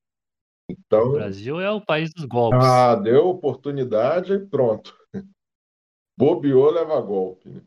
Então, 0.68 1.08
o 1.08 1.12
Brasil 1.12 1.60
é 1.60 1.70
o 1.70 1.80
país 1.80 2.10
dos 2.14 2.24
golpes. 2.24 2.64
Ah, 2.64 2.94
deu 2.94 3.28
oportunidade, 3.28 4.38
pronto. 4.46 4.96
Bobeou, 6.16 6.70
leva 6.70 7.00
golpe. 7.00 7.50
Né? 7.50 7.60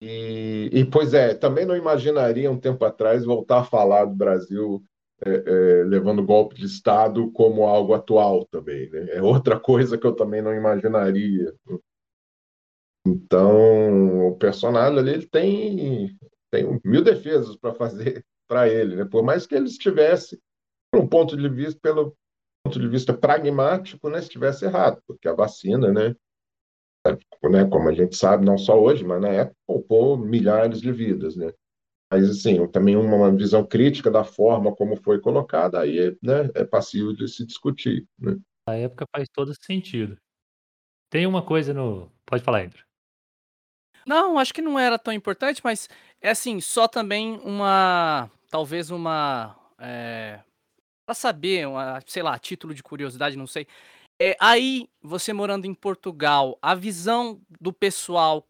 E, 0.00 0.70
e, 0.72 0.84
pois 0.84 1.14
é, 1.14 1.34
também 1.34 1.66
não 1.66 1.74
imaginaria 1.74 2.50
um 2.50 2.60
tempo 2.60 2.84
atrás 2.84 3.24
voltar 3.24 3.60
a 3.60 3.64
falar 3.64 4.04
do 4.04 4.14
Brasil 4.14 4.84
é, 5.24 5.30
é, 5.30 5.84
levando 5.84 6.24
golpe 6.24 6.54
de 6.56 6.66
Estado 6.66 7.30
como 7.32 7.64
algo 7.64 7.94
atual 7.94 8.44
também. 8.46 8.90
Né? 8.90 9.08
É 9.12 9.22
outra 9.22 9.58
coisa 9.60 9.96
que 9.96 10.06
eu 10.06 10.14
também 10.14 10.42
não 10.42 10.54
imaginaria. 10.54 11.54
Então, 13.06 14.28
o 14.28 14.36
personagem 14.36 14.98
ali 14.98 15.12
ele 15.12 15.26
tem, 15.26 16.18
tem 16.50 16.80
mil 16.84 17.02
defesas 17.02 17.56
para 17.56 17.74
fazer 17.74 18.24
para 18.48 18.68
ele. 18.68 18.96
Né? 18.96 19.04
Por 19.04 19.22
mais 19.22 19.46
que 19.46 19.54
ele 19.54 19.66
estivesse, 19.66 20.38
um 20.94 21.06
ponto 21.06 21.36
de 21.36 21.48
vista, 21.48 21.80
pelo 21.80 22.16
ponto 22.64 22.80
de 22.80 22.88
vista 22.88 23.14
pragmático, 23.14 24.10
né, 24.10 24.18
estivesse 24.18 24.64
errado, 24.64 25.00
porque 25.06 25.28
a 25.28 25.34
vacina, 25.34 25.92
né, 25.92 26.16
né, 27.50 27.64
como 27.70 27.88
a 27.88 27.92
gente 27.92 28.16
sabe, 28.16 28.44
não 28.44 28.58
só 28.58 28.80
hoje, 28.80 29.04
mas 29.04 29.20
na 29.20 29.28
época 29.28 29.56
poupou 29.66 30.16
milhares 30.18 30.80
de 30.80 30.90
vidas, 30.90 31.36
né? 31.36 31.52
Mas, 32.10 32.30
assim, 32.30 32.64
também 32.68 32.96
uma 32.96 33.34
visão 33.34 33.66
crítica 33.66 34.10
da 34.10 34.22
forma 34.22 34.74
como 34.74 34.96
foi 34.96 35.20
colocada, 35.20 35.80
aí 35.80 36.16
né, 36.22 36.50
é 36.54 36.64
passível 36.64 37.12
de 37.12 37.26
se 37.26 37.44
discutir. 37.44 38.06
Né? 38.18 38.36
A 38.68 38.74
época 38.74 39.06
faz 39.14 39.28
todo 39.28 39.52
sentido. 39.60 40.16
Tem 41.10 41.26
uma 41.26 41.42
coisa 41.42 41.72
no. 41.72 42.10
Pode 42.24 42.42
falar, 42.42 42.64
Andrew. 42.64 42.84
Não, 44.06 44.38
acho 44.38 44.54
que 44.54 44.62
não 44.62 44.78
era 44.78 44.98
tão 44.98 45.12
importante, 45.12 45.60
mas 45.64 45.88
é 46.20 46.30
assim, 46.30 46.60
só 46.60 46.86
também 46.86 47.40
uma. 47.44 48.30
Talvez 48.50 48.90
uma. 48.90 49.56
É, 49.78 50.40
para 51.04 51.14
saber, 51.14 51.66
uma, 51.66 52.00
sei 52.06 52.22
lá, 52.22 52.38
título 52.38 52.72
de 52.74 52.82
curiosidade, 52.82 53.36
não 53.36 53.46
sei. 53.46 53.66
É, 54.20 54.36
aí, 54.40 54.88
você 55.02 55.32
morando 55.32 55.66
em 55.66 55.74
Portugal, 55.74 56.58
a 56.62 56.74
visão 56.74 57.40
do 57.60 57.72
pessoal 57.72 58.46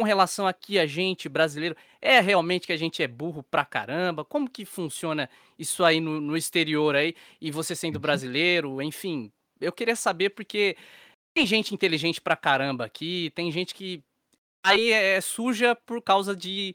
com 0.00 0.04
relação 0.04 0.46
aqui 0.46 0.78
a 0.78 0.86
gente 0.86 1.28
brasileiro, 1.28 1.76
é 2.00 2.20
realmente 2.20 2.66
que 2.66 2.72
a 2.72 2.76
gente 2.76 3.02
é 3.02 3.06
burro 3.06 3.42
pra 3.42 3.66
caramba? 3.66 4.24
Como 4.24 4.48
que 4.48 4.64
funciona 4.64 5.28
isso 5.58 5.84
aí 5.84 6.00
no, 6.00 6.18
no 6.22 6.38
exterior 6.38 6.96
aí? 6.96 7.14
E 7.38 7.50
você 7.50 7.76
sendo 7.76 7.96
uhum. 7.96 8.00
brasileiro, 8.00 8.80
enfim, 8.80 9.30
eu 9.60 9.70
queria 9.70 9.94
saber 9.94 10.30
porque 10.30 10.74
tem 11.34 11.46
gente 11.46 11.74
inteligente 11.74 12.18
pra 12.18 12.34
caramba 12.34 12.86
aqui, 12.86 13.30
tem 13.34 13.52
gente 13.52 13.74
que 13.74 14.02
aí 14.64 14.90
é, 14.90 15.16
é 15.16 15.20
suja 15.20 15.76
por 15.76 16.00
causa 16.00 16.34
de, 16.34 16.74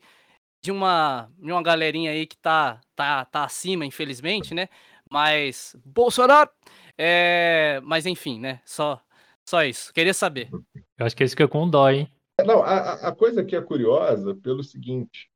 de 0.63 0.71
uma 0.71 1.27
de 1.39 1.51
uma 1.51 1.63
galerinha 1.63 2.11
aí 2.11 2.27
que 2.27 2.37
tá 2.37 2.79
tá 2.95 3.25
tá 3.25 3.43
acima, 3.43 3.87
infelizmente, 3.87 4.53
né? 4.53 4.69
Mas 5.09 5.75
Bolsonaro 5.83 6.51
é, 6.95 7.81
mas 7.83 8.05
enfim, 8.05 8.39
né? 8.39 8.61
Só 8.63 9.01
só 9.43 9.63
isso. 9.63 9.91
Queria 9.91 10.13
saber. 10.13 10.47
Eu 10.95 11.07
acho 11.07 11.15
que 11.15 11.23
isso 11.23 11.33
fica 11.33 11.47
com 11.47 11.67
dó, 11.67 11.89
hein? 11.89 12.07
Não, 12.43 12.61
a, 12.61 13.09
a 13.09 13.15
coisa 13.15 13.45
que 13.45 13.55
é 13.55 13.61
curiosa 13.61 14.35
pelo 14.35 14.63
seguinte: 14.63 15.29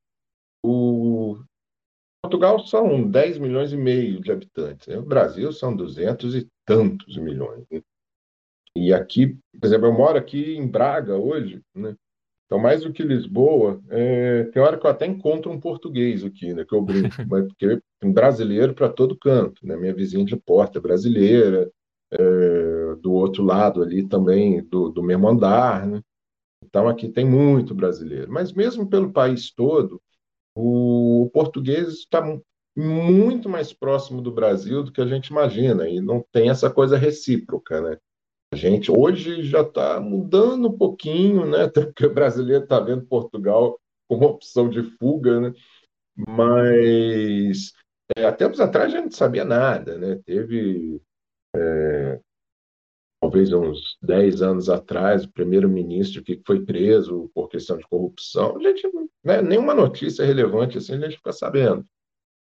o 0.62 1.38
Portugal 2.22 2.58
são 2.66 3.08
10 3.08 3.38
milhões 3.38 3.72
e 3.72 3.76
meio 3.76 4.20
de 4.20 4.30
habitantes, 4.30 4.88
né? 4.88 4.98
o 4.98 5.02
Brasil 5.02 5.52
são 5.52 5.74
200 5.74 6.34
e 6.34 6.48
tantos 6.66 7.16
milhões. 7.16 7.64
Né? 7.70 7.80
E 8.76 8.92
aqui, 8.92 9.38
por 9.58 9.66
exemplo, 9.66 9.86
eu 9.86 9.92
moro 9.92 10.18
aqui 10.18 10.56
em 10.56 10.66
Braga 10.66 11.16
hoje, 11.16 11.60
né? 11.74 11.96
Então, 12.46 12.58
mais 12.58 12.82
do 12.82 12.92
que 12.92 13.04
Lisboa, 13.04 13.80
é, 13.88 14.44
tem 14.44 14.60
hora 14.60 14.76
que 14.76 14.84
eu 14.84 14.90
até 14.90 15.06
encontro 15.06 15.52
um 15.52 15.60
português 15.60 16.24
aqui, 16.24 16.52
né? 16.52 16.64
Que 16.64 16.74
eu 16.74 16.82
brinco, 16.82 17.08
mas 17.28 17.46
porque 17.46 17.80
tem 18.00 18.12
brasileiro 18.12 18.74
para 18.74 18.88
todo 18.88 19.18
canto, 19.18 19.64
né? 19.64 19.76
Minha 19.76 19.94
vizinha 19.94 20.24
de 20.24 20.36
porta 20.36 20.78
é 20.78 20.82
brasileira, 20.82 21.70
é, 22.12 22.96
do 23.00 23.12
outro 23.12 23.44
lado 23.44 23.82
ali 23.82 24.06
também, 24.06 24.62
do, 24.64 24.88
do 24.88 25.02
mesmo 25.02 25.28
andar, 25.28 25.86
né? 25.86 26.00
Então, 26.70 26.88
aqui 26.88 27.08
tem 27.08 27.24
muito 27.24 27.74
brasileiro. 27.74 28.32
Mas, 28.32 28.52
mesmo 28.52 28.88
pelo 28.88 29.12
país 29.12 29.50
todo, 29.52 30.00
o 30.56 31.28
português 31.32 31.88
está 31.88 32.22
muito 32.76 33.48
mais 33.48 33.72
próximo 33.72 34.22
do 34.22 34.32
Brasil 34.32 34.82
do 34.82 34.92
que 34.92 35.00
a 35.00 35.06
gente 35.06 35.28
imagina, 35.28 35.88
e 35.88 36.00
não 36.00 36.24
tem 36.32 36.48
essa 36.48 36.70
coisa 36.70 36.96
recíproca, 36.96 37.80
né? 37.80 37.98
A 38.52 38.56
gente 38.56 38.90
hoje 38.90 39.42
já 39.42 39.62
está 39.62 40.00
mudando 40.00 40.68
um 40.68 40.76
pouquinho, 40.76 41.46
né? 41.46 41.68
Porque 41.94 42.06
o 42.06 42.14
brasileiro 42.14 42.64
está 42.64 42.80
vendo 42.80 43.06
Portugal 43.06 43.78
como 44.08 44.26
opção 44.26 44.68
de 44.68 44.82
fuga, 44.98 45.40
né? 45.40 45.52
Mas 46.16 47.72
é, 48.16 48.24
há 48.24 48.32
tempos 48.32 48.60
atrás 48.60 48.92
a 48.92 48.96
gente 48.96 49.04
não 49.04 49.10
sabia 49.12 49.44
nada, 49.44 49.96
né? 49.98 50.20
Teve 50.24 51.00
é, 51.54 52.20
talvez 53.20 53.52
uns 53.52 53.98
10 54.02 54.40
anos 54.42 54.70
atrás, 54.70 55.24
o 55.24 55.32
primeiro-ministro 55.32 56.22
que 56.22 56.40
foi 56.46 56.64
preso 56.64 57.30
por 57.34 57.48
questão 57.48 57.76
de 57.76 57.86
corrupção. 57.86 58.56
A 58.56 58.62
gente, 58.62 58.88
né, 59.22 59.42
nenhuma 59.42 59.74
notícia 59.74 60.24
relevante 60.24 60.78
assim 60.78 60.94
a 60.94 61.00
gente 61.00 61.16
fica 61.16 61.32
sabendo. 61.32 61.84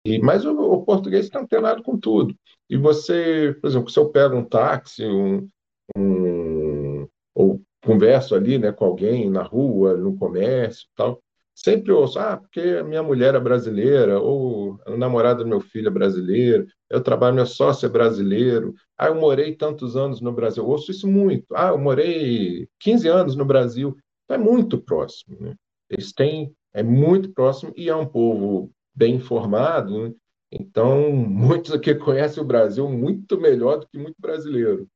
E, 0.05 0.19
mas 0.19 0.45
o, 0.45 0.53
o 0.53 0.85
português 0.85 1.25
está 1.25 1.39
antenado 1.39 1.81
com 1.81 1.97
tudo. 1.97 2.35
E 2.69 2.77
você, 2.77 3.57
por 3.59 3.67
exemplo, 3.67 3.89
se 3.89 3.99
eu 3.99 4.09
pego 4.09 4.35
um 4.35 4.45
táxi, 4.45 5.03
um, 5.05 5.49
um, 5.97 7.07
ou 7.33 7.61
converso 7.83 8.35
ali 8.35 8.57
né, 8.57 8.71
com 8.71 8.85
alguém 8.85 9.29
na 9.29 9.41
rua, 9.41 9.97
no 9.97 10.15
comércio 10.15 10.87
tal, 10.95 11.21
sempre 11.57 11.91
ouço, 11.91 12.19
ah, 12.19 12.37
porque 12.37 12.83
minha 12.83 13.01
mulher 13.01 13.33
é 13.33 13.39
brasileira, 13.39 14.19
ou 14.19 14.79
o 14.85 14.95
namorado 14.95 15.43
do 15.43 15.49
meu 15.49 15.59
filho 15.59 15.87
é 15.87 15.91
brasileiro, 15.91 16.67
eu 16.87 17.01
trabalho, 17.01 17.35
meu 17.35 17.47
sócio 17.47 17.87
é 17.87 17.89
brasileiro, 17.89 18.75
ah, 18.95 19.07
eu 19.07 19.15
morei 19.15 19.55
tantos 19.55 19.97
anos 19.97 20.21
no 20.21 20.31
Brasil, 20.31 20.63
eu 20.63 20.69
ouço 20.69 20.91
isso 20.91 21.07
muito, 21.07 21.55
ah, 21.55 21.69
eu 21.69 21.77
morei 21.79 22.67
15 22.79 23.07
anos 23.07 23.35
no 23.35 23.43
Brasil, 23.43 23.97
então 24.23 24.35
é 24.35 24.39
muito 24.39 24.77
próximo, 24.77 25.35
né? 25.39 25.55
Eles 25.89 26.13
têm, 26.13 26.53
é 26.73 26.83
muito 26.83 27.33
próximo 27.33 27.73
e 27.75 27.89
é 27.89 27.95
um 27.95 28.05
povo 28.05 28.69
bem 28.93 29.15
informado, 29.15 30.09
né? 30.09 30.13
então 30.51 31.11
muitos 31.11 31.71
aqui 31.71 31.95
conhecem 31.95 32.41
o 32.41 32.45
Brasil 32.45 32.87
muito 32.87 33.39
melhor 33.39 33.79
do 33.79 33.87
que 33.87 33.97
muito 33.97 34.17
brasileiro. 34.19 34.87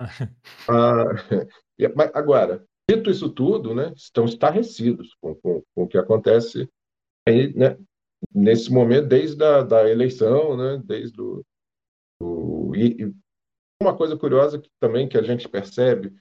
ah, 0.68 1.04
agora, 2.12 2.62
Dito 2.90 3.08
isso 3.08 3.30
tudo, 3.30 3.72
né, 3.72 3.92
estão 3.94 4.24
estarrecidos 4.24 5.14
com, 5.20 5.32
com, 5.36 5.62
com 5.74 5.82
o 5.84 5.86
que 5.86 5.96
acontece 5.96 6.68
aí, 7.28 7.54
né, 7.54 7.78
nesse 8.34 8.72
momento, 8.72 9.06
desde 9.06 9.44
a 9.44 9.62
da 9.62 9.88
eleição, 9.88 10.56
né, 10.56 10.82
desde 10.84 11.20
o, 11.20 11.44
o 12.20 12.74
e, 12.74 13.04
e, 13.04 13.14
uma 13.80 13.96
coisa 13.96 14.16
curiosa 14.16 14.58
que, 14.60 14.68
também 14.80 15.08
que 15.08 15.16
a 15.16 15.22
gente 15.22 15.48
percebe 15.48 16.12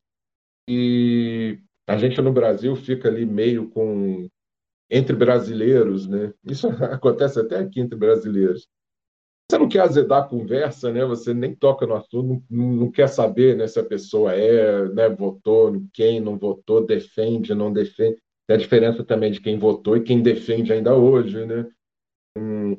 e 0.70 1.60
a 1.88 1.98
gente 1.98 2.22
no 2.22 2.32
Brasil 2.32 2.76
fica 2.76 3.10
ali 3.10 3.26
meio 3.26 3.68
com 3.72 4.30
entre 4.92 5.16
brasileiros, 5.16 6.08
né? 6.08 6.32
Isso 6.44 6.68
acontece 6.86 7.40
até 7.40 7.58
aqui 7.58 7.80
entre 7.80 7.98
brasileiros. 7.98 8.68
Você 9.50 9.58
não 9.58 9.68
quer 9.68 9.80
azedar 9.80 10.24
a 10.24 10.28
conversa, 10.28 10.92
né? 10.92 11.04
Você 11.06 11.34
nem 11.34 11.56
toca 11.56 11.88
no 11.88 11.96
assunto, 11.96 12.44
não, 12.50 12.72
não 12.72 12.92
quer 12.92 13.08
saber 13.08 13.58
né, 13.58 13.68
se 13.68 13.80
a 13.80 13.84
pessoa 13.84 14.34
é, 14.34 14.88
né, 14.90 15.10
votou, 15.10 15.82
quem 15.92 16.20
não 16.20 16.38
votou, 16.38 16.86
defende, 16.86 17.56
não 17.56 17.74
defende. 17.74 18.22
Tem 18.46 18.56
a 18.56 18.60
diferença 18.60 19.04
também 19.04 19.32
de 19.32 19.42
quem 19.42 19.58
votou 19.58 19.98
e 19.98 20.04
quem 20.04 20.22
defende 20.22 20.72
ainda 20.72 20.96
hoje, 20.96 21.46
né? 21.48 21.68
Hum, 22.38 22.78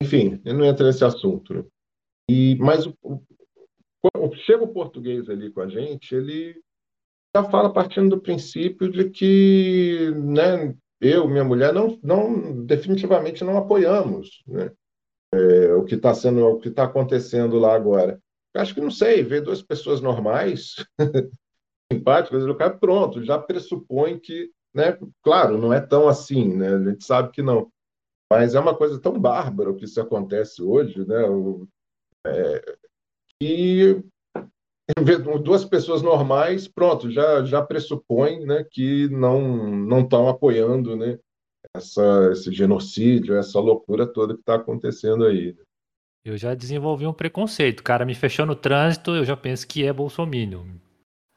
enfim, 0.00 0.40
eu 0.44 0.54
não 0.54 0.64
entro 0.64 0.86
nesse 0.86 1.04
assunto. 1.04 1.66
E, 2.30 2.56
mas 2.60 2.86
o, 2.86 2.94
o, 3.02 4.34
chega 4.36 4.62
o 4.62 4.72
português 4.72 5.28
ali 5.28 5.50
com 5.50 5.60
a 5.60 5.68
gente, 5.68 6.14
ele 6.14 6.54
já 7.34 7.42
fala 7.50 7.72
partindo 7.72 8.10
do 8.10 8.20
princípio 8.20 8.90
de 8.90 9.10
que 9.10 10.12
né, 10.14 10.72
eu, 11.00 11.26
minha 11.26 11.44
mulher, 11.44 11.72
não, 11.72 11.98
não 12.00 12.64
definitivamente 12.64 13.42
não 13.42 13.58
apoiamos 13.58 14.42
né, 14.46 14.70
é, 15.34 15.72
o 15.74 15.84
que 15.84 15.94
está 15.94 16.14
sendo, 16.14 16.46
o 16.46 16.58
que 16.58 16.68
está 16.68 16.84
acontecendo 16.84 17.58
lá 17.58 17.74
agora. 17.74 18.20
Eu 18.54 18.60
acho 18.60 18.74
que 18.74 18.80
não 18.80 18.90
sei, 18.90 19.22
ver 19.22 19.42
duas 19.42 19.62
pessoas 19.62 20.00
normais, 20.00 20.76
simpáticas, 21.92 22.44
o 22.44 22.54
cara 22.54 22.76
pronto, 22.76 23.24
já 23.24 23.38
pressupõe 23.38 24.18
que, 24.18 24.50
né? 24.74 24.98
Claro, 25.22 25.58
não 25.58 25.72
é 25.72 25.80
tão 25.80 26.08
assim, 26.08 26.54
né? 26.54 26.74
A 26.74 26.82
gente 26.82 27.04
sabe 27.04 27.30
que 27.30 27.42
não, 27.42 27.70
mas 28.30 28.54
é 28.54 28.60
uma 28.60 28.76
coisa 28.76 29.00
tão 29.00 29.18
bárbara 29.18 29.70
o 29.70 29.76
que 29.76 29.84
isso 29.84 30.00
acontece 30.00 30.62
hoje, 30.62 31.06
né? 31.06 31.22
O, 31.24 31.66
é, 32.26 32.76
e 33.42 34.02
duas 35.42 35.64
pessoas 35.64 36.02
normais, 36.02 36.68
pronto, 36.68 37.10
já, 37.10 37.44
já 37.44 37.62
pressupõe 37.62 38.44
né, 38.44 38.64
que 38.70 39.08
não 39.08 40.00
estão 40.00 40.28
apoiando 40.28 40.96
né, 40.96 41.18
essa, 41.74 42.30
esse 42.32 42.52
genocídio, 42.52 43.36
essa 43.36 43.58
loucura 43.58 44.06
toda 44.06 44.34
que 44.34 44.40
está 44.40 44.56
acontecendo 44.56 45.24
aí. 45.24 45.56
Eu 46.24 46.36
já 46.36 46.54
desenvolvi 46.54 47.06
um 47.06 47.12
preconceito. 47.12 47.80
O 47.80 47.84
cara 47.84 48.04
me 48.04 48.14
fechou 48.14 48.46
no 48.46 48.54
trânsito, 48.54 49.10
eu 49.12 49.24
já 49.24 49.36
penso 49.36 49.66
que 49.66 49.84
é 49.84 49.92
bolsominion. 49.92 50.66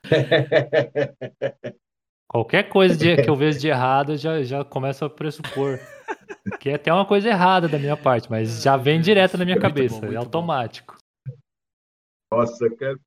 Qualquer 2.27 2.69
coisa 2.69 2.95
de, 2.95 3.21
que 3.21 3.29
eu 3.29 3.35
vejo 3.35 3.59
de 3.59 3.67
errado, 3.67 4.17
já, 4.17 4.43
já 4.43 4.63
começo 4.63 5.05
a 5.05 5.09
pressupor. 5.09 5.79
Que 6.59 6.69
é 6.69 6.75
até 6.75 6.93
uma 6.93 7.05
coisa 7.05 7.29
errada 7.29 7.67
da 7.67 7.79
minha 7.79 7.95
parte, 7.95 8.29
mas 8.29 8.61
já 8.61 8.77
vem 8.77 8.99
direto 8.99 9.37
na 9.37 9.45
minha 9.45 9.59
cabeça, 9.59 10.01
bom, 10.01 10.11
é 10.11 10.15
automático. 10.15 10.97
Bom. 11.27 12.39
Nossa, 12.39 12.69
cara, 12.75 12.99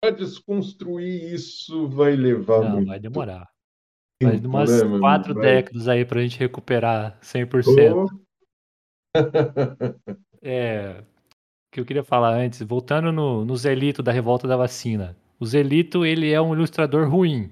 para 0.00 0.10
desconstruir 0.12 1.34
isso 1.34 1.88
vai 1.88 2.14
levar 2.16 2.62
Não, 2.62 2.70
muito. 2.76 2.88
vai 2.88 3.00
demorar. 3.00 3.50
Vai 4.22 4.38
de 4.38 4.46
umas 4.46 4.82
né, 4.82 4.98
quatro 4.98 5.34
vai... 5.34 5.42
décadas 5.42 5.88
aí 5.88 6.04
pra 6.04 6.20
gente 6.20 6.38
recuperar 6.38 7.18
100%. 7.20 7.94
Oh. 7.94 8.20
é, 10.42 11.00
o 11.00 11.04
que 11.72 11.80
eu 11.80 11.84
queria 11.84 12.04
falar 12.04 12.34
antes, 12.34 12.60
voltando 12.62 13.10
no, 13.10 13.44
no 13.44 13.56
Zelito 13.56 14.02
da 14.02 14.12
Revolta 14.12 14.46
da 14.46 14.56
Vacina. 14.56 15.16
O 15.38 15.46
Zelito, 15.46 16.04
ele 16.04 16.30
é 16.30 16.40
um 16.40 16.54
ilustrador 16.54 17.08
ruim. 17.08 17.50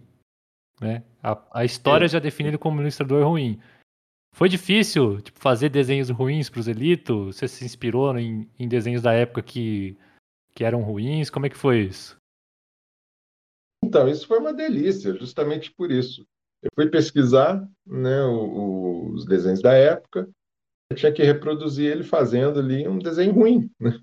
Né? 0.81 1.03
A, 1.23 1.61
a 1.61 1.65
história 1.65 2.05
é. 2.05 2.09
já 2.09 2.19
define 2.19 2.51
ele 2.51 2.59
como 2.59 2.79
um 2.79 2.83
ilustrador 2.83 3.27
ruim. 3.27 3.59
Foi 4.35 4.49
difícil 4.49 5.21
tipo, 5.21 5.41
fazer 5.41 5.71
desenhos 5.71 6.11
ruins 6.11 6.51
para 6.51 6.61
o 6.61 6.63
Zelito? 6.63 7.27
Você 7.27 7.49
se 7.49 7.65
inspirou 7.65 8.17
em, 8.19 8.49
em 8.59 8.69
desenhos 8.69 9.03
da 9.03 9.13
época 9.13 9.43
que, 9.43 9.97
que 10.55 10.65
eram 10.65 10.83
ruins? 10.83 11.31
Como 11.31 11.47
é 11.47 11.49
que 11.49 11.57
foi 11.57 11.81
isso? 11.81 12.17
Então, 13.83 14.09
isso 14.09 14.27
foi 14.27 14.39
uma 14.39 14.53
delícia, 14.53 15.15
justamente 15.15 15.73
por 15.73 15.91
isso. 15.91 16.27
Eu 16.63 16.71
fui 16.75 16.89
pesquisar 16.89 17.67
né, 17.87 18.25
os 18.25 19.25
desenhos 19.25 19.63
da 19.63 19.73
época, 19.73 20.29
eu 20.91 20.97
tinha 20.97 21.13
que 21.13 21.23
reproduzir 21.23 21.91
ele 21.91 22.03
fazendo 22.03 22.59
ali 22.59 22.89
um 22.89 22.99
desenho 22.99 23.33
ruim. 23.33 23.71
Né? 23.79 23.99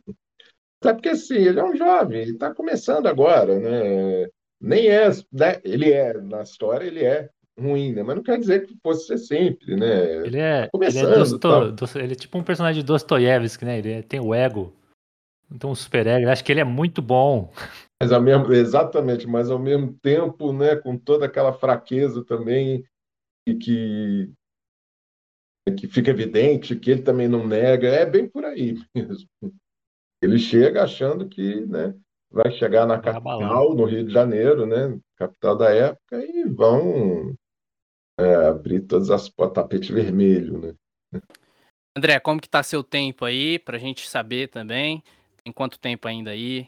Até 0.81 0.93
porque, 0.93 1.09
assim, 1.09 1.35
ele 1.35 1.59
é 1.59 1.63
um 1.63 1.75
jovem, 1.75 2.21
ele 2.21 2.31
está 2.31 2.53
começando 2.53 3.07
agora, 3.07 3.59
né? 3.59 4.29
Nem 4.61 4.87
é, 4.87 5.09
né? 5.31 5.59
ele 5.63 5.91
é, 5.91 6.13
na 6.13 6.43
história, 6.43 6.85
ele 6.85 7.03
é 7.03 7.29
ruim, 7.59 7.93
né? 7.93 8.03
Mas 8.03 8.15
não 8.15 8.23
quer 8.23 8.37
dizer 8.37 8.65
que 8.65 8.77
fosse 8.83 9.07
ser 9.07 9.17
sempre, 9.17 9.75
né? 9.75 10.25
Ele 10.25 10.37
é, 10.37 10.63
tá 10.63 10.69
começando, 10.71 11.05
ele, 11.05 11.13
é 11.13 11.17
Dosto, 11.17 11.71
Dosto, 11.71 11.99
ele 11.99 12.13
é 12.13 12.15
tipo 12.15 12.37
um 12.37 12.43
personagem 12.43 12.81
de 12.81 12.85
Dostoiévski, 12.85 13.65
né? 13.65 13.79
Ele 13.79 13.91
é, 13.93 14.01
tem 14.01 14.19
o 14.19 14.33
ego, 14.33 14.73
então 15.51 15.71
um 15.71 15.75
super 15.75 16.05
ego. 16.05 16.29
Acho 16.29 16.43
que 16.43 16.51
ele 16.51 16.61
é 16.61 16.65
muito 16.65 17.01
bom. 17.01 17.51
Mas 18.01 18.11
ao 18.11 18.21
mesmo, 18.21 18.51
exatamente, 18.53 19.25
mas 19.25 19.49
ao 19.49 19.59
mesmo 19.59 19.93
tempo, 20.01 20.51
né, 20.51 20.75
com 20.75 20.97
toda 20.97 21.25
aquela 21.25 21.53
fraqueza 21.53 22.23
também 22.23 22.83
e 23.47 23.55
que 23.55 24.33
que 25.77 25.87
fica 25.87 26.11
evidente 26.11 26.75
que 26.75 26.91
ele 26.91 27.01
também 27.01 27.27
não 27.27 27.47
nega, 27.47 27.87
é 27.87 28.05
bem 28.05 28.29
por 28.29 28.45
aí 28.45 28.75
mesmo. 28.93 29.27
Ele 30.21 30.37
chega 30.37 30.83
achando 30.83 31.27
que, 31.27 31.65
né, 31.65 31.95
vai 32.29 32.51
chegar 32.51 32.85
na 32.85 32.99
capital, 32.99 33.73
no 33.73 33.85
Rio 33.85 34.05
de 34.05 34.13
Janeiro, 34.13 34.65
né, 34.65 34.99
capital 35.15 35.57
da 35.57 35.71
época, 35.71 36.23
e 36.23 36.43
vão 36.43 37.35
é, 38.19 38.35
abrir 38.47 38.81
todas 38.81 39.09
as 39.09 39.29
tapete 39.53 39.91
vermelho, 39.91 40.59
né. 40.59 40.75
André, 41.97 42.19
como 42.19 42.41
que 42.41 42.49
tá 42.49 42.61
seu 42.61 42.83
tempo 42.83 43.23
aí, 43.23 43.57
pra 43.57 43.77
gente 43.77 44.07
saber 44.09 44.49
também? 44.49 45.01
Tem 45.43 45.53
quanto 45.53 45.79
tempo 45.79 46.07
ainda 46.07 46.31
aí? 46.31 46.67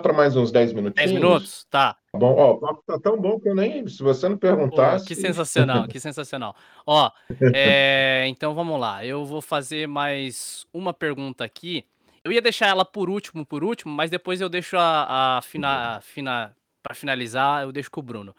Para 0.00 0.12
mais 0.12 0.36
uns 0.36 0.50
10 0.50 0.72
minutinhos. 0.72 1.10
10 1.10 1.12
minutos? 1.12 1.66
Tá. 1.70 1.94
tá. 1.94 2.18
Bom, 2.18 2.34
ó, 2.34 2.52
o 2.52 2.58
papo 2.58 2.82
tá 2.86 2.98
tão 2.98 3.20
bom 3.20 3.38
que 3.40 3.48
eu 3.48 3.54
nem. 3.54 3.86
Se 3.88 4.02
você 4.02 4.28
não 4.28 4.36
perguntasse. 4.38 5.04
Pô, 5.04 5.08
que 5.08 5.14
sensacional, 5.14 5.88
que 5.88 6.00
sensacional. 6.00 6.54
Ó, 6.86 7.10
é, 7.54 8.24
então 8.28 8.54
vamos 8.54 8.80
lá. 8.80 9.04
Eu 9.04 9.24
vou 9.24 9.40
fazer 9.40 9.86
mais 9.86 10.66
uma 10.72 10.92
pergunta 10.92 11.44
aqui. 11.44 11.84
Eu 12.24 12.32
ia 12.32 12.42
deixar 12.42 12.66
ela 12.66 12.84
por 12.84 13.08
último, 13.08 13.46
por 13.46 13.62
último, 13.62 13.94
mas 13.94 14.10
depois 14.10 14.40
eu 14.40 14.48
deixo 14.48 14.76
a, 14.76 15.38
a 15.38 15.42
fina, 15.42 16.00
fina 16.00 16.56
para 16.82 16.94
finalizar, 16.94 17.62
eu 17.62 17.70
deixo 17.70 17.90
com 17.90 18.00
o 18.00 18.02
Bruno. 18.02 18.34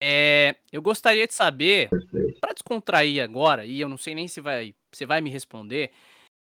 É, 0.00 0.56
eu 0.72 0.82
gostaria 0.82 1.26
de 1.26 1.34
saber, 1.34 1.88
para 2.40 2.52
descontrair 2.52 3.22
agora, 3.22 3.64
e 3.64 3.80
eu 3.80 3.88
não 3.88 3.96
sei 3.96 4.14
nem 4.14 4.28
se 4.28 4.40
vai, 4.40 4.74
você 4.92 5.06
vai 5.06 5.20
me 5.20 5.30
responder, 5.30 5.90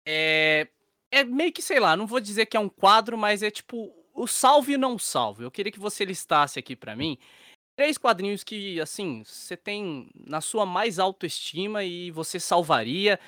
é, 0.05 0.67
é 1.11 1.23
meio 1.23 1.53
que, 1.53 1.61
sei 1.61 1.79
lá, 1.79 1.95
não 1.95 2.07
vou 2.07 2.19
dizer 2.19 2.47
que 2.47 2.57
é 2.57 2.59
um 2.59 2.67
quadro, 2.67 3.17
mas 3.17 3.43
é 3.43 3.51
tipo 3.51 3.93
o 4.13 4.27
salve 4.27 4.73
e 4.73 4.77
não 4.77 4.97
salve. 4.97 5.43
Eu 5.43 5.51
queria 5.51 5.71
que 5.71 5.79
você 5.79 6.05
listasse 6.05 6.59
aqui 6.59 6.75
para 6.75 6.95
mim 6.95 7.17
três 7.75 7.97
quadrinhos 7.97 8.43
que, 8.43 8.79
assim, 8.79 9.23
você 9.25 9.57
tem 9.57 10.09
na 10.15 10.41
sua 10.41 10.65
mais 10.65 10.99
autoestima 10.99 11.83
e 11.83 12.11
você 12.11 12.39
salvaria. 12.39 13.19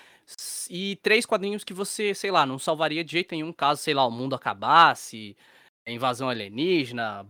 E 0.69 0.95
três 0.97 1.25
quadrinhos 1.25 1.63
que 1.63 1.73
você, 1.73 2.13
sei 2.13 2.31
lá, 2.31 2.45
não 2.45 2.57
salvaria 2.57 3.03
de 3.03 3.11
jeito 3.11 3.33
nenhum 3.33 3.53
caso, 3.53 3.81
sei 3.81 3.93
lá, 3.93 4.05
o 4.05 4.11
mundo 4.11 4.36
acabasse, 4.36 5.38
invasão 5.88 6.29
alienígena, 6.29 7.27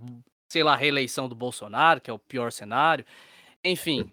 sei 0.49 0.63
lá, 0.63 0.75
reeleição 0.75 1.27
do 1.27 1.35
Bolsonaro, 1.35 1.99
que 1.99 2.09
é 2.09 2.13
o 2.13 2.19
pior 2.19 2.51
cenário. 2.51 3.05
Enfim, 3.63 4.11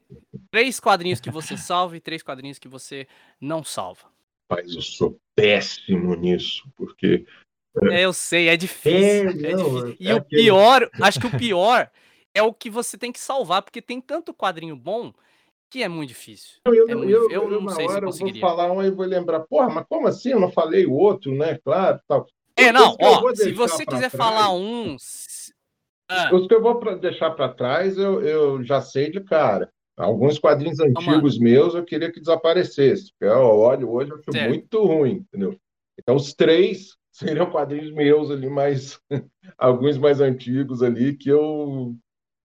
três 0.51 0.81
quadrinhos 0.81 1.21
que 1.21 1.31
você 1.31 1.57
salva 1.57 1.97
e 1.97 2.01
três 2.01 2.23
quadrinhos 2.23 2.59
que 2.59 2.69
você 2.69 3.07
não 3.41 3.63
salva. 3.63 4.11
Mas 4.51 4.75
eu 4.75 4.83
sou 4.83 5.21
péssimo 5.35 6.15
nisso, 6.15 6.69
porque 6.77 7.25
é, 7.91 8.05
eu 8.05 8.13
sei, 8.13 8.49
é 8.49 8.57
difícil. 8.57 9.01
É, 9.01 9.51
é 9.53 9.57
não, 9.57 9.75
difícil. 9.75 9.97
E 9.99 10.09
é 10.09 10.15
o 10.15 10.19
aquele... 10.19 10.43
pior, 10.43 10.91
acho 11.01 11.21
que 11.21 11.27
o 11.27 11.39
pior 11.39 11.91
é 12.35 12.43
o 12.43 12.53
que 12.53 12.71
você 12.71 12.99
tem 12.99 13.13
que 13.13 13.21
salvar, 13.21 13.63
porque 13.63 13.81
tem 13.81 14.01
tanto 14.01 14.35
quadrinho 14.35 14.77
bom 14.77 15.13
que 15.71 15.83
é 15.83 15.89
muito 15.89 16.09
difícil. 16.09 16.59
Eu, 16.67 16.75
eu, 16.75 16.89
é 16.89 16.95
muito, 16.95 17.11
eu, 17.11 17.31
eu, 17.31 17.53
eu 17.53 17.61
não 17.61 17.69
sei 17.71 17.89
se 17.89 17.97
eu 17.97 18.03
conseguiria. 18.03 18.41
vou 18.41 18.51
falar 18.51 18.71
um 18.71 18.83
e 18.83 18.91
vou 18.91 19.07
lembrar, 19.07 19.41
porra, 19.41 19.71
mas 19.71 19.87
como 19.89 20.07
assim? 20.07 20.31
Eu 20.31 20.41
não 20.41 20.53
falei 20.53 20.85
o 20.85 20.93
outro, 20.93 21.35
né? 21.35 21.59
Claro, 21.65 21.99
tal. 22.07 22.27
É, 22.57 22.71
não, 22.71 22.95
ó, 23.01 23.35
se 23.35 23.53
você 23.53 23.87
quiser 23.87 24.11
trás, 24.11 24.15
falar 24.15 24.53
um... 24.53 24.97
Ah. 26.09 26.35
Os 26.35 26.47
que 26.47 26.55
eu 26.55 26.61
vou 26.61 26.79
pra 26.79 26.95
deixar 26.95 27.31
para 27.31 27.49
trás, 27.49 27.97
eu, 27.97 28.21
eu 28.21 28.63
já 28.63 28.83
sei 28.83 29.11
de 29.11 29.21
cara. 29.23 29.73
Alguns 29.97 30.39
quadrinhos 30.39 30.79
antigos 30.81 31.39
meus 31.39 31.75
eu 31.75 31.85
queria 31.85 32.13
que 32.13 32.21
desaparecesse. 32.21 33.13
Eu 33.19 33.41
olho 33.41 33.91
hoje, 33.91 34.11
eu 34.11 34.17
acho 34.17 34.33
certo. 34.33 34.49
muito 34.49 34.85
ruim, 34.85 35.25
entendeu? 35.27 35.57
Então, 35.99 36.17
os 36.17 36.35
três 36.35 36.97
seriam 37.13 37.51
quadrinhos 37.51 37.93
meus 37.93 38.31
ali, 38.31 38.49
mais 38.49 39.01
alguns 39.59 39.99
mais 39.99 40.21
antigos 40.21 40.83
ali 40.83 41.17
que 41.17 41.29
eu 41.29 41.95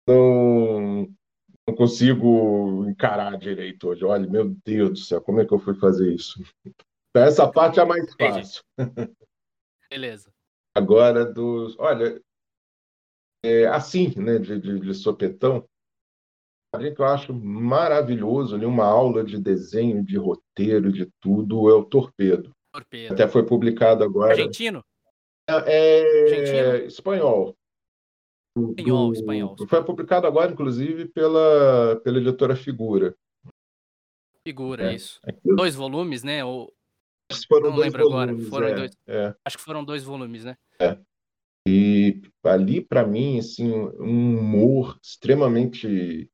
não, 0.07 1.09
não 1.67 1.75
consigo 1.75 2.87
encarar 2.89 3.39
direito 3.39 3.89
hoje. 3.89 4.05
Olha, 4.05 4.29
meu 4.29 4.55
Deus 4.65 4.91
do 4.91 4.97
céu, 4.99 5.21
como 5.21 5.41
é 5.41 5.47
que 5.47 5.55
eu 5.55 5.59
fui 5.59 5.75
fazer 5.75 6.13
isso? 6.13 6.43
Essa 7.15 7.51
parte 7.51 7.81
é 7.81 7.85
mais 7.85 8.13
fácil. 8.15 8.63
Beleza. 9.91 10.31
Agora 10.73 11.25
dos, 11.25 11.77
olha, 11.81 12.23
é, 13.43 13.67
assim, 13.67 14.15
né, 14.17 14.39
de, 14.39 14.61
de, 14.61 14.79
de 14.79 14.95
sopetão, 14.95 15.67
quadrinho 16.73 16.95
que 16.95 17.03
eu 17.03 17.07
acho 17.07 17.35
maravilhoso, 17.35 18.55
ali, 18.55 18.65
uma 18.65 18.85
aula 18.85 19.25
de 19.25 19.37
desenho, 19.37 20.05
de 20.05 20.17
roteiro, 20.17 20.93
de 20.93 21.11
tudo, 21.21 21.69
é 21.69 21.75
o 21.75 21.85
Torpedo. 21.85 22.55
Torpedo. 22.73 23.13
Até 23.13 23.27
foi 23.29 23.45
publicado 23.45 24.05
agora. 24.05 24.33
Argentino? 24.33 24.85
É, 25.49 25.55
é 25.67 26.87
espanhol. 26.87 27.57
Espanhol, 28.57 29.09
do, 29.09 29.15
espanhol. 29.15 29.57
Foi 29.69 29.85
publicado 29.85 30.27
agora, 30.27 30.53
inclusive, 30.53 31.07
pela, 31.09 32.01
pela 32.03 32.19
editora 32.19 32.57
Figura. 32.57 33.15
Figura, 34.47 34.91
é. 34.91 34.95
isso. 34.95 35.21
É. 35.27 35.33
Dois 35.45 35.75
volumes, 35.75 36.23
né? 36.23 36.45
Ou... 36.45 36.73
Não 37.51 37.77
lembro 37.77 38.09
volumes, 38.09 38.47
agora. 38.47 38.51
Foram 38.51 38.69
é, 38.69 38.75
dois... 38.75 38.91
É. 39.07 39.35
Acho 39.45 39.57
que 39.57 39.65
foram 39.65 39.85
dois 39.85 40.03
volumes, 40.03 40.45
né? 40.45 40.57
É. 40.81 40.99
E 41.69 42.21
ali, 42.45 42.81
para 42.81 43.07
mim, 43.07 43.39
assim, 43.39 43.71
um 43.71 44.39
humor 44.39 44.99
extremamente 45.03 46.29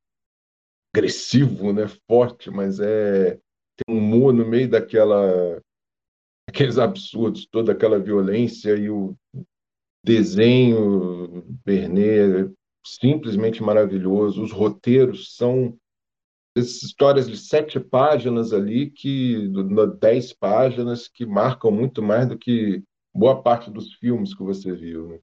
agressivo, 0.94 1.72
né? 1.72 1.86
Forte, 2.06 2.50
mas 2.50 2.80
é 2.80 3.38
tem 3.76 3.94
um 3.94 3.98
humor 3.98 4.32
no 4.32 4.46
meio 4.46 4.70
daquela 4.70 5.62
aqueles 6.56 6.78
absurdos, 6.78 7.46
toda 7.46 7.72
aquela 7.72 7.98
violência 7.98 8.74
e 8.74 8.88
o 8.88 9.14
desenho 10.02 11.44
Bernet 11.62 12.50
simplesmente 12.84 13.62
maravilhoso. 13.62 14.42
Os 14.42 14.52
roteiros 14.52 15.36
são 15.36 15.76
essas 16.56 16.82
histórias 16.82 17.28
de 17.28 17.36
sete 17.36 17.78
páginas 17.78 18.54
ali, 18.54 18.90
que 18.90 19.50
dez 20.00 20.32
páginas, 20.32 21.06
que 21.06 21.26
marcam 21.26 21.70
muito 21.70 22.02
mais 22.02 22.26
do 22.26 22.38
que 22.38 22.82
boa 23.14 23.42
parte 23.42 23.70
dos 23.70 23.92
filmes 23.94 24.34
que 24.34 24.42
você 24.42 24.72
viu. 24.72 25.08
Né? 25.08 25.18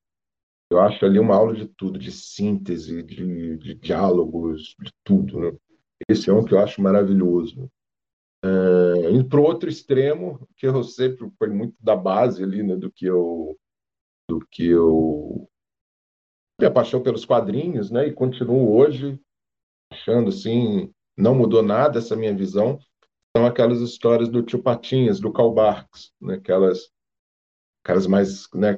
Eu 0.70 0.82
acho 0.82 1.04
ali 1.04 1.18
uma 1.18 1.36
aula 1.36 1.56
de 1.56 1.68
tudo, 1.68 1.98
de 1.98 2.12
síntese, 2.12 3.02
de, 3.02 3.58
de 3.58 3.74
diálogos, 3.74 4.76
de 4.80 4.92
tudo. 5.04 5.40
Né? 5.40 5.52
Esse 6.08 6.30
é 6.30 6.34
um 6.34 6.46
que 6.46 6.54
eu 6.54 6.60
acho 6.60 6.80
maravilhoso. 6.80 7.72
Uh, 8.44 9.10
indo 9.10 9.26
para 9.30 9.40
o 9.40 9.44
outro 9.44 9.70
extremo, 9.70 10.46
que 10.58 10.68
eu 10.68 10.84
sempre 10.84 11.32
foi 11.38 11.48
muito 11.48 11.76
da 11.80 11.96
base 11.96 12.44
ali, 12.44 12.62
né, 12.62 12.76
do 12.76 12.92
que 12.92 13.06
eu 13.06 13.58
do 14.30 14.40
que 14.52 14.68
eu 14.68 15.50
minha 16.60 16.72
paixão 16.72 17.02
pelos 17.02 17.26
quadrinhos, 17.26 17.90
né? 17.92 18.08
E 18.08 18.14
continuo 18.14 18.74
hoje 18.76 19.20
achando 19.92 20.30
assim, 20.30 20.94
não 21.18 21.36
mudou 21.36 21.62
nada 21.62 22.00
essa 22.00 22.16
minha 22.16 22.36
visão. 22.36 22.80
São 23.36 23.46
aquelas 23.46 23.80
histórias 23.82 24.30
do 24.30 24.44
tio 24.44 24.62
Patinhas, 24.62 25.20
do 25.20 25.32
Karl 25.32 25.54
Barks, 25.54 26.14
né? 26.22 26.36
Aquelas 26.36 26.92
caras 27.84 28.08
mais 28.08 28.48
né, 28.54 28.78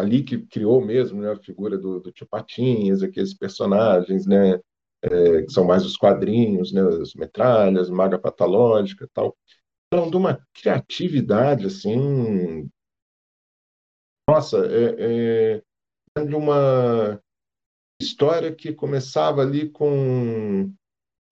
ali 0.00 0.22
que 0.22 0.38
criou 0.46 0.82
mesmo 0.82 1.20
né, 1.20 1.30
a 1.30 1.36
figura 1.36 1.76
do, 1.76 2.00
do 2.00 2.10
tio 2.10 2.26
Patinhas, 2.26 3.02
aqueles 3.02 3.34
personagens, 3.34 4.26
né, 4.26 4.58
é, 5.02 5.42
que 5.42 5.52
são 5.52 5.64
mais 5.64 5.84
os 5.84 5.96
quadrinhos, 5.96 6.72
né, 6.72 6.80
as 6.82 7.14
metralhas, 7.14 7.90
maga 7.90 8.18
patológica 8.18 9.08
tal. 9.12 9.36
Então, 9.92 10.10
de 10.10 10.16
uma 10.16 10.40
criatividade, 10.52 11.66
assim, 11.66 12.68
nossa, 14.28 14.58
é, 14.66 15.62
é, 16.18 16.24
de 16.24 16.34
uma 16.34 17.20
história 18.00 18.52
que 18.54 18.72
começava 18.72 19.42
ali 19.42 19.70
com 19.70 20.72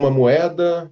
uma 0.01 0.11
moeda 0.11 0.91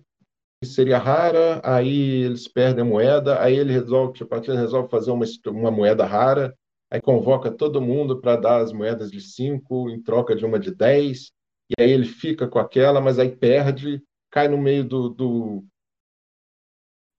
que 0.62 0.68
seria 0.68 0.98
rara, 0.98 1.60
aí 1.64 2.22
eles 2.22 2.46
perdem 2.46 2.82
a 2.82 2.86
moeda, 2.86 3.42
aí 3.42 3.56
ele 3.56 3.72
resolve, 3.72 4.12
tipo, 4.14 4.34
ele 4.34 4.56
resolve 4.56 4.88
fazer 4.88 5.10
uma, 5.10 5.24
uma 5.46 5.70
moeda 5.70 6.04
rara, 6.04 6.56
aí 6.90 7.00
convoca 7.00 7.50
todo 7.50 7.80
mundo 7.80 8.20
para 8.20 8.36
dar 8.36 8.60
as 8.60 8.72
moedas 8.72 9.10
de 9.10 9.20
5 9.20 9.90
em 9.90 10.00
troca 10.00 10.36
de 10.36 10.44
uma 10.44 10.60
de 10.60 10.72
10, 10.72 11.32
e 11.78 11.82
aí 11.82 11.90
ele 11.90 12.06
fica 12.06 12.48
com 12.48 12.58
aquela, 12.58 13.00
mas 13.00 13.18
aí 13.18 13.34
perde, 13.34 14.02
cai 14.30 14.48
no 14.48 14.58
meio 14.58 14.84
do, 14.84 15.08
do, 15.08 15.64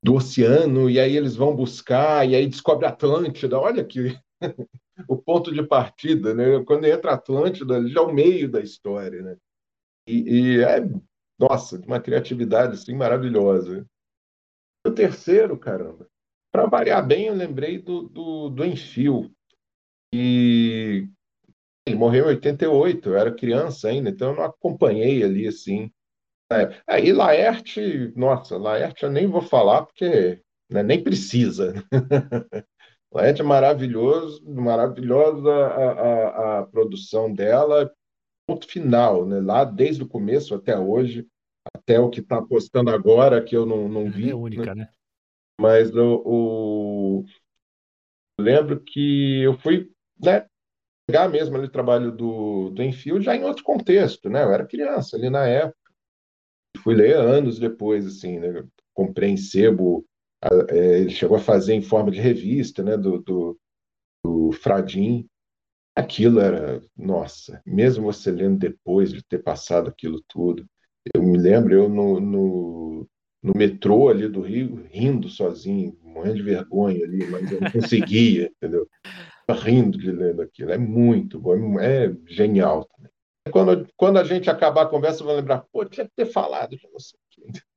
do 0.03 0.15
oceano, 0.15 0.89
e 0.89 0.99
aí 0.99 1.15
eles 1.15 1.35
vão 1.35 1.55
buscar, 1.55 2.27
e 2.27 2.35
aí 2.35 2.47
descobre 2.47 2.85
Atlântida, 2.85 3.59
olha 3.59 3.83
que 3.83 4.19
o 5.07 5.17
ponto 5.17 5.51
de 5.53 5.65
partida, 5.65 6.33
né? 6.33 6.63
Quando 6.65 6.85
entra 6.85 7.13
Atlântida, 7.13 7.87
já 7.87 7.99
é 7.99 8.03
o 8.03 8.13
meio 8.13 8.49
da 8.49 8.61
história, 8.61 9.21
né? 9.21 9.37
E, 10.07 10.57
e 10.57 10.63
é 10.63 10.81
nossa, 11.39 11.79
uma 11.85 11.99
criatividade 11.99 12.75
assim 12.75 12.95
maravilhosa. 12.95 13.85
O 14.85 14.91
terceiro, 14.91 15.57
caramba, 15.57 16.07
para 16.51 16.67
variar 16.67 17.05
bem, 17.05 17.27
eu 17.27 17.33
lembrei 17.33 17.79
do, 17.79 18.03
do, 18.03 18.49
do 18.49 18.65
Enfio. 18.65 19.33
E 20.13 21.07
ele 21.85 21.95
morreu 21.95 22.25
em 22.25 22.35
88, 22.35 23.09
eu 23.09 23.17
era 23.17 23.33
criança 23.33 23.89
ainda, 23.89 24.09
então 24.09 24.31
eu 24.31 24.35
não 24.37 24.43
acompanhei 24.43 25.23
ali 25.23 25.47
assim. 25.47 25.91
É, 26.51 26.81
aí 26.87 27.11
Laerte, 27.11 28.13
nossa, 28.15 28.57
Laerte 28.57 29.03
eu 29.03 29.11
nem 29.11 29.27
vou 29.27 29.41
falar 29.41 29.85
porque 29.85 30.41
né, 30.69 30.83
nem 30.83 31.03
precisa. 31.03 31.73
Laerte 33.11 33.41
é 33.41 33.43
maravilhoso, 33.43 34.43
maravilhosa 34.49 35.51
a, 35.51 35.91
a, 35.91 36.59
a 36.59 36.65
produção 36.65 37.31
dela, 37.31 37.91
ponto 38.47 38.67
final, 38.67 39.25
né? 39.25 39.39
Lá 39.39 39.63
desde 39.63 40.03
o 40.03 40.07
começo 40.07 40.55
até 40.55 40.77
hoje, 40.77 41.27
até 41.75 41.99
o 41.99 42.09
que 42.09 42.21
está 42.21 42.41
postando 42.41 42.89
agora, 42.89 43.43
que 43.43 43.55
eu 43.55 43.65
não, 43.65 43.87
não 43.87 44.09
vi. 44.09 44.31
É 44.31 44.35
única, 44.35 44.73
né? 44.73 44.83
né? 44.83 44.89
Mas 45.59 45.93
o, 45.95 46.23
o... 46.25 47.25
lembro 48.39 48.79
que 48.81 49.41
eu 49.43 49.57
fui 49.59 49.91
né, 50.19 50.47
pegar 51.05 51.27
mesmo 51.27 51.55
ali 51.55 51.65
o 51.65 51.71
trabalho 51.71 52.11
do, 52.11 52.69
do 52.69 52.83
Enfio 52.83 53.21
já 53.21 53.35
em 53.35 53.43
outro 53.43 53.63
contexto, 53.63 54.29
né? 54.29 54.43
Eu 54.43 54.51
era 54.51 54.65
criança 54.65 55.15
ali 55.15 55.29
na 55.29 55.45
época. 55.45 55.77
Fui 56.79 56.95
ler 56.95 57.15
anos 57.15 57.59
depois, 57.59 58.05
assim, 58.05 58.39
né? 58.39 58.63
Comprei 58.93 59.29
em 59.29 59.37
sebo, 59.37 60.05
é, 60.69 60.99
ele 60.99 61.09
chegou 61.09 61.37
a 61.37 61.41
fazer 61.41 61.73
em 61.73 61.81
forma 61.81 62.11
de 62.11 62.19
revista, 62.19 62.83
né? 62.83 62.97
Do, 62.97 63.19
do, 63.19 63.59
do 64.23 64.51
Fradim. 64.51 65.27
Aquilo 65.95 66.39
era, 66.39 66.81
nossa, 66.97 67.61
mesmo 67.65 68.05
você 68.05 68.31
lendo 68.31 68.57
depois 68.57 69.11
de 69.11 69.23
ter 69.23 69.43
passado 69.43 69.89
aquilo 69.89 70.23
tudo, 70.27 70.65
eu 71.13 71.21
me 71.21 71.37
lembro, 71.37 71.73
eu 71.73 71.87
no, 71.87 72.19
no, 72.19 73.07
no 73.43 73.53
metrô 73.55 74.09
ali 74.09 74.27
do 74.27 74.41
Rio, 74.41 74.87
rindo 74.89 75.29
sozinho, 75.29 75.95
morrendo 76.01 76.37
de 76.37 76.43
vergonha 76.43 77.03
ali, 77.03 77.27
mas 77.29 77.51
eu 77.51 77.59
não 77.59 77.71
conseguia, 77.71 78.49
entendeu? 78.57 78.87
Rindo 79.49 79.97
de 79.97 80.11
lendo 80.11 80.41
aquilo. 80.41 80.71
É 80.71 80.77
muito 80.77 81.39
bom, 81.39 81.79
é 81.79 82.13
genial 82.27 82.85
também. 82.85 83.11
Quando, 83.51 83.87
quando 83.97 84.17
a 84.17 84.23
gente 84.23 84.49
acabar 84.49 84.83
a 84.83 84.89
conversa, 84.89 85.21
eu 85.21 85.27
vou 85.27 85.35
lembrar, 85.35 85.65
pô, 85.71 85.83
tinha 85.85 86.05
que 86.05 86.13
ter 86.15 86.25
falado 86.25 86.77
de 86.77 86.87
você 86.91 87.17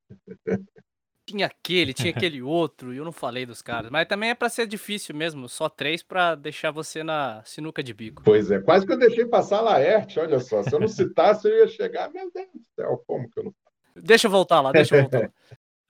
tinha 1.27 1.45
aquele, 1.45 1.93
tinha 1.93 2.11
aquele 2.11 2.41
outro, 2.41 2.93
e 2.93 2.97
eu 2.97 3.03
não 3.03 3.11
falei 3.11 3.45
dos 3.45 3.61
caras. 3.61 3.91
Mas 3.91 4.07
também 4.07 4.29
é 4.29 4.35
para 4.35 4.47
ser 4.47 4.65
difícil 4.65 5.13
mesmo, 5.13 5.49
só 5.49 5.67
três 5.67 6.01
para 6.01 6.35
deixar 6.35 6.71
você 6.71 7.03
na 7.03 7.43
sinuca 7.43 7.83
de 7.83 7.93
bico. 7.93 8.23
Pois 8.23 8.49
é, 8.49 8.61
quase 8.61 8.85
que 8.85 8.93
eu 8.93 8.97
deixei 8.97 9.25
passar 9.25 9.57
a 9.57 9.61
Laerte, 9.61 10.19
olha 10.19 10.39
só. 10.39 10.63
Se 10.63 10.73
eu 10.73 10.79
não 10.79 10.87
citasse, 10.87 11.45
eu 11.47 11.57
ia 11.57 11.67
chegar, 11.67 12.09
meu 12.11 12.31
Deus 12.33 12.47
do 12.53 12.63
céu, 12.75 13.03
como 13.05 13.29
que 13.29 13.39
eu 13.39 13.43
não. 13.43 13.53
Deixa 13.97 14.27
eu 14.27 14.31
voltar 14.31 14.61
lá, 14.61 14.71
deixa 14.71 14.95
eu 14.95 15.01
voltar. 15.01 15.29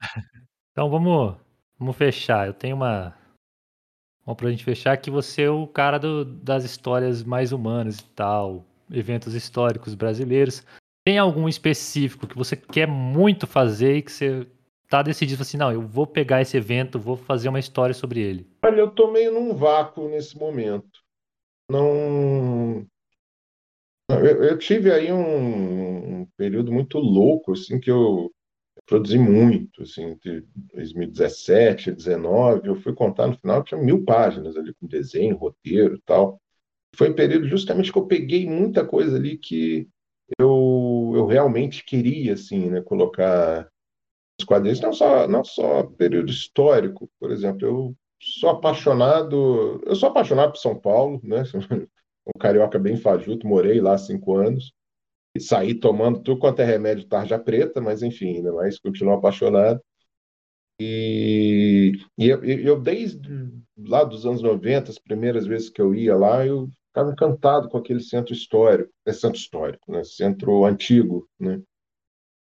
então 0.72 0.90
vamos, 0.90 1.36
vamos 1.78 1.96
fechar. 1.96 2.48
Eu 2.48 2.54
tenho 2.54 2.74
uma. 2.74 3.16
Bom, 4.28 4.34
pra 4.34 4.50
gente 4.50 4.62
fechar, 4.62 4.94
que 4.98 5.10
você 5.10 5.44
é 5.44 5.50
o 5.50 5.66
cara 5.66 5.96
do, 5.96 6.22
das 6.22 6.62
histórias 6.62 7.24
mais 7.24 7.50
humanas 7.50 8.00
e 8.00 8.04
tal, 8.10 8.62
eventos 8.92 9.32
históricos 9.32 9.94
brasileiros. 9.94 10.62
Tem 11.02 11.16
algum 11.16 11.48
específico 11.48 12.26
que 12.26 12.36
você 12.36 12.54
quer 12.54 12.86
muito 12.86 13.46
fazer 13.46 13.96
e 13.96 14.02
que 14.02 14.12
você 14.12 14.46
tá 14.86 15.02
decidido 15.02 15.40
assim, 15.40 15.56
não, 15.56 15.72
eu 15.72 15.80
vou 15.80 16.06
pegar 16.06 16.42
esse 16.42 16.58
evento, 16.58 16.98
vou 16.98 17.16
fazer 17.16 17.48
uma 17.48 17.58
história 17.58 17.94
sobre 17.94 18.20
ele? 18.20 18.46
Olha, 18.62 18.80
eu 18.80 18.90
tô 18.90 19.10
meio 19.10 19.32
num 19.32 19.54
vácuo 19.54 20.10
nesse 20.10 20.36
momento. 20.36 21.00
Não. 21.70 22.86
Eu, 24.10 24.44
eu 24.44 24.58
tive 24.58 24.92
aí 24.92 25.10
um, 25.10 26.20
um, 26.20 26.26
período 26.36 26.70
muito 26.70 26.98
louco, 26.98 27.52
assim, 27.52 27.80
que 27.80 27.90
eu 27.90 28.30
produzi 28.88 29.18
muito, 29.18 29.82
assim, 29.82 30.02
entre 30.02 30.44
2017 30.72 31.90
e 31.90 31.92
2019, 31.92 32.68
eu 32.68 32.74
fui 32.76 32.94
contar 32.94 33.26
no 33.26 33.36
final, 33.38 33.62
tinha 33.62 33.80
mil 33.80 34.02
páginas 34.04 34.56
ali, 34.56 34.74
com 34.74 34.86
desenho, 34.86 35.36
roteiro 35.36 35.96
e 35.96 36.00
tal. 36.00 36.40
Foi 36.96 37.10
um 37.10 37.14
período 37.14 37.46
justamente 37.46 37.92
que 37.92 37.98
eu 37.98 38.06
peguei 38.06 38.48
muita 38.48 38.84
coisa 38.86 39.16
ali 39.16 39.36
que 39.36 39.86
eu, 40.38 41.12
eu 41.14 41.26
realmente 41.26 41.84
queria, 41.84 42.32
assim, 42.32 42.70
né, 42.70 42.80
colocar 42.80 43.68
os 44.40 44.46
quadrinhos, 44.46 44.80
não 44.80 44.92
só, 44.92 45.28
não 45.28 45.44
só 45.44 45.82
período 45.82 46.30
histórico, 46.30 47.10
por 47.20 47.30
exemplo, 47.30 47.66
eu 47.66 47.96
sou 48.20 48.48
apaixonado, 48.48 49.82
eu 49.84 49.94
sou 49.94 50.08
apaixonado 50.08 50.52
por 50.52 50.58
São 50.58 50.78
Paulo, 50.78 51.20
né? 51.22 51.42
Um 52.26 52.38
carioca 52.38 52.78
bem 52.78 52.94
fajuto, 52.94 53.46
morei 53.46 53.80
lá 53.80 53.96
cinco 53.96 54.36
anos 54.36 54.74
e 55.38 55.40
saí 55.40 55.74
tomando 55.74 56.20
tudo 56.20 56.40
quanto 56.40 56.60
é 56.60 56.64
remédio 56.64 57.06
tarja 57.06 57.38
preta, 57.38 57.80
mas 57.80 58.02
enfim, 58.02 58.36
ainda 58.36 58.52
mais 58.52 58.78
continuo 58.78 59.14
apaixonado. 59.14 59.80
E, 60.80 61.92
e 62.16 62.28
eu, 62.28 62.44
eu, 62.44 62.80
desde 62.80 63.50
lá 63.76 64.04
dos 64.04 64.24
anos 64.26 64.42
90, 64.42 64.90
as 64.90 64.98
primeiras 64.98 65.46
vezes 65.46 65.70
que 65.70 65.80
eu 65.80 65.94
ia 65.94 66.14
lá, 66.14 66.46
eu 66.46 66.68
ficava 66.88 67.10
encantado 67.10 67.68
com 67.68 67.78
aquele 67.78 68.00
centro 68.00 68.32
histórico, 68.32 68.90
é 69.06 69.12
centro 69.12 69.38
histórico, 69.38 69.90
né? 69.90 70.04
Centro 70.04 70.64
antigo, 70.64 71.28
né? 71.38 71.60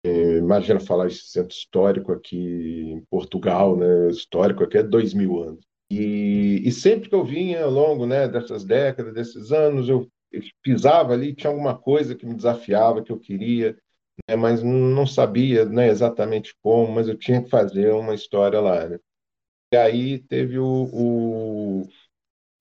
imagina 0.05 0.81
falar 0.81 1.07
esse 1.07 1.29
centro 1.29 1.55
histórico 1.55 2.11
aqui 2.11 2.91
em 2.91 3.01
Portugal, 3.09 3.77
né? 3.77 4.09
Histórico 4.09 4.63
aqui 4.63 4.77
é 4.77 4.83
dois 4.83 5.13
mil 5.13 5.41
anos. 5.41 5.65
E, 5.89 6.61
e, 6.65 6.71
sempre 6.71 7.07
que 7.07 7.15
eu 7.15 7.23
vinha 7.23 7.63
ao 7.63 7.71
longo 7.71 8.05
né, 8.05 8.27
dessas 8.27 8.65
décadas, 8.65 9.13
desses 9.13 9.51
anos, 9.51 9.87
eu, 9.87 10.09
pisava 10.61 11.13
ali, 11.13 11.35
tinha 11.35 11.49
alguma 11.49 11.77
coisa 11.77 12.15
que 12.15 12.25
me 12.25 12.35
desafiava, 12.35 13.03
que 13.03 13.11
eu 13.11 13.19
queria, 13.19 13.77
né, 14.27 14.35
mas 14.35 14.63
não 14.63 15.05
sabia 15.05 15.65
né, 15.65 15.87
exatamente 15.87 16.55
como, 16.61 16.93
mas 16.93 17.07
eu 17.07 17.17
tinha 17.17 17.43
que 17.43 17.49
fazer 17.49 17.91
uma 17.91 18.13
história 18.13 18.59
lá. 18.59 18.87
Né? 18.87 18.99
E 19.73 19.77
aí 19.77 20.19
teve 20.19 20.57
o, 20.59 20.89
o 20.91 21.89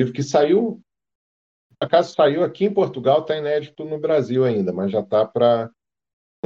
livro 0.00 0.14
que 0.14 0.22
saiu, 0.22 0.80
acaso 1.80 2.14
saiu 2.14 2.42
aqui 2.42 2.64
em 2.64 2.74
Portugal, 2.74 3.20
está 3.20 3.36
inédito 3.36 3.84
no 3.84 3.98
Brasil 3.98 4.44
ainda, 4.44 4.72
mas 4.72 4.90
já 4.90 5.00
está 5.00 5.26
para 5.26 5.70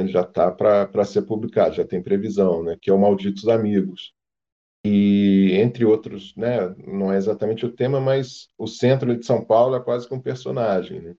já 0.05 0.21
está 0.21 0.51
para 0.51 1.05
ser 1.05 1.23
publicado, 1.23 1.73
já 1.75 1.83
tem 1.83 2.03
previsão, 2.03 2.63
né, 2.63 2.77
que 2.79 2.89
é 2.89 2.93
o 2.93 2.99
Malditos 2.99 3.47
Amigos. 3.47 4.13
E, 4.89 5.53
entre 5.55 5.83
outros, 5.83 6.33
né, 6.37 6.73
não 6.87 7.11
é 7.11 7.17
exatamente 7.17 7.65
o 7.65 7.71
tema, 7.71 7.99
mas 7.99 8.47
o 8.57 8.67
centro 8.67 9.17
de 9.17 9.25
São 9.25 9.43
Paulo 9.43 9.75
é 9.75 9.83
quase 9.83 10.07
que 10.07 10.13
um 10.13 10.21
personagem. 10.21 11.01
Né? 11.01 11.15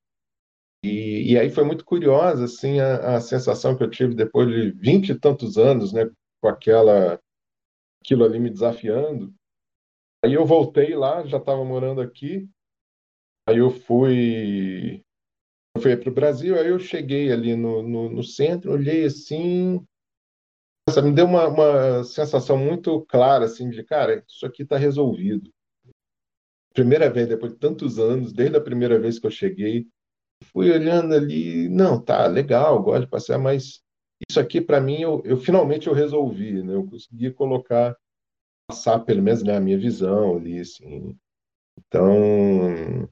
E, 0.82 1.32
e 1.32 1.38
aí 1.38 1.50
foi 1.50 1.64
muito 1.64 1.84
curiosa 1.84 2.46
assim, 2.46 2.80
a, 2.80 3.16
a 3.16 3.20
sensação 3.20 3.76
que 3.76 3.84
eu 3.84 3.90
tive 3.90 4.14
depois 4.14 4.48
de 4.48 4.70
vinte 4.70 5.10
e 5.10 5.18
tantos 5.18 5.58
anos 5.58 5.92
né, 5.92 6.10
com 6.40 6.48
aquela, 6.48 7.20
aquilo 8.02 8.24
ali 8.24 8.38
me 8.38 8.48
desafiando. 8.48 9.34
Aí 10.24 10.32
eu 10.32 10.46
voltei 10.46 10.96
lá, 10.96 11.26
já 11.26 11.36
estava 11.36 11.62
morando 11.62 12.00
aqui, 12.00 12.48
aí 13.46 13.58
eu 13.58 13.70
fui 13.70 15.02
fui 15.78 15.96
para 15.96 16.10
o 16.10 16.14
Brasil, 16.14 16.58
aí 16.58 16.68
eu 16.68 16.78
cheguei 16.78 17.30
ali 17.30 17.54
no, 17.54 17.82
no, 17.82 18.08
no 18.08 18.22
centro, 18.24 18.72
olhei 18.72 19.04
assim, 19.04 19.86
me 20.96 21.12
deu 21.12 21.26
uma, 21.26 21.48
uma 21.48 22.04
sensação 22.04 22.56
muito 22.56 23.00
clara, 23.06 23.44
assim, 23.44 23.68
de, 23.70 23.82
cara, 23.82 24.24
isso 24.28 24.46
aqui 24.46 24.62
está 24.62 24.76
resolvido. 24.76 25.50
Primeira 26.74 27.10
vez, 27.10 27.28
depois 27.28 27.52
de 27.52 27.58
tantos 27.58 27.98
anos, 27.98 28.32
desde 28.32 28.56
a 28.56 28.60
primeira 28.60 28.98
vez 28.98 29.18
que 29.18 29.26
eu 29.26 29.30
cheguei, 29.30 29.88
fui 30.52 30.70
olhando 30.70 31.14
ali, 31.14 31.68
não, 31.68 32.00
tá, 32.00 32.26
legal, 32.26 32.82
gosto 32.82 33.02
de 33.02 33.10
passear, 33.10 33.38
mas 33.38 33.82
isso 34.28 34.40
aqui 34.40 34.60
para 34.60 34.80
mim 34.80 35.00
eu, 35.00 35.22
eu, 35.24 35.36
finalmente 35.36 35.86
eu 35.86 35.94
resolvi, 35.94 36.62
né? 36.62 36.74
Eu 36.74 36.86
consegui 36.86 37.30
colocar 37.32 37.96
passar 38.68 38.98
pelo 39.00 39.22
menos 39.22 39.42
né, 39.42 39.58
minha 39.58 39.78
visão 39.78 40.36
ali, 40.36 40.60
assim. 40.60 41.16
Então, 41.78 43.08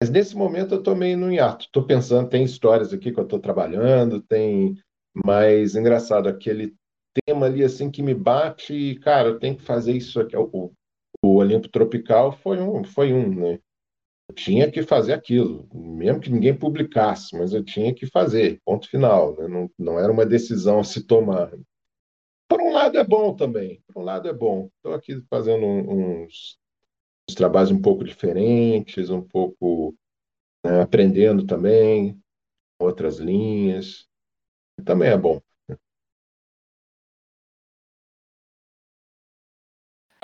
mas 0.00 0.10
nesse 0.10 0.36
momento 0.36 0.74
eu 0.74 0.78
estou 0.78 0.94
meio 0.94 1.16
no 1.16 1.32
hiato. 1.32 1.64
Estou 1.64 1.86
pensando, 1.86 2.28
tem 2.28 2.44
histórias 2.44 2.92
aqui 2.92 3.10
que 3.10 3.18
eu 3.18 3.24
estou 3.24 3.40
trabalhando, 3.40 4.20
tem, 4.20 4.76
mas 5.24 5.74
engraçado 5.74 6.28
aquele 6.28 6.76
tema 7.24 7.46
ali 7.46 7.62
assim 7.62 7.90
que 7.90 8.02
me 8.02 8.14
bate 8.14 8.74
e 8.74 8.98
cara, 8.98 9.28
eu 9.28 9.38
tenho 9.38 9.56
que 9.56 9.62
fazer 9.62 9.92
isso 9.92 10.20
aqui. 10.20 10.36
O, 10.36 10.72
o 11.22 11.36
Olimpo 11.36 11.68
Tropical 11.68 12.32
foi 12.32 12.60
um, 12.60 12.84
foi 12.84 13.12
um, 13.12 13.34
né? 13.34 13.58
Eu 14.28 14.34
tinha 14.34 14.70
que 14.70 14.82
fazer 14.82 15.12
aquilo, 15.12 15.68
mesmo 15.72 16.20
que 16.20 16.30
ninguém 16.30 16.56
publicasse, 16.56 17.36
mas 17.36 17.52
eu 17.52 17.62
tinha 17.62 17.94
que 17.94 18.06
fazer, 18.06 18.60
ponto 18.64 18.88
final. 18.88 19.36
Né? 19.36 19.48
Não, 19.48 19.70
não 19.78 19.98
era 19.98 20.10
uma 20.10 20.24
decisão 20.24 20.80
a 20.80 20.84
se 20.84 21.06
tomar. 21.06 21.52
Por 22.48 22.60
um 22.60 22.72
lado 22.72 22.98
é 22.98 23.04
bom 23.04 23.34
também, 23.34 23.82
por 23.86 24.00
um 24.00 24.04
lado 24.04 24.28
é 24.28 24.32
bom. 24.32 24.70
Estou 24.76 24.94
aqui 24.94 25.22
fazendo 25.28 25.64
uns, 25.64 26.58
uns, 27.28 27.34
trabalhos 27.34 27.70
um 27.70 27.80
pouco 27.80 28.04
diferentes, 28.04 29.10
um 29.10 29.22
pouco 29.22 29.94
né, 30.64 30.80
aprendendo 30.80 31.46
também 31.46 32.18
outras 32.78 33.18
linhas. 33.18 34.06
Também 34.84 35.10
é 35.10 35.16
bom. 35.16 35.40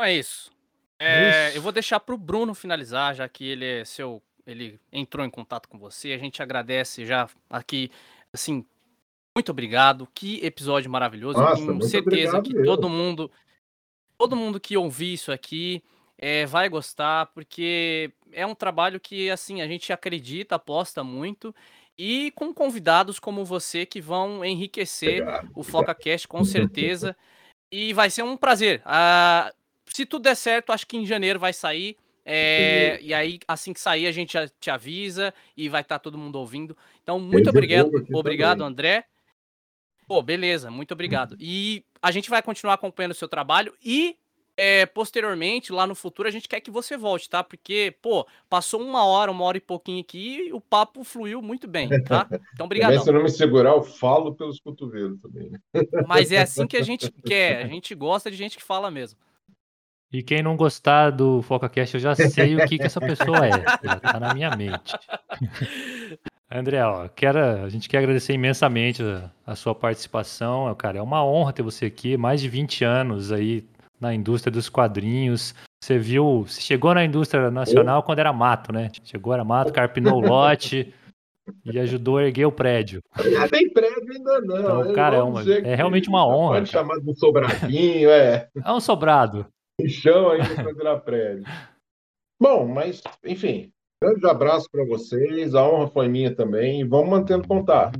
Então 0.01 0.09
é 0.09 0.14
isso. 0.14 0.51
É, 0.98 1.55
eu 1.55 1.61
vou 1.61 1.72
deixar 1.72 2.01
para 2.01 2.14
o 2.14 2.18
Bruno 2.18 2.55
finalizar, 2.55 3.14
já 3.14 3.28
que 3.28 3.46
ele 3.46 3.66
é 3.66 3.84
seu, 3.84 4.22
ele 4.46 4.80
entrou 4.90 5.26
em 5.26 5.30
contato 5.30 5.68
com 5.68 5.78
você. 5.78 6.12
A 6.12 6.18
gente 6.18 6.42
agradece 6.42 7.05
já 7.05 7.28
aqui, 7.51 7.90
assim, 8.32 8.64
muito 9.36 9.51
obrigado. 9.51 10.09
Que 10.14 10.42
episódio 10.42 10.90
maravilhoso. 10.90 11.38
Nossa, 11.38 11.57
Tenho 11.57 11.82
certeza 11.82 12.40
que 12.40 12.55
todo 12.62 12.88
mundo, 12.88 13.30
todo 14.16 14.34
mundo 14.34 14.59
que 14.59 14.74
ouvir 14.74 15.12
isso 15.12 15.30
aqui 15.30 15.82
é, 16.16 16.46
vai 16.46 16.70
gostar, 16.70 17.26
porque 17.34 18.11
é 18.32 18.46
um 18.46 18.55
trabalho 18.55 18.98
que, 18.98 19.28
assim, 19.30 19.61
a 19.61 19.66
gente 19.66 19.92
acredita, 19.92 20.55
aposta 20.55 21.05
muito. 21.05 21.55
E 21.98 22.30
com 22.30 22.55
convidados 22.55 23.18
como 23.18 23.44
você 23.44 23.84
que 23.84 24.01
vão 24.01 24.42
enriquecer 24.42 25.20
obrigado, 25.20 25.51
o 25.55 25.62
FocaCast, 25.62 26.26
com 26.26 26.42
certeza. 26.42 27.14
E 27.70 27.92
vai 27.92 28.09
ser 28.09 28.22
um 28.22 28.36
prazer. 28.36 28.80
Ah, 28.84 29.53
se 29.93 30.07
tudo 30.07 30.22
der 30.22 30.36
certo, 30.36 30.72
acho 30.72 30.86
que 30.86 30.97
em 30.97 31.07
janeiro 31.07 31.38
vai 31.38 31.53
sair. 31.53 31.97
É, 32.24 32.99
e 33.03 33.12
aí, 33.12 33.41
assim 33.49 33.72
que 33.72 33.80
sair, 33.80 34.07
a 34.07 34.12
gente 34.12 34.36
te 34.61 34.70
avisa 34.70 35.34
e 35.57 35.68
vai 35.68 35.80
estar 35.80 35.99
tá 35.99 36.03
todo 36.03 36.18
mundo 36.18 36.36
ouvindo. 36.36 36.76
Então, 37.03 37.18
muito 37.18 37.51
obrigado, 37.51 37.91
obrigado, 38.12 38.62
André. 38.62 39.05
Pô, 40.07 40.22
beleza, 40.22 40.70
muito 40.70 40.93
obrigado. 40.93 41.36
E 41.41 41.84
a 42.03 42.11
gente 42.11 42.30
vai 42.30 42.43
continuar 42.43 42.74
acompanhando 42.74 43.12
o 43.12 43.16
seu 43.16 43.28
trabalho 43.28 43.74
e 43.84 44.16
é, 44.57 44.84
posteriormente, 44.84 45.72
lá 45.72 45.86
no 45.86 45.95
futuro, 45.95 46.28
a 46.28 46.30
gente 46.30 46.47
quer 46.47 46.61
que 46.61 46.70
você 46.70 46.95
volte, 46.95 47.30
tá? 47.30 47.43
Porque, 47.43 47.97
pô, 48.03 48.26
passou 48.49 48.82
uma 48.82 49.07
hora, 49.07 49.30
uma 49.30 49.45
hora 49.45 49.57
e 49.57 49.61
pouquinho 49.61 50.01
aqui 50.01 50.49
e 50.49 50.53
o 50.53 50.61
papo 50.61 51.03
fluiu 51.03 51.41
muito 51.41 51.66
bem, 51.66 51.88
tá? 52.05 52.28
Então, 52.53 52.66
obrigado. 52.66 53.01
se 53.01 53.09
eu 53.09 53.14
não 53.14 53.22
me 53.22 53.30
segurar, 53.30 53.70
eu 53.70 53.82
falo 53.82 54.34
pelos 54.34 54.61
cotovelos 54.61 55.18
também. 55.20 55.51
Né? 55.51 55.59
Mas 56.07 56.30
é 56.30 56.43
assim 56.43 56.66
que 56.66 56.76
a 56.76 56.82
gente 56.82 57.11
quer. 57.24 57.64
A 57.64 57.68
gente 57.68 57.95
gosta 57.95 58.30
de 58.30 58.36
gente 58.36 58.59
que 58.59 58.62
fala 58.62 58.91
mesmo. 58.91 59.18
E 60.13 60.23
quem 60.23 60.43
não 60.43 60.57
gostar 60.57 61.11
do 61.11 61.41
FocaCast, 61.43 61.95
eu 61.95 62.01
já 62.01 62.15
sei 62.17 62.57
o 62.57 62.67
que, 62.67 62.79
que 62.79 62.85
essa 62.85 63.01
pessoa 63.01 63.47
é. 63.47 63.51
Já 63.83 64.01
tá 64.01 64.19
na 64.19 64.35
minha 64.35 64.57
mente. 64.57 64.97
André, 66.51 66.85
ó, 66.85 67.07
quero, 67.07 67.39
a 67.39 67.69
gente 67.69 67.89
quer 67.89 67.99
agradecer 67.99 68.33
imensamente 68.33 69.01
a, 69.05 69.31
a, 69.47 69.55
sua 69.55 69.73
participação. 69.73 70.75
Cara, 70.75 70.99
é 70.99 71.03
uma 71.03 71.25
honra 71.25 71.53
ter 71.53 71.63
você 71.63 71.87
aqui. 71.87 72.17
Mais 72.17 72.41
de 72.41 72.49
20 72.49 72.85
anos 72.85 73.31
aí 73.31 73.65
na 74.01 74.13
indústria 74.13 74.51
dos 74.51 74.69
quadrinhos. 74.69 75.55
Você 75.81 75.97
viu, 75.97 76.45
você 76.45 76.61
chegou 76.61 76.93
na 76.93 77.05
indústria 77.05 77.49
nacional 77.49 78.03
quando 78.03 78.19
era 78.19 78.33
mato, 78.33 78.73
né? 78.73 78.91
Chegou 79.05 79.33
era 79.33 79.45
mato, 79.45 79.73
carpinou 79.73 80.17
o 80.17 80.27
lote 80.27 80.93
e 81.65 81.79
ajudou 81.79 82.19
a 82.19 82.25
erguer 82.25 82.47
o 82.47 82.53
prédio. 82.53 83.01
Ah, 83.15 83.49
tem 83.49 83.73
prédio 83.73 84.13
ainda 84.13 84.41
não. 84.41 84.81
Então, 84.81 84.93
cara, 84.93 85.19
é, 85.19 85.23
uma, 85.23 85.43
é 85.43 85.75
realmente 85.77 86.09
uma 86.09 86.27
honra. 86.27 86.57
Pode 86.57 86.69
chamar 86.69 86.99
de 86.99 87.09
um 87.09 87.15
sobradinho, 87.15 88.11
é. 88.11 88.49
É 88.63 88.73
um 88.73 88.81
sobrado 88.81 89.47
chão 89.89 90.31
ainda 90.31 90.55
para 90.55 90.72
virar 90.72 91.01
prédio. 91.01 91.45
Bom, 92.41 92.66
mas, 92.66 93.03
enfim, 93.24 93.70
grande 94.03 94.26
abraço 94.26 94.66
para 94.70 94.85
vocês, 94.85 95.55
a 95.55 95.62
honra 95.62 95.89
foi 95.89 96.09
minha 96.09 96.35
também, 96.35 96.81
e 96.81 96.85
vamos 96.85 97.11
mantendo 97.11 97.47
contato. 97.47 97.99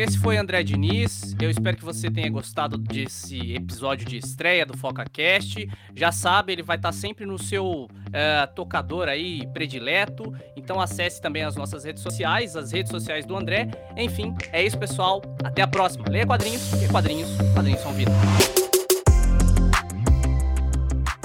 Esse 0.00 0.16
foi 0.18 0.38
André 0.38 0.62
Diniz. 0.62 1.36
Eu 1.38 1.50
espero 1.50 1.76
que 1.76 1.84
você 1.84 2.10
tenha 2.10 2.30
gostado 2.30 2.78
desse 2.78 3.52
episódio 3.54 4.08
de 4.08 4.16
estreia 4.16 4.64
do 4.64 4.74
FocaCast. 4.74 5.68
Já 5.94 6.10
sabe, 6.10 6.54
ele 6.54 6.62
vai 6.62 6.76
estar 6.76 6.90
sempre 6.92 7.26
no 7.26 7.38
seu 7.38 7.82
uh, 7.82 8.54
tocador 8.54 9.08
aí 9.08 9.46
predileto. 9.52 10.32
Então 10.56 10.80
acesse 10.80 11.20
também 11.20 11.42
as 11.42 11.54
nossas 11.54 11.84
redes 11.84 12.02
sociais, 12.02 12.56
as 12.56 12.72
redes 12.72 12.90
sociais 12.90 13.26
do 13.26 13.36
André. 13.36 13.68
Enfim, 13.94 14.34
é 14.52 14.64
isso, 14.64 14.78
pessoal. 14.78 15.20
Até 15.44 15.60
a 15.60 15.68
próxima. 15.68 16.06
Leia 16.08 16.26
quadrinhos, 16.26 16.68
porque 16.68 16.88
quadrinhos, 16.88 17.28
quadrinhos 17.52 17.82
são 17.82 17.92
vida. 17.92 18.12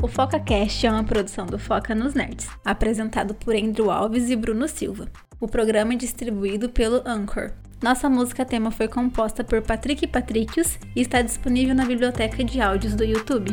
O 0.01 0.07
FocaCast 0.07 0.85
é 0.85 0.91
uma 0.91 1.03
produção 1.03 1.45
do 1.45 1.57
Foca 1.57 1.95
nos 1.95 2.13
Nerds, 2.13 2.47
apresentado 2.63 3.33
por 3.33 3.55
Andrew 3.55 3.89
Alves 3.89 4.29
e 4.29 4.35
Bruno 4.35 4.67
Silva. 4.67 5.07
O 5.39 5.47
programa 5.47 5.93
é 5.93 5.97
distribuído 5.97 6.69
pelo 6.69 7.01
Anchor. 7.07 7.51
Nossa 7.81 8.09
música 8.09 8.45
tema 8.45 8.71
foi 8.71 8.87
composta 8.87 9.43
por 9.43 9.61
Patrick 9.61 10.05
Patricius 10.07 10.77
e 10.95 11.01
está 11.01 11.21
disponível 11.21 11.73
na 11.73 11.85
biblioteca 11.85 12.43
de 12.43 12.61
áudios 12.61 12.93
do 12.93 13.03
YouTube. 13.03 13.51